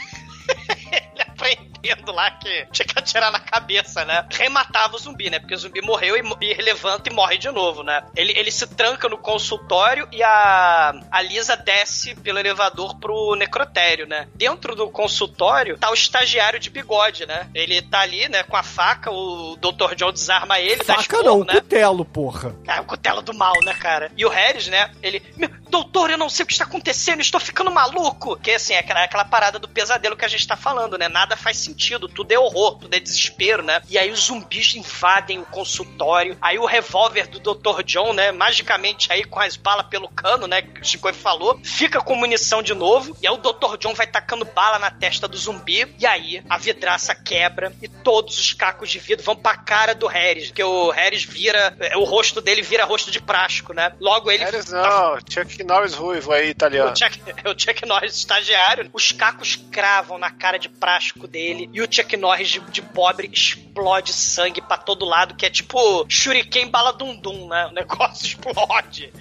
[1.14, 4.26] ele aprendendo lá que tinha que atirar na cabeça, né?
[4.32, 5.40] Rematava o zumbi, né?
[5.40, 8.04] Porque o zumbi morreu e, e levanta e morre de novo, né?
[8.16, 14.08] Ele, ele se tranca no consultório e a, a Lisa desce pelo elevador pro necrotério,
[14.08, 14.28] né?
[14.34, 17.50] Dentro do consultório tá o estagiário de bigode, né?
[17.54, 19.96] Ele tá ali, né, com a faca, o Dr.
[19.96, 21.54] John desarma ele, dá faca esporro, não, né?
[21.56, 22.56] cutelo, porra.
[22.68, 24.12] É, o cutelo do mal, né, cara?
[24.18, 24.92] E o Harris, né?
[25.02, 25.22] Ele.
[25.36, 28.38] "Meu, Doutor, eu não sei o que está acontecendo, estou ficando maluco.
[28.38, 31.10] Que assim, é aquela, aquela parada do pesadelo que a gente tá falando, né?
[31.10, 33.82] Nada faz sentido, tudo é horror, tudo é desespero, né?
[33.90, 36.38] E aí os zumbis invadem o consultório.
[36.42, 37.84] Aí o revólver do Dr.
[37.84, 38.32] John, né?
[38.32, 40.62] Magicamente aí com as balas pelo cano, né?
[40.62, 43.18] Que o Chico falou, fica com munição de novo.
[43.22, 43.76] E aí o Dr.
[43.78, 45.94] John vai tacando bala na testa do zumbi.
[46.00, 50.08] E aí a vidraça quebra e todos os cacos de vidro vão pra cara do
[50.08, 50.48] Harris.
[50.48, 51.76] Porque o Harris vira.
[51.82, 53.92] é, O rosto dele vira rosto de prático, né?
[54.00, 54.42] Logo ele.
[54.42, 56.92] Harris não, Chuck Norris ruivo aí, italiano.
[56.92, 61.82] O Chuck, o Chuck Norris estagiário, os cacos cravam na cara de prático dele e
[61.82, 66.70] o Chuck Norris de, de pobre explode sangue pra todo lado, que é tipo shuriken
[66.70, 67.68] bala dum dum, né?
[67.68, 69.12] O negócio explode.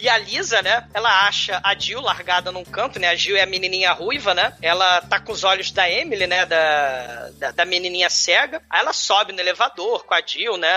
[0.00, 0.88] e a Lisa, né?
[0.94, 3.08] Ela acha a Jill largada num canto, né?
[3.08, 4.54] A Jill é a menininha ruiva, né?
[4.62, 6.46] Ela tá com os olhos da Emily, né?
[6.46, 8.62] Da, da, da menininha cega.
[8.70, 10.68] Aí ela sobe no elevador com a Jill, né?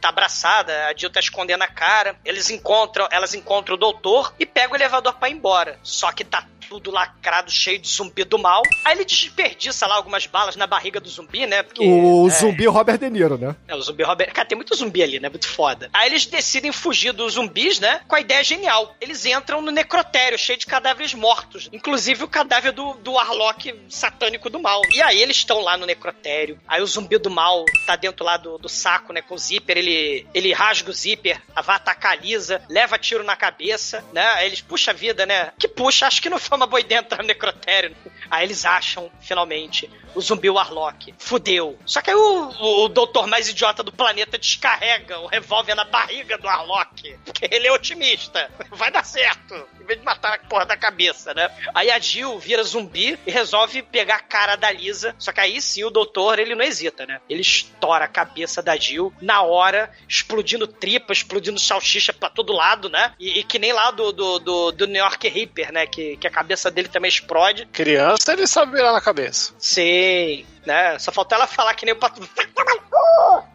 [0.00, 2.16] Tá abraçada, a Jill tá escondendo a cara.
[2.24, 5.78] Eles encontram, elas encontram doutor e pegam o elevador pra ir embora.
[5.82, 8.62] Só que tá tudo lacrado, cheio de zumbi do mal.
[8.84, 11.62] Aí ele desperdiça lá algumas balas na barriga do zumbi, né?
[11.62, 13.56] Porque, O é, zumbi Robert De Niro, né?
[13.66, 14.32] é, o zumbi Robert.
[14.32, 15.28] Cara, tem muito zumbi ali, né?
[15.28, 15.88] Muito foda.
[15.92, 18.00] Aí eles decidem fugir dos zumbis, né?
[18.06, 18.94] Com a ideia genial.
[19.00, 21.68] Eles entram no necrotério, cheio de cadáveres mortos.
[21.72, 24.82] Inclusive o cadáver do, do Warlock satânico do mal.
[24.92, 26.60] E aí eles estão lá no necrotério.
[26.68, 29.22] Aí o zumbi do mal tá dentro lá do, do saco, né?
[29.22, 29.78] Com o zíper.
[29.78, 34.26] Ele, ele rasga o zíper, vai atacar a Lisa, leva tiro na cabeça, né?
[34.34, 35.52] Aí eles, puxa vida, né?
[35.58, 37.94] Que puxa, acho que não foi toma boi dentro necrotério.
[38.28, 41.14] Aí eles acham, finalmente, o zumbi Warlock.
[41.16, 41.78] Fudeu.
[41.86, 45.84] Só que aí o, o, o doutor mais idiota do planeta descarrega o revólver na
[45.84, 47.16] barriga do Warlock.
[47.24, 48.50] Porque ele é otimista.
[48.70, 49.54] Vai dar certo.
[49.96, 51.50] De matar a porra da cabeça, né?
[51.74, 55.14] Aí a Jill vira zumbi e resolve pegar a cara da Lisa.
[55.18, 57.20] Só que aí sim o doutor, ele não hesita, né?
[57.28, 62.88] Ele estoura a cabeça da Jill na hora, explodindo tripa, explodindo salsicha pra todo lado,
[62.88, 63.12] né?
[63.18, 65.86] E, e que nem lá do, do, do, do New York Reaper, né?
[65.86, 67.66] Que, que a cabeça dele também explode.
[67.66, 69.54] Criança, ele sabe virar na cabeça.
[69.58, 70.98] Sei, né?
[70.98, 72.20] Só faltou ela falar que nem o pato.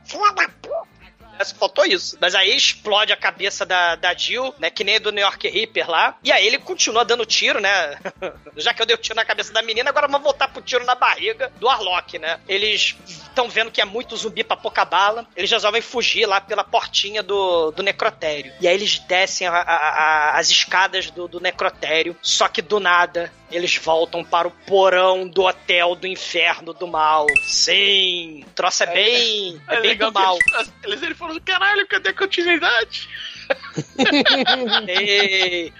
[0.05, 0.92] Filha da puta!
[1.39, 2.17] É, Só faltou isso.
[2.21, 4.69] Mas aí explode a cabeça da, da Jill, né?
[4.69, 6.17] Que nem do New York Reaper lá.
[6.23, 7.97] E aí ele continua dando tiro, né?
[8.57, 10.85] Já que eu dei o tiro na cabeça da menina, agora vamos voltar pro tiro
[10.85, 12.39] na barriga do Arlok, né?
[12.47, 15.25] Eles estão vendo que é muito zumbi pra pouca bala.
[15.35, 18.53] Eles resolvem fugir lá pela portinha do, do necrotério.
[18.61, 19.61] E aí eles descem a- a-
[20.33, 22.15] a- as escadas do, do necrotério.
[22.21, 27.27] Só que do nada eles voltam para o porão do hotel do inferno do mal.
[27.43, 30.37] Sim, o troço é bem, é bem do mal.
[30.83, 33.09] Eles, eles falam, caralho, cadê a continuidade?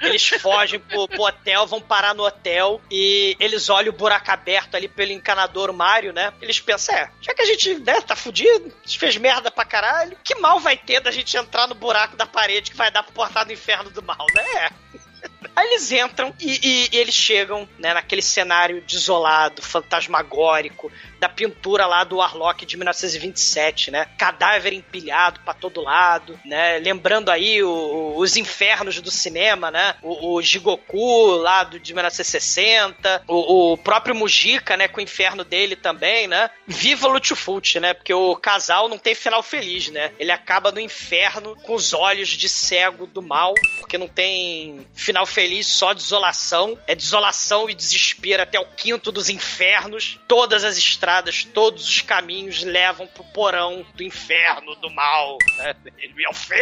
[0.01, 4.75] Eles fogem pro, pro hotel, vão parar no hotel e eles olham o buraco aberto
[4.75, 6.33] ali pelo encanador Mário, né?
[6.41, 9.65] Eles pensam, é, já que a gente né, tá fudido, a gente fez merda pra
[9.65, 13.03] caralho, que mal vai ter da gente entrar no buraco da parede que vai dar
[13.03, 14.69] pro portal do inferno do mal, né?
[15.55, 20.91] Aí eles entram e, e- e eles chegam né, naquele cenário desolado, fantasmagórico,
[21.23, 24.05] da pintura lá do Warlock de 1927, né?
[24.17, 26.79] Cadáver empilhado pra todo lado, né?
[26.79, 29.95] Lembrando aí o- o- os infernos do cinema, né?
[30.01, 34.89] O, o Jigoku lá do, de 1960, o, o próprio Mujica, né?
[34.89, 36.49] Com o inferno dele também, né?
[36.67, 37.93] Viva Lutfult, né?
[37.93, 40.11] Porque o casal não tem final feliz, né?
[40.19, 45.25] Ele acaba no inferno com os olhos de cego do mal, porque não tem final
[45.25, 46.77] feliz, só desolação.
[46.85, 50.19] É desolação e desespero até o quinto dos infernos.
[50.27, 51.12] Todas as estradas,
[51.51, 55.37] todos os caminhos levam pro porão do inferno, do mal.
[55.57, 55.75] Né?
[55.97, 56.55] Ele é o fim!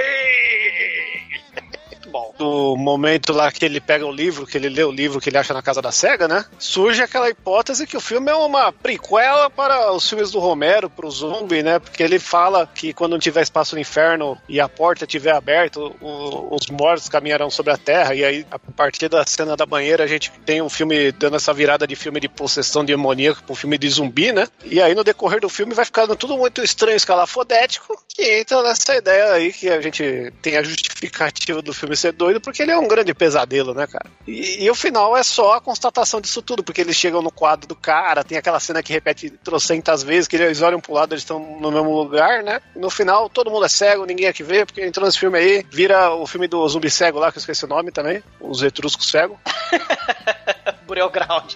[2.01, 2.33] Muito bom.
[2.39, 5.37] No momento lá que ele pega o livro, que ele lê o livro que ele
[5.37, 6.43] acha na casa da SEGA, né?
[6.57, 11.09] Surge aquela hipótese que o filme é uma prequela para os filmes do Romero, pro
[11.11, 11.77] zumbi, né?
[11.77, 15.79] Porque ele fala que quando não tiver espaço no inferno e a porta estiver aberta,
[15.79, 18.15] o- os mortos caminharão sobre a terra.
[18.15, 21.53] E aí, a partir da cena da banheira, a gente tem um filme dando essa
[21.53, 24.47] virada de filme de possessão demoníaca pro filme de zumbi, né?
[24.65, 28.95] E aí, no decorrer do filme, vai ficando tudo muito estranho, escalafodético, que entra nessa
[28.95, 32.77] ideia aí que a gente tem a justificativa do filme ser doido, porque ele é
[32.77, 34.09] um grande pesadelo, né, cara?
[34.27, 37.67] E, e o final é só a constatação disso tudo, porque eles chegam no quadro
[37.67, 41.23] do cara, tem aquela cena que repete trocentas vezes, que eles olham pro lado, eles
[41.23, 42.61] estão no mesmo lugar, né?
[42.75, 45.65] E no final, todo mundo é cego, ninguém aqui vê, porque entrou nesse filme aí,
[45.69, 49.09] vira o filme do zumbi cego lá, que eu esqueci o nome também, os etruscos
[49.09, 49.37] cegos.
[50.85, 51.53] Burial Ground.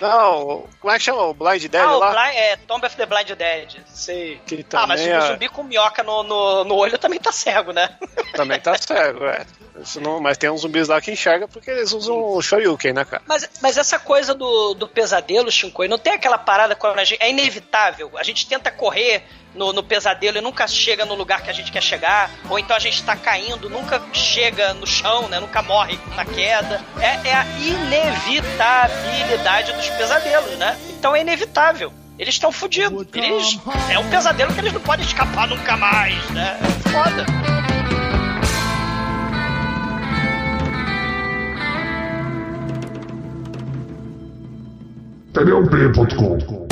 [0.00, 1.22] Não, como é que chama?
[1.22, 2.10] O Blind Dead ah, o lá?
[2.10, 3.76] Blind, é Tomb of the Blind Dead.
[3.86, 4.40] Sei.
[4.46, 7.72] Que Ah, mas o é- zumbi com minhoca no, no, no olho também tá cego,
[7.72, 7.96] né?
[8.34, 9.44] Também tá cego, é.
[9.82, 13.04] Isso não, mas tem uns zumbis lá que enxerga porque eles usam o Shoryuken, né,
[13.04, 13.22] cara?
[13.26, 17.22] Mas, mas essa coisa do, do pesadelo, Shinkoi, não tem aquela parada quando a gente.
[17.22, 18.10] É inevitável.
[18.16, 19.24] A gente tenta correr
[19.54, 22.30] no, no pesadelo e nunca chega no lugar que a gente quer chegar.
[22.48, 25.40] Ou então a gente tá caindo, nunca chega no chão, né?
[25.40, 26.80] Nunca morre na queda.
[27.00, 30.78] É, é a inevitabilidade dos pesadelos, né?
[30.90, 31.92] Então é inevitável.
[32.18, 33.06] Eles estão fodidos.
[33.14, 33.58] Eles.
[33.90, 36.58] É um pesadelo que eles não podem escapar nunca mais, né?
[36.60, 37.57] É foda.
[45.38, 46.66] Pneup.com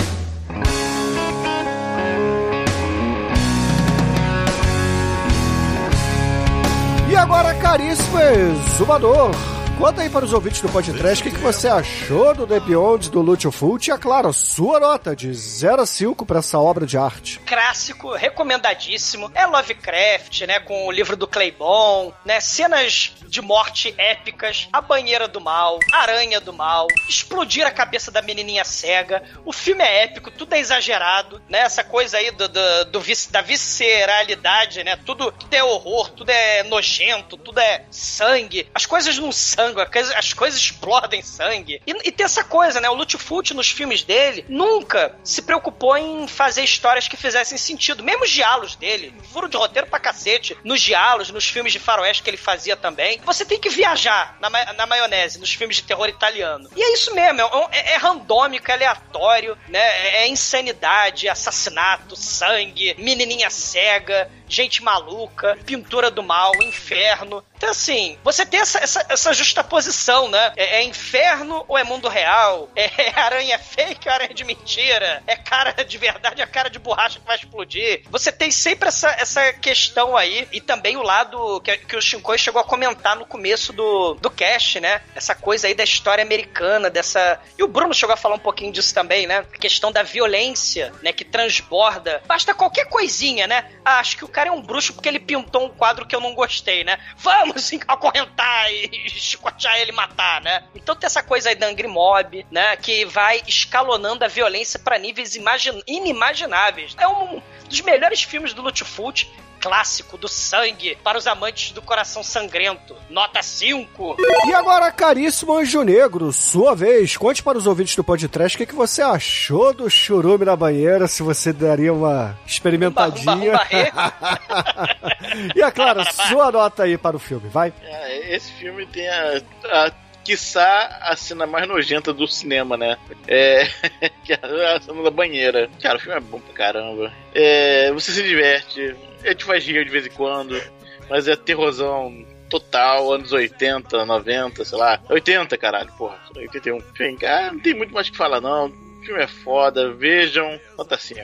[7.09, 9.31] E agora, caríssimo exumador,
[9.79, 13.11] conta aí para os ouvintes do podcast o que, que você achou do The Beyond
[13.11, 16.87] do Lúcio Fulci e, é claro, sua nota de 0 a 5 para essa obra
[16.87, 17.39] de arte.
[17.41, 19.31] clássico, recomendadíssimo.
[19.35, 20.61] É Lovecraft, né?
[20.61, 22.41] Com o livro do Claybon, né?
[22.41, 28.23] Cenas de morte épicas, a banheira do mal, aranha do mal, explodir a cabeça da
[28.23, 29.23] menininha cega.
[29.45, 31.61] O filme é épico, tudo é exagerado, né?
[31.61, 34.97] Essa coisa aí do, do, do da visceralidade, né?
[35.05, 38.69] Tudo, tudo é horror, tudo é nojento, tudo é sangue.
[38.75, 41.81] As coisas não sangram, coisas- as coisas explodem sangue.
[41.87, 42.89] E, e tem essa coisa, né?
[42.91, 48.03] O Lutfult nos filmes dele nunca se preocupou em fazer histórias que fizessem sentido.
[48.03, 50.57] Mesmo os diálogos dele, furo de roteiro pra cacete.
[50.65, 53.21] Nos diálogos, nos filmes de faroeste que ele fazia também.
[53.25, 56.69] Você tem que viajar na, na maionese, nos filmes de terror italiano.
[56.77, 59.79] E é isso mesmo, é, é- é randômico, é aleatório, né?
[59.79, 64.31] É, é insanidade, assassinato, sangue, menininha cega.
[64.49, 67.45] Gente maluca, pintura do mal, inferno.
[67.57, 70.53] Então, assim, você tem essa, essa, essa justaposição, né?
[70.57, 72.69] É, é inferno ou é mundo real?
[72.75, 75.23] É, é aranha fake ou aranha de mentira?
[75.27, 78.03] É cara de verdade ou é cara de borracha que vai explodir?
[78.11, 82.39] Você tem sempre essa, essa questão aí, e também o lado que, que o Shinkoi
[82.39, 85.01] chegou a comentar no começo do, do cast, né?
[85.15, 87.41] Essa coisa aí da história americana, dessa.
[87.59, 89.39] E o Bruno chegou a falar um pouquinho disso também, né?
[89.39, 91.13] A questão da violência, né?
[91.13, 92.23] Que transborda.
[92.27, 93.71] Basta qualquer coisinha, né?
[93.85, 96.21] Ah, acho que o cara é um bruxo porque ele pintou um quadro que eu
[96.21, 96.99] não gostei, né?
[97.17, 100.63] Vamos acorrentar e chicotear ele e matar, né?
[100.75, 102.77] Então tem essa coisa aí da Angry Mob, né?
[102.77, 105.83] Que vai escalonando a violência para níveis imagin...
[105.87, 106.95] inimagináveis.
[106.99, 109.27] É um dos melhores filmes do Lutfoot
[109.61, 112.97] clássico do sangue para os amantes do coração sangrento.
[113.11, 114.17] Nota 5.
[114.47, 118.67] E agora, caríssimo Anjo Negro, sua vez, conte para os ouvintes do podcast o que,
[118.67, 123.35] que você achou do churume na banheira, se você daria uma experimentadinha.
[123.35, 123.67] Umba,
[125.55, 127.73] e é claro, sua nota aí para o filme, vai.
[127.83, 129.91] É, esse filme tem a, a
[130.27, 132.99] quiçá a cena mais nojenta do cinema, né?
[133.29, 133.65] É.
[134.25, 135.71] que é a cena da banheira.
[135.81, 137.13] Cara, o filme é bom pra caramba.
[137.33, 138.97] É, você se diverte.
[139.25, 140.61] A gente faz rir de vez em quando.
[141.09, 145.01] Mas é terrorzão total, anos 80, 90, sei lá.
[145.09, 146.19] 80, caralho, porra.
[146.35, 146.79] 81.
[146.79, 148.73] Enfim, cara, não tem muito mais o que falar, não.
[149.07, 151.21] O filme é foda, vejam, nota 5.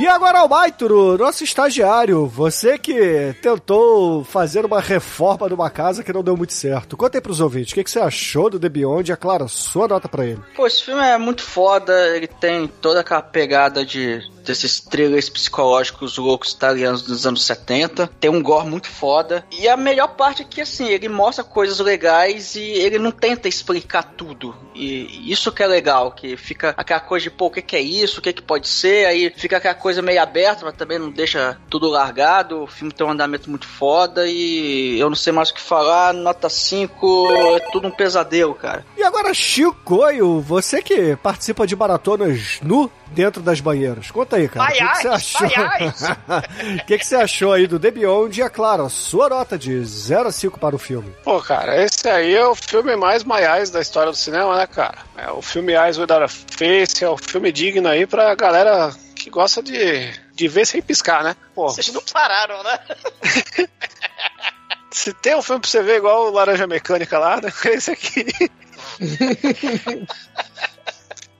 [0.00, 6.10] E agora, Almaitro, nosso estagiário, você que tentou fazer uma reforma de uma casa que
[6.10, 6.96] não deu muito certo.
[6.96, 9.46] Conta aí pros ouvintes, o que, que você achou do The Beyond e, é claro,
[9.46, 10.40] sua nota pra ele.
[10.56, 16.18] Pô, esse filme é muito foda, ele tem toda aquela pegada de desses thrillers psicológicos
[16.18, 18.08] loucos italianos dos anos 70.
[18.20, 19.44] Tem um gore muito foda.
[19.50, 23.48] E a melhor parte é que, assim, ele mostra coisas legais e ele não tenta
[23.48, 24.54] explicar tudo.
[24.74, 27.80] E isso que é legal, que fica aquela coisa de, pô, o que, que é
[27.80, 28.18] isso?
[28.18, 29.06] O que, que pode ser?
[29.06, 32.62] Aí fica aquela coisa meio aberta, mas também não deixa tudo largado.
[32.62, 36.12] O filme tem um andamento muito foda e eu não sei mais o que falar.
[36.12, 38.84] Nota 5, é tudo um pesadelo, cara.
[38.96, 44.10] E agora, Chicoio, você que participa de maratonas nu dentro das banheiras.
[44.10, 44.70] Conta aí, cara.
[44.70, 45.48] O que, que você achou?
[46.82, 48.38] O que, que você achou aí do The Beyond?
[48.38, 51.12] E, é claro, a sua nota de 0 a 5 para o filme.
[51.24, 54.98] Pô, cara, esse aí é o filme mais maiais da história do cinema, né, cara?
[55.16, 59.30] É o filme Eyes Without a Face, é o filme digno aí pra galera que
[59.30, 61.36] gosta de, de ver sem piscar, né?
[61.54, 62.78] Pô, Vocês não pararam, né?
[64.90, 67.52] se tem um filme pra você ver igual o Laranja Mecânica lá, né?
[67.72, 68.26] Esse aqui.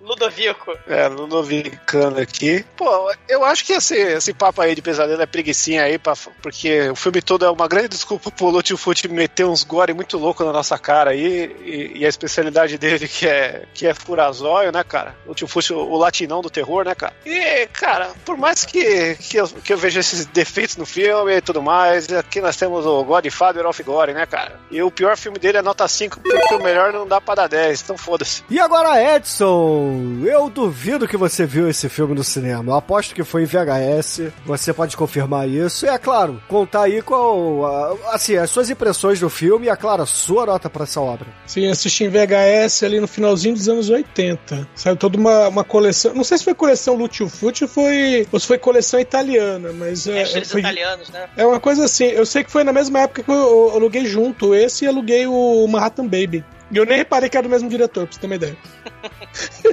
[0.02, 0.76] Ludovico.
[0.86, 2.64] É, Ludovicano aqui.
[2.76, 6.90] Pô, eu acho que esse, esse papo aí de pesadelo é preguiçinha aí, pra, porque
[6.90, 10.52] o filme todo é uma grande desculpa pro Lutfoot meter uns gore muito louco na
[10.52, 15.14] nossa cara aí, e, e a especialidade dele que é, que é furazóio, né, cara?
[15.26, 17.14] Lutfoot, o, o latinão do terror, né, cara?
[17.24, 21.40] E, cara, por mais que, que, eu, que eu veja esses defeitos no filme e
[21.40, 24.58] tudo mais, aqui nós temos o Godfather of Gore, né, cara?
[24.70, 27.48] E o pior filme dele é nota 5, porque o melhor não dá pra dar
[27.48, 28.42] 10, então foda-se.
[28.50, 29.91] E agora, Edson,
[30.24, 32.73] eu duvido que você viu esse filme no cinema.
[32.73, 34.23] Eu aposto que foi em VHS.
[34.47, 35.86] Você pode confirmar isso.
[35.86, 39.77] E é claro, contar aí qual, a- assim, as suas impressões do filme e, é
[39.77, 41.27] claro, a sua nota para essa obra.
[41.47, 44.69] Sim, assisti em VHS ali no finalzinho dos anos 80.
[44.74, 46.14] Saiu toda uma, uma coleção.
[46.14, 50.14] Não sei se foi coleção Lutfoot ou foi, ou se foi coleção italiana, mas é,
[50.14, 51.27] Mestres foi, italianos, né?
[51.36, 52.05] é uma coisa assim.
[52.06, 55.27] Eu sei que foi na mesma época que eu, eu aluguei junto esse e aluguei
[55.27, 56.44] o Manhattan Baby.
[56.73, 58.57] E eu nem reparei que era do mesmo diretor, pra você ter uma ideia.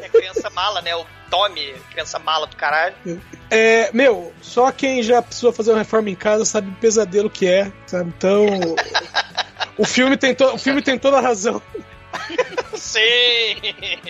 [0.02, 0.94] É criança mala, né?
[0.94, 2.96] O Tommy, criança mala do caralho.
[3.50, 7.48] É, meu, só quem já precisou fazer uma reforma em casa sabe o pesadelo que
[7.48, 8.14] é, sabe?
[8.18, 8.46] Então.
[9.78, 11.62] o, filme tem to, o filme tem toda a razão.
[12.76, 13.02] Sim!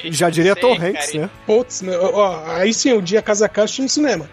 [0.05, 1.23] Já diria Sim, Tom Hanks, carinho.
[1.23, 1.29] né?
[1.45, 1.95] Putz, né?
[1.95, 4.27] Ó, aí sim, um dia casa a casa no cinema.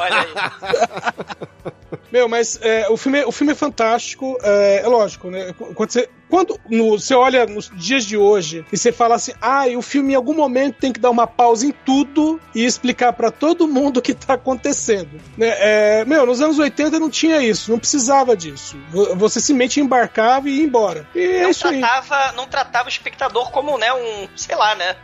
[0.00, 1.72] Olha aí.
[2.12, 5.52] Meu, mas é, o, filme, o filme é fantástico, é, é lógico, né?
[5.74, 9.64] Quando você, quando no- você olha nos dias de hoje e você fala assim, ah,
[9.76, 13.30] o filme em algum momento tem que dar uma pausa em tudo e explicar pra
[13.30, 15.20] todo mundo o que tá acontecendo.
[15.36, 15.48] Né?
[15.58, 18.78] É, meu, nos anos 80 não tinha isso, não precisava disso.
[18.90, 21.06] Vo- Você simplesmente embarcava e ia embora.
[21.14, 21.80] E é Não isso aí.
[21.80, 24.96] tratava, não tratava o espectador como, né, um, sei lá, né?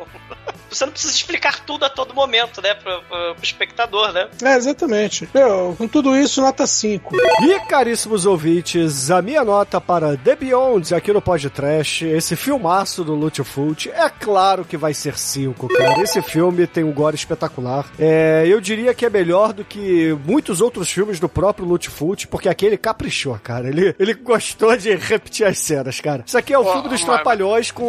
[0.76, 4.28] Você não precisa explicar tudo a todo momento, né, pro, pro- pro espectador, né?
[4.42, 5.28] É, exatamente.
[5.32, 7.16] Meu, com tudo isso, nota 5.
[7.42, 13.14] E, caríssimos ouvintes, a minha nota para The Beyond aqui no podcast, esse filmaço do
[13.14, 16.02] Lutfoot, é claro que vai ser 5, cara.
[16.02, 17.86] Esse filme tem um gore espetacular.
[17.98, 22.48] É, eu diria que é melhor do que muitos outros filmes do próprio Lutfoot, porque
[22.48, 23.68] aquele caprichou, cara.
[23.68, 26.22] Ele, ele gostou de repetir as cenas, cara.
[26.26, 27.88] Isso aqui é o Pô, filme dos mas- trapalhões com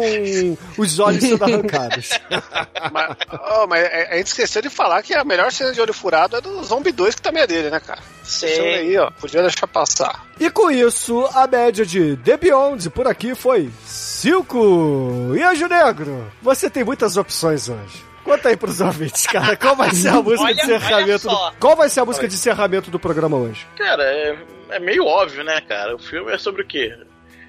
[0.78, 2.10] os olhos sendo arrancados.
[2.92, 3.16] mas,
[3.60, 6.40] oh, mas a gente esqueceu de falar que a melhor cena de olho furado é
[6.40, 8.00] do Zombie 2, que também é dele, né, cara?
[8.22, 8.46] Sim.
[8.46, 10.26] Aí, ó, podia deixar passar.
[10.38, 15.34] E com isso, a média de The Beyond por aqui foi 5.
[15.36, 18.04] E Anjo Negro, você tem muitas opções hoje.
[18.24, 21.28] Conta aí pros ouvintes, cara, qual vai ser a música Olha- de encerramento?
[21.28, 21.50] olha.
[21.50, 21.56] Do...
[21.58, 23.66] Qual vai ser a música de encerramento do programa hoje?
[23.76, 24.36] Cara, é,
[24.70, 25.96] é meio óbvio, né, cara?
[25.96, 26.94] O filme é sobre o quê?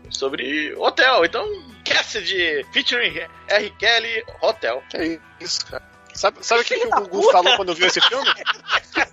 [0.10, 1.26] Sobre hotel.
[1.26, 1.46] Então,
[1.94, 3.70] Cassidy featuring R.
[3.80, 4.84] Kelly, Hotel.
[4.90, 5.84] Que isso, cara.
[6.14, 8.28] Sabe, sabe o que, que o Gugu falou quando viu esse filme?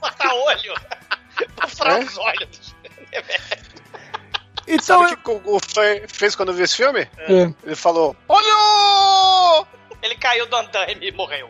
[0.01, 0.75] Botar olho.
[1.55, 2.75] Pra furar os olhos.
[4.69, 7.09] Então, Sabe o que o Gugu foi- fez quando viu esse filme?
[7.19, 7.53] É.
[7.65, 9.65] Ele falou: Olho!
[10.03, 11.49] Ele caiu do andaime e morreu.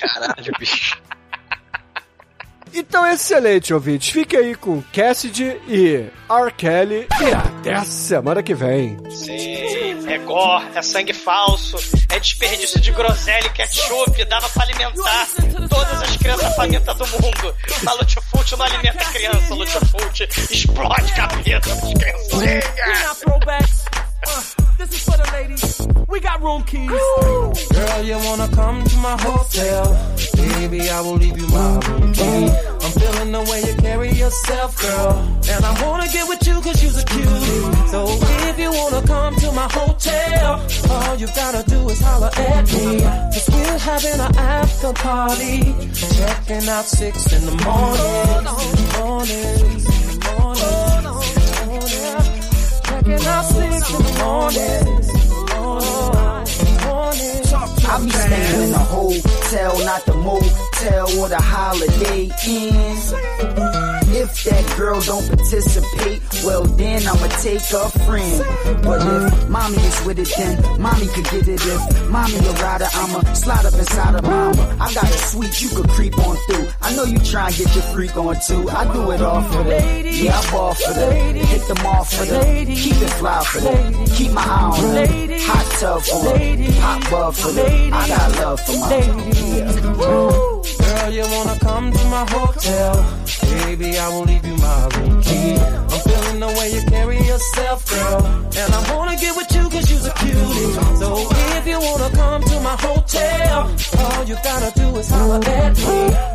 [0.00, 1.00] Caralho, bicho.
[2.72, 4.10] Então, excelente, ouvintes.
[4.10, 6.52] Fique aí com Cassidy e R.
[6.56, 7.06] Kelly.
[7.20, 8.98] E até a semana que vem.
[9.10, 11.76] Sim, é gore, é sangue falso,
[12.10, 15.28] é desperdício de groselha e ketchup, dava pra alimentar
[15.68, 17.54] todas as crianças famintas do mundo.
[17.82, 23.79] Mas Lutfult não alimenta criança, Lutfult explode cabeça das criancinhas.
[24.26, 24.42] Uh,
[24.78, 25.86] this is for the ladies.
[26.08, 26.90] We got room keys.
[26.90, 29.84] Girl, you wanna come to my hotel?
[30.34, 32.48] Baby, I will leave you my room key.
[32.82, 35.12] I'm feeling the way you carry yourself, girl.
[35.48, 37.88] And I wanna get with you cause you're a cutie.
[37.88, 38.06] So
[38.48, 43.00] if you wanna come to my hotel, all you gotta do is holler at me.
[43.00, 45.74] Cause we're having an after party.
[45.94, 48.44] Checking out six in the morning.
[48.98, 49.80] Morning.
[50.38, 51.19] Morning.
[53.10, 55.00] Checking out six in the morning.
[57.92, 63.99] I be staying in a hotel, not the motel or the holiday inn.
[64.20, 68.84] If that girl don't participate, well then I'ma take a friend.
[68.84, 71.60] But if mommy is with it, then mommy could get it.
[71.64, 74.76] If mommy a rider, I'ma slide up inside of mama.
[74.78, 76.68] I got a suite you could creep on through.
[76.82, 78.68] I know you try and get your freak on too.
[78.68, 82.26] I do it all for the, yeah I ball for the, hit them off for
[82.26, 86.72] the, keep it fly for the, keep my eye on the, hot tub for the,
[86.72, 88.98] hot bub for the, I got love for my
[89.56, 90.60] yeah.
[90.90, 93.20] Girl, you wanna come to my hotel?
[93.70, 94.88] Baby, I will leave you my
[95.22, 95.54] key.
[95.92, 98.24] I'm feeling the way you carry yourself, girl.
[98.60, 100.72] And I wanna get with you cause you're a cutie.
[101.00, 101.08] So
[101.58, 106.30] if you wanna come to my hotel, all you gotta do is holler at me.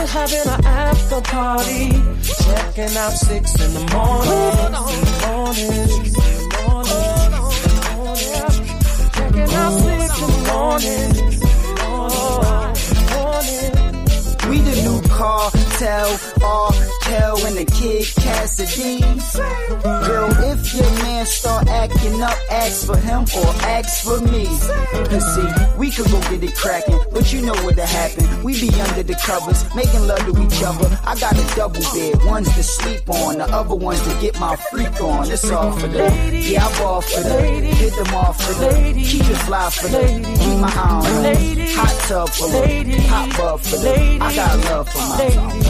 [0.00, 1.90] We're having an after party.
[2.22, 4.72] Checking out six in the morning.
[4.72, 5.10] Morning.
[5.26, 5.76] Morning.
[9.36, 11.12] In the morning.
[13.12, 13.60] Morning.
[14.48, 14.98] We the new
[15.80, 16.72] cartel, R.
[17.02, 19.00] Kel and the kid Cassidy.
[19.82, 24.44] Girl, if your man start acting up, ask for him or ask for me.
[25.08, 28.42] Cause see, we could go get it cracking, but you know what'll happen.
[28.42, 30.98] We be under the covers, making love to each other.
[31.04, 34.56] I got a double bed, one's to sleep on, the other one's to get my
[34.56, 35.30] freak on.
[35.30, 39.22] It's all for the, yeah, I ball for the, hit them off for the, keep
[39.22, 40.06] it fly for the,
[40.40, 44.58] keep my eye on the, hot tub for the, hot bub for the, I got
[44.70, 45.69] love for my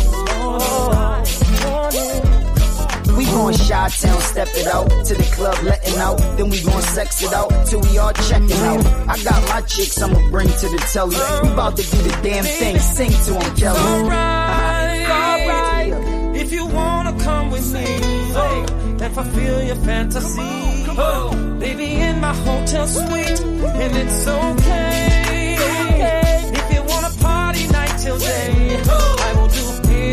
[3.17, 6.17] We gon' shot town, step it out to the club, letting out.
[6.37, 8.85] Then we gon' sex it out till we all checking out.
[9.07, 11.15] I got my chicks, I'ma bring to the telly.
[11.43, 13.79] We bout to do the damn thing, sing to 'em, Kelly.
[13.79, 15.93] Alright, alright.
[16.35, 17.85] If you wanna come with me
[18.35, 18.65] oh,
[19.01, 25.57] and fulfill your fantasy, oh, baby, in my hotel suite, and it's okay.
[26.59, 29.20] If you wanna party night till day, do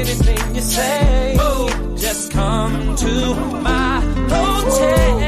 [0.01, 1.37] anything you say.
[1.97, 3.35] Just come to
[3.69, 4.01] my
[4.31, 5.21] hotel.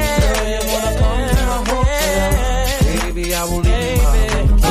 [0.51, 3.05] you wanna come to my hotel?
[3.05, 4.71] Baby, I will leave you my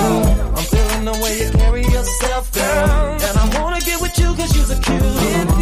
[0.58, 3.18] I'm feeling the way you carry yourself, girl.
[3.28, 5.02] And I wanna get with you cause you're a cute.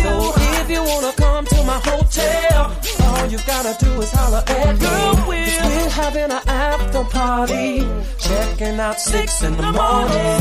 [0.04, 4.74] So if you wanna come to my hotel, all you gotta do is holler at
[4.76, 4.86] me.
[4.86, 7.88] Girl, we're, we're having an after party.
[8.20, 10.38] Checking out six in the morning.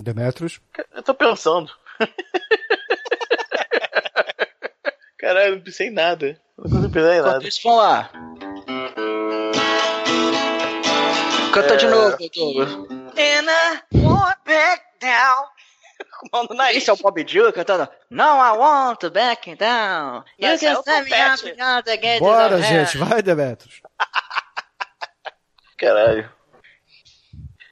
[0.00, 0.60] Demetrius.
[0.94, 1.70] Eu tô pensando.
[5.18, 6.40] Caralho, não pensei em nada.
[6.56, 7.40] Não consigo pensar em nada.
[7.64, 8.10] Vamos lá.
[11.52, 11.90] Canta de É.
[11.90, 12.72] novo, Douglas.
[13.16, 15.46] And I won't back down.
[16.20, 16.76] Com a mão no nariz.
[16.76, 20.22] Esse é o Bob Dylan cantando No, I want to back down.
[20.38, 23.80] You é can send me up beyond the gates Bora, gente, vai, Demetrius.
[25.78, 26.30] Caralho.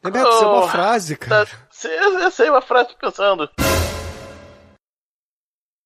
[0.02, 1.44] Demetrius, é uma Oh, frase, cara.
[1.44, 1.52] Tá,
[1.88, 3.50] eu sei uma frase pensando.